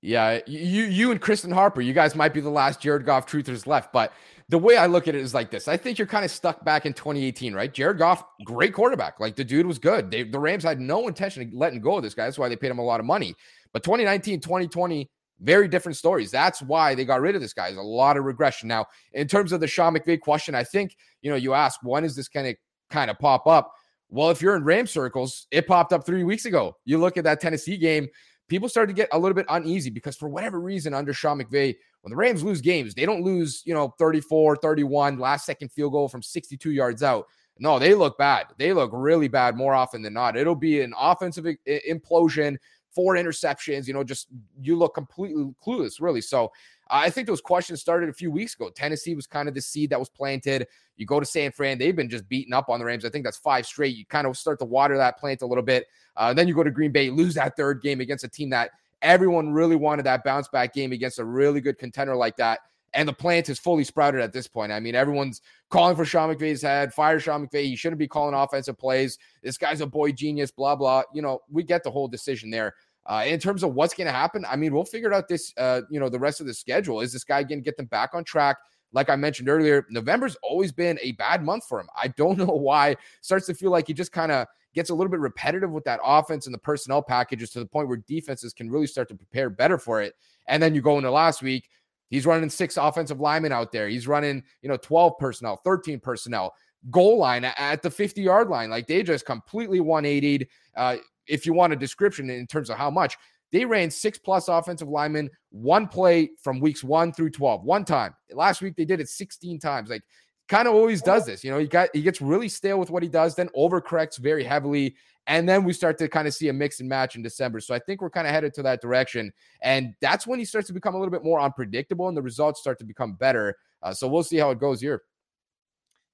Yeah, 0.00 0.38
you 0.46 0.84
you 0.84 1.10
and 1.10 1.20
Kristen 1.20 1.50
Harper, 1.50 1.80
you 1.80 1.92
guys 1.92 2.14
might 2.14 2.32
be 2.32 2.40
the 2.40 2.50
last 2.50 2.80
Jared 2.80 3.04
Goff 3.04 3.26
truthers 3.26 3.66
left, 3.66 3.92
but 3.92 4.12
the 4.48 4.58
way 4.58 4.76
I 4.76 4.86
look 4.86 5.08
at 5.08 5.14
it 5.14 5.20
is 5.20 5.34
like 5.34 5.50
this. 5.50 5.66
I 5.66 5.76
think 5.76 5.98
you're 5.98 6.06
kind 6.06 6.24
of 6.24 6.30
stuck 6.30 6.64
back 6.64 6.86
in 6.86 6.92
2018, 6.92 7.52
right? 7.52 7.72
Jared 7.72 7.98
Goff, 7.98 8.22
great 8.44 8.72
quarterback. 8.72 9.18
Like 9.18 9.34
the 9.34 9.44
dude 9.44 9.66
was 9.66 9.78
good. 9.78 10.10
They, 10.10 10.22
the 10.22 10.38
Rams 10.38 10.62
had 10.62 10.80
no 10.80 11.08
intention 11.08 11.42
of 11.42 11.52
letting 11.52 11.80
go 11.80 11.96
of 11.96 12.02
this 12.02 12.14
guy. 12.14 12.24
That's 12.24 12.38
why 12.38 12.48
they 12.48 12.56
paid 12.56 12.70
him 12.70 12.78
a 12.78 12.84
lot 12.84 13.00
of 13.00 13.06
money. 13.06 13.34
But 13.72 13.82
2019, 13.82 14.40
2020, 14.40 15.10
very 15.40 15.68
different 15.68 15.96
stories. 15.96 16.30
That's 16.30 16.62
why 16.62 16.94
they 16.94 17.04
got 17.04 17.20
rid 17.20 17.34
of 17.34 17.40
this 17.40 17.52
guy. 17.52 17.66
There's 17.66 17.78
a 17.78 17.82
lot 17.82 18.16
of 18.16 18.24
regression. 18.24 18.68
Now, 18.68 18.86
in 19.12 19.26
terms 19.26 19.52
of 19.52 19.60
the 19.60 19.66
Sean 19.66 19.94
McVay 19.94 20.20
question, 20.20 20.54
I 20.54 20.64
think, 20.64 20.96
you 21.22 21.30
know, 21.30 21.36
you 21.36 21.52
ask, 21.52 21.80
when 21.82 22.04
is 22.04 22.14
this 22.14 22.28
kind 22.28 22.46
of 22.46 22.54
kind 22.88 23.10
of 23.10 23.18
pop 23.18 23.46
up? 23.46 23.72
Well, 24.08 24.30
if 24.30 24.40
you're 24.40 24.56
in 24.56 24.64
Ram 24.64 24.86
circles, 24.86 25.48
it 25.50 25.66
popped 25.66 25.92
up 25.92 26.06
three 26.06 26.22
weeks 26.22 26.44
ago. 26.44 26.76
You 26.84 26.98
look 26.98 27.16
at 27.16 27.24
that 27.24 27.40
Tennessee 27.40 27.76
game, 27.76 28.06
people 28.48 28.68
started 28.68 28.94
to 28.94 28.96
get 28.96 29.08
a 29.12 29.18
little 29.18 29.34
bit 29.34 29.46
uneasy 29.48 29.90
because 29.90 30.16
for 30.16 30.28
whatever 30.28 30.60
reason, 30.60 30.94
under 30.94 31.12
Sean 31.12 31.40
McVay, 31.40 31.74
when 32.06 32.12
the 32.12 32.16
Rams 32.16 32.44
lose 32.44 32.60
games, 32.60 32.94
they 32.94 33.04
don't 33.04 33.24
lose, 33.24 33.64
you 33.64 33.74
know, 33.74 33.92
34, 33.98 34.58
31, 34.58 35.18
last 35.18 35.44
second 35.44 35.72
field 35.72 35.90
goal 35.90 36.06
from 36.08 36.22
62 36.22 36.70
yards 36.70 37.02
out. 37.02 37.26
No, 37.58 37.80
they 37.80 37.94
look 37.94 38.16
bad. 38.16 38.46
They 38.58 38.72
look 38.72 38.90
really 38.92 39.26
bad 39.26 39.56
more 39.56 39.74
often 39.74 40.02
than 40.02 40.12
not. 40.12 40.36
It'll 40.36 40.54
be 40.54 40.82
an 40.82 40.94
offensive 40.96 41.46
implosion, 41.66 42.58
four 42.94 43.16
interceptions, 43.16 43.88
you 43.88 43.92
know, 43.92 44.04
just 44.04 44.28
you 44.62 44.76
look 44.76 44.94
completely 44.94 45.52
clueless, 45.60 46.00
really. 46.00 46.20
So 46.20 46.52
I 46.88 47.10
think 47.10 47.26
those 47.26 47.40
questions 47.40 47.80
started 47.80 48.08
a 48.08 48.12
few 48.12 48.30
weeks 48.30 48.54
ago. 48.54 48.70
Tennessee 48.70 49.16
was 49.16 49.26
kind 49.26 49.48
of 49.48 49.56
the 49.56 49.60
seed 49.60 49.90
that 49.90 49.98
was 49.98 50.08
planted. 50.08 50.68
You 50.96 51.06
go 51.06 51.18
to 51.18 51.26
San 51.26 51.50
Fran, 51.50 51.76
they've 51.76 51.96
been 51.96 52.08
just 52.08 52.28
beating 52.28 52.54
up 52.54 52.68
on 52.68 52.78
the 52.78 52.84
Rams. 52.84 53.04
I 53.04 53.08
think 53.08 53.24
that's 53.24 53.38
five 53.38 53.66
straight. 53.66 53.96
You 53.96 54.06
kind 54.06 54.28
of 54.28 54.36
start 54.36 54.60
to 54.60 54.64
water 54.64 54.96
that 54.96 55.18
plant 55.18 55.42
a 55.42 55.46
little 55.46 55.64
bit. 55.64 55.88
Uh, 56.16 56.32
then 56.32 56.46
you 56.46 56.54
go 56.54 56.62
to 56.62 56.70
Green 56.70 56.92
Bay, 56.92 57.10
lose 57.10 57.34
that 57.34 57.56
third 57.56 57.82
game 57.82 58.00
against 58.00 58.22
a 58.22 58.28
team 58.28 58.50
that 58.50 58.70
Everyone 59.02 59.50
really 59.50 59.76
wanted 59.76 60.04
that 60.06 60.24
bounce 60.24 60.48
back 60.48 60.74
game 60.74 60.92
against 60.92 61.18
a 61.18 61.24
really 61.24 61.60
good 61.60 61.78
contender 61.78 62.16
like 62.16 62.36
that. 62.36 62.60
And 62.94 63.06
the 63.06 63.12
plant 63.12 63.48
is 63.50 63.58
fully 63.58 63.84
sprouted 63.84 64.22
at 64.22 64.32
this 64.32 64.48
point. 64.48 64.72
I 64.72 64.80
mean, 64.80 64.94
everyone's 64.94 65.42
calling 65.68 65.96
for 65.96 66.04
Sean 66.04 66.34
McVay's 66.34 66.62
head, 66.62 66.94
fire 66.94 67.20
Sean 67.20 67.46
McVay. 67.46 67.64
He 67.64 67.76
shouldn't 67.76 67.98
be 67.98 68.08
calling 68.08 68.34
offensive 68.34 68.78
plays. 68.78 69.18
This 69.42 69.58
guy's 69.58 69.82
a 69.82 69.86
boy 69.86 70.12
genius, 70.12 70.50
blah, 70.50 70.76
blah. 70.76 71.02
You 71.12 71.20
know, 71.20 71.40
we 71.50 71.62
get 71.62 71.84
the 71.84 71.90
whole 71.90 72.08
decision 72.08 72.50
there. 72.50 72.74
Uh, 73.04 73.24
in 73.26 73.38
terms 73.38 73.62
of 73.62 73.74
what's 73.74 73.94
going 73.94 74.06
to 74.06 74.12
happen, 74.12 74.44
I 74.48 74.56
mean, 74.56 74.72
we'll 74.72 74.84
figure 74.84 75.12
out 75.12 75.28
this, 75.28 75.52
uh, 75.56 75.82
you 75.90 76.00
know, 76.00 76.08
the 76.08 76.18
rest 76.18 76.40
of 76.40 76.46
the 76.46 76.54
schedule. 76.54 77.00
Is 77.00 77.12
this 77.12 77.22
guy 77.22 77.42
going 77.42 77.60
to 77.60 77.64
get 77.64 77.76
them 77.76 77.86
back 77.86 78.10
on 78.14 78.24
track? 78.24 78.56
Like 78.92 79.10
I 79.10 79.16
mentioned 79.16 79.48
earlier, 79.48 79.86
November's 79.90 80.36
always 80.42 80.72
been 80.72 80.98
a 81.02 81.12
bad 81.12 81.44
month 81.44 81.64
for 81.68 81.78
him. 81.78 81.88
I 81.94 82.08
don't 82.08 82.38
know 82.38 82.46
why. 82.46 82.96
Starts 83.20 83.46
to 83.46 83.54
feel 83.54 83.70
like 83.70 83.86
he 83.86 83.94
just 83.94 84.12
kind 84.12 84.32
of 84.32 84.46
gets 84.76 84.90
a 84.90 84.94
little 84.94 85.10
bit 85.10 85.20
repetitive 85.20 85.72
with 85.72 85.84
that 85.84 85.98
offense 86.04 86.46
and 86.46 86.54
the 86.54 86.58
personnel 86.58 87.02
packages 87.02 87.50
to 87.50 87.58
the 87.58 87.66
point 87.66 87.88
where 87.88 87.96
defenses 87.96 88.52
can 88.52 88.70
really 88.70 88.86
start 88.86 89.08
to 89.08 89.14
prepare 89.14 89.50
better 89.50 89.78
for 89.78 90.02
it. 90.02 90.14
And 90.46 90.62
then 90.62 90.74
you 90.74 90.82
go 90.82 90.98
into 90.98 91.10
last 91.10 91.42
week, 91.42 91.68
he's 92.10 92.26
running 92.26 92.50
six 92.50 92.76
offensive 92.76 93.18
linemen 93.18 93.52
out 93.52 93.72
there. 93.72 93.88
He's 93.88 94.06
running, 94.06 94.44
you 94.60 94.68
know, 94.68 94.76
12 94.76 95.14
personnel, 95.18 95.60
13 95.64 95.98
personnel, 95.98 96.54
goal 96.90 97.18
line 97.18 97.44
at 97.44 97.82
the 97.82 97.90
50 97.90 98.20
yard 98.20 98.48
line. 98.48 98.68
Like 98.68 98.86
they 98.86 99.02
just 99.02 99.24
completely 99.24 99.80
180 99.80 100.46
uh, 100.76 100.96
if 101.26 101.46
you 101.46 101.54
want 101.54 101.72
a 101.72 101.76
description 101.76 102.28
in 102.28 102.46
terms 102.46 102.70
of 102.70 102.76
how 102.76 102.90
much. 102.90 103.16
They 103.52 103.64
ran 103.64 103.90
six 103.90 104.18
plus 104.18 104.48
offensive 104.48 104.88
linemen, 104.88 105.30
one 105.50 105.88
play 105.88 106.30
from 106.42 106.60
weeks 106.60 106.84
one 106.84 107.12
through 107.12 107.30
12, 107.30 107.64
one 107.64 107.84
time. 107.84 108.14
Last 108.32 108.60
week, 108.60 108.76
they 108.76 108.84
did 108.84 109.00
it 109.00 109.08
16 109.08 109.58
times. 109.58 109.88
Like 109.88 110.02
kind 110.48 110.68
of 110.68 110.74
always 110.74 111.02
does 111.02 111.26
this. 111.26 111.42
You 111.42 111.50
know, 111.50 111.58
he 111.58 111.66
got 111.66 111.88
he 111.92 112.02
gets 112.02 112.20
really 112.20 112.48
stale 112.48 112.78
with 112.78 112.90
what 112.90 113.02
he 113.02 113.08
does, 113.08 113.34
then 113.34 113.48
overcorrects 113.56 114.18
very 114.18 114.44
heavily. 114.44 114.96
And 115.28 115.48
then 115.48 115.64
we 115.64 115.72
start 115.72 115.98
to 115.98 116.08
kind 116.08 116.28
of 116.28 116.34
see 116.34 116.48
a 116.48 116.52
mix 116.52 116.78
and 116.78 116.88
match 116.88 117.16
in 117.16 117.22
December. 117.22 117.58
So 117.58 117.74
I 117.74 117.80
think 117.80 118.00
we're 118.00 118.10
kind 118.10 118.28
of 118.28 118.32
headed 118.32 118.54
to 118.54 118.62
that 118.62 118.80
direction. 118.80 119.32
And 119.60 119.94
that's 120.00 120.24
when 120.24 120.38
he 120.38 120.44
starts 120.44 120.68
to 120.68 120.72
become 120.72 120.94
a 120.94 120.98
little 120.98 121.10
bit 121.10 121.24
more 121.24 121.40
unpredictable 121.40 122.06
and 122.06 122.16
the 122.16 122.22
results 122.22 122.60
start 122.60 122.78
to 122.78 122.84
become 122.84 123.14
better. 123.14 123.56
Uh, 123.82 123.92
so 123.92 124.06
we'll 124.06 124.22
see 124.22 124.36
how 124.36 124.50
it 124.50 124.60
goes 124.60 124.80
here. 124.80 125.02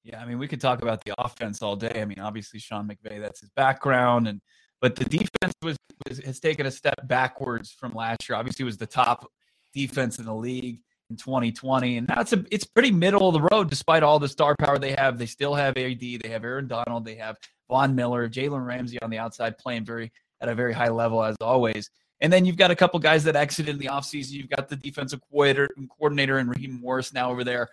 Yeah, 0.03 0.21
I 0.21 0.25
mean, 0.25 0.38
we 0.38 0.49
could 0.49 0.62
talk 0.62 0.81
about 0.83 1.05
the 1.05 1.14
offense 1.18 1.61
all 1.61 1.77
day. 1.77 2.01
I 2.01 2.07
mean, 2.07 2.21
obviously 2.21 2.59
Sean 2.59 2.88
McVay, 2.88 3.21
that's 3.21 3.40
his 3.40 3.51
background, 3.51 4.27
and 4.29 4.40
but 4.81 4.97
the 4.97 5.05
defense 5.05 5.55
was, 5.62 5.77
was 6.09 6.18
has 6.21 6.40
taken 6.40 6.66
a 6.66 6.71
step 6.73 7.07
backwards 7.07 7.71
from 7.71 7.92
last 7.92 8.29
year. 8.29 8.37
Obviously, 8.37 8.64
it 8.64 8.66
was 8.66 8.79
the 8.79 8.87
top 8.87 9.31
defense 9.73 10.18
in 10.18 10.25
the 10.25 10.35
league 10.35 10.81
in 11.12 11.16
2020, 11.16 11.98
and 11.98 12.11
it's 12.16 12.33
a 12.33 12.44
it's 12.51 12.64
pretty 12.64 12.90
middle 12.90 13.29
of 13.29 13.35
the 13.35 13.48
road 13.53 13.68
despite 13.68 14.03
all 14.03 14.18
the 14.18 14.29
star 14.29 14.57
power 14.59 14.79
they 14.79 14.94
have. 14.98 15.18
They 15.18 15.27
still 15.27 15.55
have 15.55 15.77
AD, 15.77 16.01
they 16.01 16.29
have 16.29 16.44
Aaron 16.44 16.66
Donald, 16.66 17.05
they 17.05 17.16
have 17.16 17.37
Von 17.68 17.94
Miller, 17.94 18.29
Jalen 18.29 18.66
Ramsey 18.66 19.01
on 19.03 19.11
the 19.11 19.18
outside 19.18 19.59
playing 19.59 19.85
very 19.85 20.11
at 20.40 20.48
a 20.48 20.55
very 20.55 20.72
high 20.72 20.88
level 20.88 21.22
as 21.22 21.37
always. 21.40 21.90
And 22.20 22.33
then 22.33 22.44
you've 22.44 22.57
got 22.57 22.70
a 22.70 22.77
couple 22.77 22.98
guys 23.01 23.25
that 23.25 23.37
exited 23.37 23.75
in 23.75 23.79
the 23.79 23.87
offseason. 23.87 24.31
You've 24.31 24.48
got 24.48 24.68
the 24.68 24.77
defensive 24.77 25.20
coordinator, 25.31 25.68
and 25.77 25.90
coordinator 25.90 26.38
and 26.38 26.48
Raheem 26.48 26.81
Morris 26.81 27.12
now 27.12 27.31
over 27.31 27.44
there. 27.44 27.68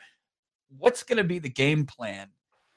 What's 0.77 1.03
going 1.03 1.17
to 1.17 1.23
be 1.23 1.39
the 1.39 1.49
game 1.49 1.85
plan 1.85 2.27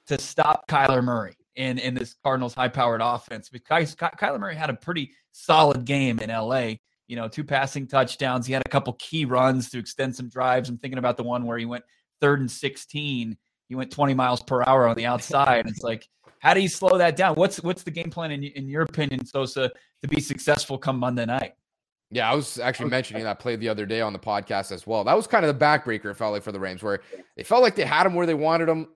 to 0.06 0.18
stop 0.18 0.68
Kyler 0.68 1.02
Murray 1.02 1.36
in, 1.56 1.78
in 1.78 1.94
this 1.94 2.14
Cardinals 2.22 2.54
high 2.54 2.68
powered 2.68 3.00
offense? 3.02 3.48
Because 3.48 3.94
Kyler 3.94 4.38
Murray 4.38 4.54
had 4.54 4.70
a 4.70 4.74
pretty 4.74 5.12
solid 5.32 5.84
game 5.84 6.18
in 6.20 6.30
LA. 6.30 6.74
You 7.08 7.16
know, 7.16 7.28
two 7.28 7.44
passing 7.44 7.86
touchdowns. 7.86 8.46
He 8.46 8.52
had 8.52 8.62
a 8.64 8.68
couple 8.68 8.94
key 8.94 9.24
runs 9.24 9.70
to 9.70 9.78
extend 9.78 10.16
some 10.16 10.28
drives. 10.28 10.68
I'm 10.68 10.78
thinking 10.78 10.98
about 10.98 11.16
the 11.16 11.24
one 11.24 11.44
where 11.44 11.58
he 11.58 11.66
went 11.66 11.84
third 12.20 12.40
and 12.40 12.50
16. 12.50 13.36
He 13.68 13.74
went 13.74 13.90
20 13.90 14.14
miles 14.14 14.42
per 14.42 14.62
hour 14.62 14.86
on 14.86 14.96
the 14.96 15.06
outside. 15.12 15.66
It's 15.66 15.82
like, 15.82 16.08
how 16.38 16.54
do 16.54 16.60
you 16.60 16.68
slow 16.68 16.98
that 16.98 17.16
down? 17.16 17.34
What's 17.34 17.62
what's 17.62 17.82
the 17.82 17.90
game 17.90 18.10
plan 18.10 18.32
in, 18.32 18.42
in 18.44 18.68
your 18.68 18.82
opinion, 18.82 19.24
Sosa, 19.24 19.70
to 20.02 20.08
be 20.08 20.20
successful 20.20 20.78
come 20.78 20.98
Monday 20.98 21.26
night? 21.26 21.54
Yeah, 22.10 22.30
I 22.30 22.34
was 22.34 22.58
actually 22.58 22.90
mentioning 22.90 23.22
that 23.24 23.38
play 23.38 23.56
the 23.56 23.70
other 23.70 23.86
day 23.86 24.02
on 24.02 24.12
the 24.12 24.18
podcast 24.18 24.70
as 24.70 24.86
well. 24.86 25.02
That 25.02 25.16
was 25.16 25.26
kind 25.26 25.46
of 25.46 25.58
the 25.58 25.64
backbreaker, 25.64 26.10
it 26.10 26.14
felt 26.14 26.34
like, 26.34 26.42
for 26.42 26.52
the 26.52 26.60
Rams, 26.60 26.82
where 26.82 27.00
they 27.36 27.42
felt 27.42 27.62
like 27.62 27.74
they 27.74 27.86
had 27.86 28.04
him 28.04 28.14
where 28.14 28.26
they 28.26 28.34
wanted 28.34 28.68
him 28.68 28.88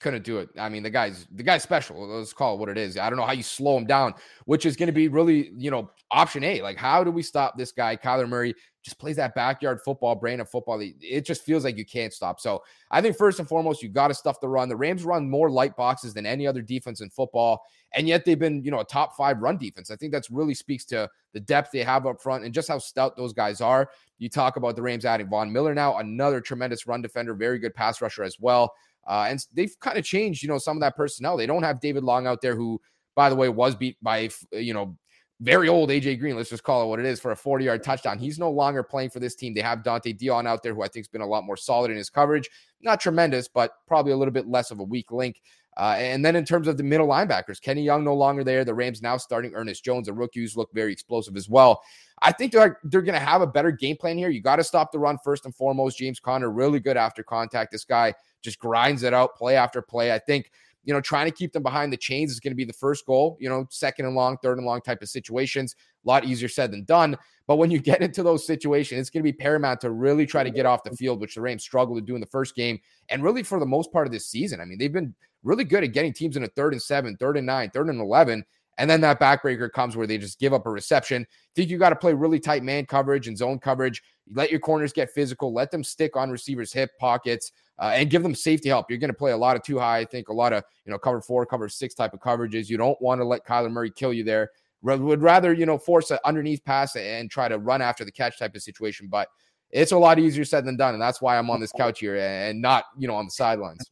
couldn't 0.00 0.24
do 0.24 0.38
it. 0.38 0.48
I 0.58 0.68
mean, 0.68 0.82
the 0.82 0.90
guy's 0.90 1.26
the 1.32 1.42
guy's 1.42 1.62
special. 1.62 2.06
Let's 2.06 2.32
call 2.32 2.54
it 2.54 2.60
what 2.60 2.68
it 2.68 2.78
is. 2.78 2.96
I 2.96 3.10
don't 3.10 3.18
know 3.18 3.26
how 3.26 3.32
you 3.32 3.42
slow 3.42 3.76
him 3.76 3.86
down, 3.86 4.14
which 4.44 4.66
is 4.66 4.76
going 4.76 4.86
to 4.86 4.92
be 4.92 5.08
really, 5.08 5.50
you 5.56 5.70
know, 5.70 5.90
option 6.10 6.44
A. 6.44 6.62
Like, 6.62 6.76
how 6.76 7.04
do 7.04 7.10
we 7.10 7.22
stop 7.22 7.56
this 7.56 7.72
guy? 7.72 7.96
Kyler 7.96 8.28
Murray 8.28 8.54
just 8.82 8.98
plays 8.98 9.16
that 9.16 9.34
backyard 9.34 9.80
football, 9.84 10.14
brain 10.14 10.40
of 10.40 10.48
football. 10.48 10.80
It 10.80 11.24
just 11.24 11.44
feels 11.44 11.64
like 11.64 11.76
you 11.76 11.84
can't 11.84 12.12
stop. 12.12 12.40
So 12.40 12.62
I 12.90 13.00
think 13.00 13.16
first 13.16 13.38
and 13.38 13.48
foremost, 13.48 13.82
you 13.82 13.88
got 13.88 14.08
to 14.08 14.14
stuff 14.14 14.40
the 14.40 14.48
run. 14.48 14.68
The 14.68 14.76
Rams 14.76 15.04
run 15.04 15.30
more 15.30 15.50
light 15.50 15.76
boxes 15.76 16.14
than 16.14 16.26
any 16.26 16.46
other 16.46 16.62
defense 16.62 17.00
in 17.00 17.08
football, 17.10 17.62
and 17.92 18.08
yet 18.08 18.24
they've 18.24 18.38
been, 18.38 18.64
you 18.64 18.70
know, 18.70 18.80
a 18.80 18.84
top 18.84 19.16
five 19.16 19.40
run 19.40 19.56
defense. 19.56 19.90
I 19.90 19.96
think 19.96 20.12
that's 20.12 20.30
really 20.30 20.54
speaks 20.54 20.84
to 20.86 21.08
the 21.32 21.40
depth 21.40 21.70
they 21.72 21.84
have 21.84 22.06
up 22.06 22.20
front 22.20 22.44
and 22.44 22.52
just 22.52 22.68
how 22.68 22.78
stout 22.78 23.16
those 23.16 23.32
guys 23.32 23.60
are. 23.60 23.90
You 24.18 24.28
talk 24.28 24.56
about 24.56 24.76
the 24.76 24.82
Rams 24.82 25.04
adding 25.04 25.28
Von 25.28 25.52
Miller 25.52 25.74
now, 25.74 25.98
another 25.98 26.40
tremendous 26.40 26.86
run 26.86 27.02
defender, 27.02 27.34
very 27.34 27.58
good 27.58 27.74
pass 27.74 28.00
rusher 28.00 28.24
as 28.24 28.38
well. 28.40 28.72
Uh, 29.06 29.26
and 29.28 29.44
they've 29.52 29.78
kind 29.80 29.98
of 29.98 30.04
changed, 30.04 30.42
you 30.42 30.48
know, 30.48 30.58
some 30.58 30.76
of 30.76 30.80
that 30.80 30.96
personnel. 30.96 31.36
They 31.36 31.46
don't 31.46 31.62
have 31.62 31.80
David 31.80 32.04
Long 32.04 32.26
out 32.26 32.40
there, 32.40 32.54
who, 32.54 32.80
by 33.14 33.28
the 33.28 33.36
way, 33.36 33.48
was 33.48 33.74
beat 33.74 33.96
by, 34.02 34.30
you 34.52 34.74
know, 34.74 34.96
very 35.40 35.68
old 35.68 35.90
AJ 35.90 36.20
Green. 36.20 36.36
Let's 36.36 36.50
just 36.50 36.62
call 36.62 36.84
it 36.84 36.86
what 36.86 37.00
it 37.00 37.04
is 37.04 37.20
for 37.20 37.32
a 37.32 37.36
40 37.36 37.64
yard 37.64 37.82
touchdown. 37.82 38.18
He's 38.18 38.38
no 38.38 38.50
longer 38.50 38.82
playing 38.84 39.10
for 39.10 39.18
this 39.18 39.34
team. 39.34 39.54
They 39.54 39.60
have 39.60 39.80
Dont'e 39.80 40.16
Deayon 40.16 40.46
out 40.46 40.62
there, 40.62 40.72
who 40.72 40.82
I 40.82 40.88
think 40.88 41.04
has 41.04 41.08
been 41.08 41.20
a 41.20 41.26
lot 41.26 41.44
more 41.44 41.56
solid 41.56 41.90
in 41.90 41.96
his 41.96 42.08
coverage. 42.08 42.48
Not 42.80 43.00
tremendous, 43.00 43.48
but 43.48 43.72
probably 43.88 44.12
a 44.12 44.16
little 44.16 44.32
bit 44.32 44.46
less 44.46 44.70
of 44.70 44.78
a 44.78 44.84
weak 44.84 45.10
link. 45.10 45.40
Uh, 45.76 45.96
and 45.98 46.24
then 46.24 46.36
in 46.36 46.44
terms 46.44 46.68
of 46.68 46.76
the 46.76 46.82
middle 46.82 47.08
linebackers, 47.08 47.60
Kenny 47.60 47.82
Young 47.82 48.04
no 48.04 48.14
longer 48.14 48.44
there. 48.44 48.64
The 48.64 48.74
Rams 48.74 49.02
now 49.02 49.16
starting 49.16 49.52
Ernest 49.54 49.84
Jones, 49.84 50.06
a 50.06 50.12
rookie 50.12 50.40
who's 50.40 50.56
looked 50.56 50.74
very 50.74 50.92
explosive 50.92 51.36
as 51.36 51.48
well. 51.48 51.82
I 52.22 52.30
think 52.30 52.52
they're 52.52 52.78
they're 52.84 53.02
going 53.02 53.18
to 53.18 53.24
have 53.24 53.42
a 53.42 53.46
better 53.46 53.72
game 53.72 53.96
plan 53.96 54.16
here. 54.16 54.30
You 54.30 54.40
got 54.40 54.56
to 54.56 54.64
stop 54.64 54.92
the 54.92 54.98
run 54.98 55.18
first 55.24 55.44
and 55.44 55.54
foremost. 55.54 55.98
James 55.98 56.20
Conner 56.20 56.50
really 56.50 56.78
good 56.78 56.96
after 56.96 57.22
contact. 57.22 57.72
This 57.72 57.84
guy 57.84 58.14
just 58.42 58.58
grinds 58.58 59.02
it 59.02 59.12
out 59.12 59.36
play 59.36 59.56
after 59.56 59.82
play. 59.82 60.12
I 60.12 60.18
think, 60.20 60.52
you 60.84 60.94
know, 60.94 61.00
trying 61.00 61.26
to 61.26 61.32
keep 61.32 61.52
them 61.52 61.64
behind 61.64 61.92
the 61.92 61.96
chains 61.96 62.30
is 62.30 62.38
going 62.38 62.52
to 62.52 62.56
be 62.56 62.64
the 62.64 62.72
first 62.72 63.04
goal, 63.06 63.36
you 63.40 63.48
know, 63.48 63.66
second 63.70 64.06
and 64.06 64.14
long, 64.14 64.38
third 64.38 64.58
and 64.58 64.66
long 64.66 64.80
type 64.80 65.02
of 65.02 65.08
situations. 65.08 65.74
A 66.04 66.08
lot 66.08 66.24
easier 66.24 66.48
said 66.48 66.70
than 66.70 66.84
done. 66.84 67.16
But 67.48 67.56
when 67.56 67.72
you 67.72 67.80
get 67.80 68.02
into 68.02 68.22
those 68.22 68.46
situations, 68.46 69.00
it's 69.00 69.10
going 69.10 69.24
to 69.24 69.30
be 69.30 69.36
paramount 69.36 69.80
to 69.80 69.90
really 69.90 70.24
try 70.24 70.44
to 70.44 70.50
get 70.50 70.64
off 70.64 70.84
the 70.84 70.96
field, 70.96 71.20
which 71.20 71.34
the 71.34 71.40
Rams 71.40 71.64
struggled 71.64 71.98
to 71.98 72.02
do 72.02 72.14
in 72.14 72.20
the 72.20 72.26
first 72.26 72.54
game. 72.54 72.78
And 73.08 73.22
really 73.22 73.42
for 73.42 73.58
the 73.58 73.66
most 73.66 73.92
part 73.92 74.06
of 74.06 74.12
this 74.12 74.28
season, 74.28 74.60
I 74.60 74.64
mean, 74.64 74.78
they've 74.78 74.92
been 74.92 75.14
really 75.42 75.64
good 75.64 75.82
at 75.82 75.92
getting 75.92 76.12
teams 76.12 76.36
in 76.36 76.44
a 76.44 76.48
third 76.48 76.72
and 76.72 76.82
seven, 76.82 77.16
third 77.16 77.36
and 77.36 77.46
nine, 77.46 77.70
third 77.70 77.88
and 77.88 78.00
11. 78.00 78.44
And 78.78 78.88
then 78.88 79.00
that 79.02 79.20
backbreaker 79.20 79.70
comes 79.70 79.96
where 79.96 80.06
they 80.06 80.18
just 80.18 80.40
give 80.40 80.52
up 80.52 80.66
a 80.66 80.70
reception. 80.70 81.26
Think 81.54 81.70
you 81.70 81.78
got 81.78 81.90
to 81.90 81.96
play 81.96 82.14
really 82.14 82.40
tight 82.40 82.62
man 82.62 82.86
coverage 82.86 83.28
and 83.28 83.36
zone 83.36 83.58
coverage. 83.58 84.02
Let 84.32 84.50
your 84.50 84.60
corners 84.60 84.92
get 84.92 85.10
physical. 85.10 85.52
Let 85.52 85.70
them 85.70 85.84
stick 85.84 86.16
on 86.16 86.30
receivers' 86.30 86.72
hip 86.72 86.90
pockets 86.98 87.52
uh, 87.78 87.92
and 87.94 88.10
give 88.10 88.22
them 88.22 88.34
safety 88.34 88.68
help. 88.70 88.86
You're 88.88 88.98
going 88.98 89.10
to 89.10 89.14
play 89.14 89.32
a 89.32 89.36
lot 89.36 89.56
of 89.56 89.62
two 89.62 89.78
high. 89.78 89.98
I 89.98 90.04
think 90.04 90.28
a 90.28 90.32
lot 90.32 90.52
of 90.52 90.64
you 90.86 90.92
know 90.92 90.98
cover 90.98 91.20
four, 91.20 91.44
cover 91.44 91.68
six 91.68 91.94
type 91.94 92.14
of 92.14 92.20
coverages. 92.20 92.68
You 92.68 92.78
don't 92.78 93.00
want 93.00 93.20
to 93.20 93.24
let 93.24 93.46
Kyler 93.46 93.70
Murray 93.70 93.90
kill 93.90 94.12
you 94.12 94.24
there. 94.24 94.50
Would 94.82 95.22
rather 95.22 95.52
you 95.52 95.66
know 95.66 95.78
force 95.78 96.10
an 96.10 96.18
underneath 96.24 96.64
pass 96.64 96.96
and 96.96 97.30
try 97.30 97.48
to 97.48 97.58
run 97.58 97.82
after 97.82 98.04
the 98.04 98.12
catch 98.12 98.38
type 98.38 98.54
of 98.54 98.62
situation. 98.62 99.06
But 99.06 99.28
it's 99.70 99.92
a 99.92 99.98
lot 99.98 100.18
easier 100.18 100.44
said 100.44 100.64
than 100.64 100.76
done, 100.76 100.94
and 100.94 101.02
that's 101.02 101.22
why 101.22 101.38
I'm 101.38 101.50
on 101.50 101.60
this 101.60 101.72
couch 101.72 102.00
here 102.00 102.16
and 102.16 102.60
not 102.60 102.84
you 102.98 103.06
know 103.06 103.14
on 103.14 103.26
the 103.26 103.30
sidelines. 103.30 103.91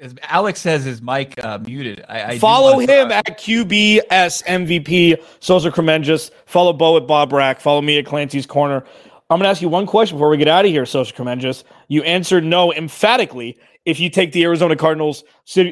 As 0.00 0.14
Alex 0.22 0.60
says, 0.60 0.84
his 0.84 1.02
mic 1.02 1.42
uh, 1.44 1.58
muted. 1.58 2.04
I, 2.08 2.22
I 2.24 2.38
follow 2.38 2.78
him 2.78 3.10
at 3.10 3.38
QBS 3.38 4.44
MVP 4.44 5.22
Sosa 5.40 5.70
Kremenjas. 5.70 6.30
Follow 6.46 6.72
Bo 6.72 6.96
at 6.96 7.06
Bob 7.06 7.32
Rack. 7.32 7.60
Follow 7.60 7.82
me 7.82 7.98
at 7.98 8.06
Clancy's 8.06 8.46
Corner. 8.46 8.84
I'm 9.30 9.38
going 9.38 9.44
to 9.44 9.50
ask 9.50 9.60
you 9.60 9.68
one 9.68 9.86
question 9.86 10.16
before 10.16 10.30
we 10.30 10.38
get 10.38 10.48
out 10.48 10.64
of 10.64 10.70
here, 10.70 10.86
Sosa 10.86 11.12
Kremenjas. 11.12 11.64
You 11.88 12.02
answered 12.04 12.44
no 12.44 12.72
emphatically 12.72 13.58
if 13.84 14.00
you 14.00 14.08
take 14.08 14.32
the 14.32 14.44
Arizona 14.44 14.76
Cardinals 14.76 15.24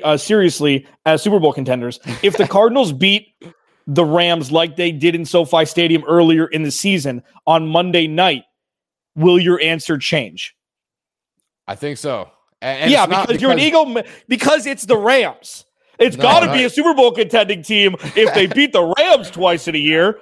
uh, 0.04 0.16
seriously 0.16 0.86
as 1.04 1.22
Super 1.22 1.38
Bowl 1.38 1.52
contenders. 1.52 1.98
If 2.22 2.36
the 2.36 2.46
Cardinals 2.48 2.92
beat 2.92 3.34
the 3.86 4.04
Rams 4.04 4.52
like 4.52 4.76
they 4.76 4.92
did 4.92 5.14
in 5.14 5.24
SoFi 5.24 5.64
Stadium 5.64 6.04
earlier 6.06 6.46
in 6.46 6.62
the 6.62 6.70
season 6.70 7.22
on 7.46 7.68
Monday 7.68 8.06
night, 8.06 8.44
will 9.14 9.38
your 9.38 9.60
answer 9.60 9.96
change? 9.98 10.54
I 11.66 11.74
think 11.74 11.98
so. 11.98 12.30
And 12.62 12.90
yeah, 12.90 13.06
because, 13.06 13.26
because, 13.26 13.42
you're 13.42 13.52
an 13.52 13.58
Eagle, 13.58 14.02
because 14.28 14.66
it's 14.66 14.86
the 14.86 14.96
Rams. 14.96 15.64
It's 15.98 16.16
no, 16.16 16.22
got 16.22 16.40
to 16.40 16.46
no. 16.46 16.52
be 16.52 16.64
a 16.64 16.70
Super 16.70 16.94
Bowl 16.94 17.12
contending 17.12 17.62
team 17.62 17.96
if 18.14 18.34
they 18.34 18.46
beat 18.46 18.72
the 18.72 18.94
Rams 18.98 19.30
twice 19.30 19.68
in 19.68 19.74
a 19.74 19.78
year. 19.78 20.18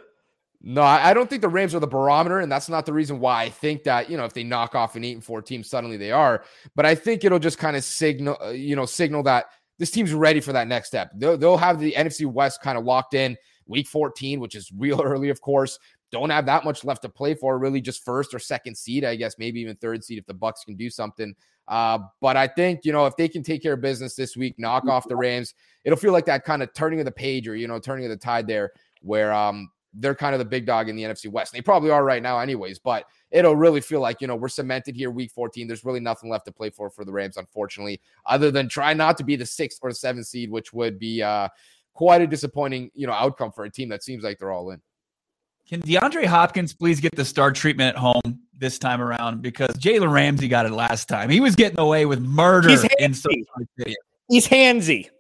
No, 0.67 0.81
I 0.81 1.13
don't 1.13 1.29
think 1.29 1.43
the 1.43 1.49
Rams 1.49 1.75
are 1.75 1.81
the 1.81 1.87
barometer, 1.87 2.41
and 2.41 2.51
that's 2.51 2.71
not 2.71 2.87
the 2.87 2.93
reason 2.93 3.21
why 3.21 3.43
I 3.43 3.51
think 3.51 3.85
that 3.85 4.09
you 4.09 4.17
know 4.17 4.25
if 4.25 4.33
they 4.33 4.45
knock 4.45 4.75
off 4.75 4.97
an 4.97 5.05
eight 5.05 5.13
and 5.13 5.23
four 5.23 5.43
team, 5.43 5.63
suddenly 5.63 5.99
they 5.99 6.11
are. 6.11 6.43
But 6.75 6.87
I 6.87 6.95
think 6.95 7.23
it'll 7.23 7.39
just 7.39 7.59
kind 7.59 7.77
of 7.77 7.85
signal, 7.85 8.39
uh, 8.43 8.49
you 8.49 8.75
know, 8.75 8.87
signal 8.87 9.23
that 9.25 9.47
this 9.79 9.91
team's 9.91 10.15
ready 10.15 10.41
for 10.41 10.53
that 10.55 10.67
next 10.67 10.89
step. 10.89 11.13
They'll, 11.17 11.37
they'll 11.37 11.57
have 11.59 11.81
the 11.81 11.93
NFC 11.93 12.25
West 12.25 12.63
kind 12.63 12.79
of 12.79 12.85
locked 12.85 13.13
in 13.13 13.37
week 13.67 13.87
14, 13.89 14.41
which 14.41 14.55
is 14.55 14.73
real 14.77 15.03
early, 15.03 15.29
of 15.29 15.41
course. 15.43 15.79
Don't 16.11 16.31
have 16.31 16.47
that 16.47 16.65
much 16.65 16.85
left 16.85 17.03
to 17.03 17.09
play 17.09 17.35
for, 17.35 17.59
really, 17.59 17.81
just 17.81 18.05
first 18.05 18.33
or 18.33 18.39
second 18.39 18.77
seed, 18.77 19.05
I 19.05 19.17
guess, 19.17 19.37
maybe 19.39 19.61
even 19.61 19.77
third 19.77 20.03
seed 20.03 20.19
if 20.19 20.27
the 20.27 20.35
Bucs 20.35 20.65
can 20.65 20.77
do 20.77 20.89
something. 20.89 21.35
Uh, 21.67 21.99
but 22.21 22.37
I 22.37 22.47
think, 22.47 22.85
you 22.85 22.93
know, 22.93 23.07
if 23.07 23.17
they 23.17 23.29
can 23.29 23.43
take 23.43 23.63
care 23.63 23.75
of 23.75 23.81
business 23.81 24.15
this 24.15 24.37
week, 24.37 24.55
knock 24.59 24.87
off 24.87 25.09
the 25.09 25.17
Rams, 25.17 25.55
it'll 25.85 25.99
feel 25.99 26.13
like 26.13 26.27
that 26.27 26.45
kind 26.45 26.63
of 26.63 26.73
turning 26.75 26.99
of 26.99 27.07
the 27.07 27.13
page 27.13 27.49
or, 27.49 27.57
you 27.57 27.69
know, 27.69 27.79
turning 27.79 28.05
of 28.05 28.11
the 28.11 28.17
tide 28.17 28.47
there 28.47 28.73
where 29.01 29.33
um, 29.33 29.71
they're 29.95 30.15
kind 30.15 30.35
of 30.35 30.39
the 30.39 30.45
big 30.45 30.67
dog 30.67 30.89
in 30.89 30.97
the 30.97 31.03
NFC 31.03 31.31
West. 31.31 31.53
They 31.53 31.61
probably 31.61 31.91
are 31.91 32.05
right 32.05 32.23
now, 32.23 32.39
anyways, 32.39 32.79
but 32.79 33.07
it'll 33.31 33.57
really 33.57 33.81
feel 33.81 34.01
like, 34.01 34.21
you 34.21 34.27
know, 34.27 34.37
we're 34.37 34.49
cemented 34.49 34.95
here 34.95 35.11
week 35.11 35.31
14. 35.31 35.67
There's 35.67 35.85
really 35.85 36.01
nothing 36.01 36.31
left 36.31 36.45
to 36.47 36.53
play 36.53 36.71
for 36.71 36.91
for 36.91 37.05
the 37.05 37.13
Rams, 37.13 37.37
unfortunately, 37.37 38.01
other 38.27 38.51
than 38.51 38.69
try 38.69 38.93
not 38.93 39.17
to 39.19 39.25
be 39.25 39.37
the 39.37 39.47
sixth 39.47 39.79
or 39.83 39.91
seventh 39.93 40.27
seed, 40.27 40.51
which 40.51 40.73
would 40.73 40.99
be 40.99 41.23
uh, 41.23 41.49
quite 41.95 42.21
a 42.21 42.27
disappointing, 42.27 42.91
you 42.95 43.07
know, 43.07 43.13
outcome 43.13 43.53
for 43.53 43.65
a 43.65 43.71
team 43.71 43.89
that 43.91 44.03
seems 44.03 44.25
like 44.25 44.39
they're 44.39 44.53
all 44.53 44.71
in. 44.71 44.81
Can 45.67 45.81
DeAndre 45.81 46.27
Hopkins 46.27 46.75
please 46.75 47.01
get 47.01 47.15
the 47.17 47.25
star 47.25 47.51
treatment 47.51 47.97
at 47.97 48.01
home 48.01 48.44
this 48.65 48.79
time 48.79 49.03
around? 49.03 49.43
Because 49.43 49.77
Jalen 49.77 50.11
Ramsey 50.11 50.49
got 50.49 50.65
it 50.65 50.73
last 50.73 51.07
time. 51.07 51.29
He 51.29 51.41
was 51.41 51.55
getting 51.55 51.79
away 51.79 52.07
with 52.07 52.21
murder. 52.21 52.71
He's 52.71 52.83
handsy. 52.83 53.45
He's 54.29 54.49
handsy. 54.49 55.11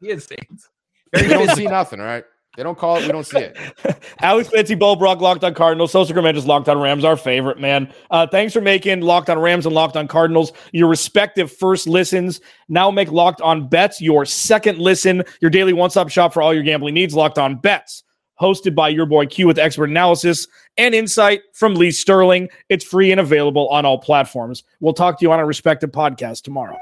He 0.00 0.10
is 0.10 0.26
handsy. 0.26 1.22
You 1.22 1.28
don't 1.28 1.56
see 1.56 1.66
nothing, 1.66 2.00
right? 2.00 2.24
They 2.56 2.62
don't 2.62 2.76
call 2.76 2.98
it. 2.98 3.06
We 3.06 3.12
don't 3.12 3.24
see 3.24 3.38
it. 3.38 3.56
Alex 4.20 4.50
Clancy, 4.50 4.74
Bo 4.74 4.94
Brock, 4.94 5.22
Locked 5.22 5.42
on 5.42 5.54
Cardinals. 5.54 5.90
Social 5.90 6.14
just 6.32 6.46
Locked 6.46 6.68
on 6.68 6.78
Rams, 6.78 7.02
our 7.02 7.16
favorite, 7.16 7.58
man. 7.58 7.90
Uh, 8.10 8.26
thanks 8.26 8.52
for 8.52 8.60
making 8.60 9.00
Locked 9.00 9.30
on 9.30 9.38
Rams 9.38 9.64
and 9.64 9.74
Locked 9.74 9.96
on 9.96 10.06
Cardinals 10.06 10.52
your 10.72 10.88
respective 10.88 11.50
first 11.50 11.86
listens. 11.86 12.42
Now 12.68 12.90
make 12.90 13.10
Locked 13.10 13.40
on 13.40 13.68
Bets 13.68 14.02
your 14.02 14.26
second 14.26 14.78
listen, 14.78 15.22
your 15.40 15.50
daily 15.50 15.72
one 15.72 15.88
stop 15.88 16.10
shop 16.10 16.34
for 16.34 16.42
all 16.42 16.52
your 16.52 16.62
gambling 16.62 16.92
needs. 16.92 17.14
Locked 17.14 17.38
on 17.38 17.56
Bets 17.56 18.02
hosted 18.42 18.74
by 18.74 18.88
your 18.88 19.06
boy 19.06 19.26
Q 19.26 19.46
with 19.46 19.58
expert 19.58 19.88
analysis 19.88 20.48
and 20.76 20.94
insight 20.94 21.42
from 21.52 21.74
Lee 21.74 21.92
Sterling. 21.92 22.48
It's 22.68 22.84
free 22.84 23.10
and 23.10 23.20
available 23.20 23.68
on 23.68 23.86
all 23.86 23.98
platforms. 23.98 24.64
We'll 24.80 24.94
talk 24.94 25.18
to 25.20 25.24
you 25.24 25.32
on 25.32 25.38
our 25.38 25.46
respective 25.46 25.92
podcast 25.92 26.42
tomorrow. 26.42 26.76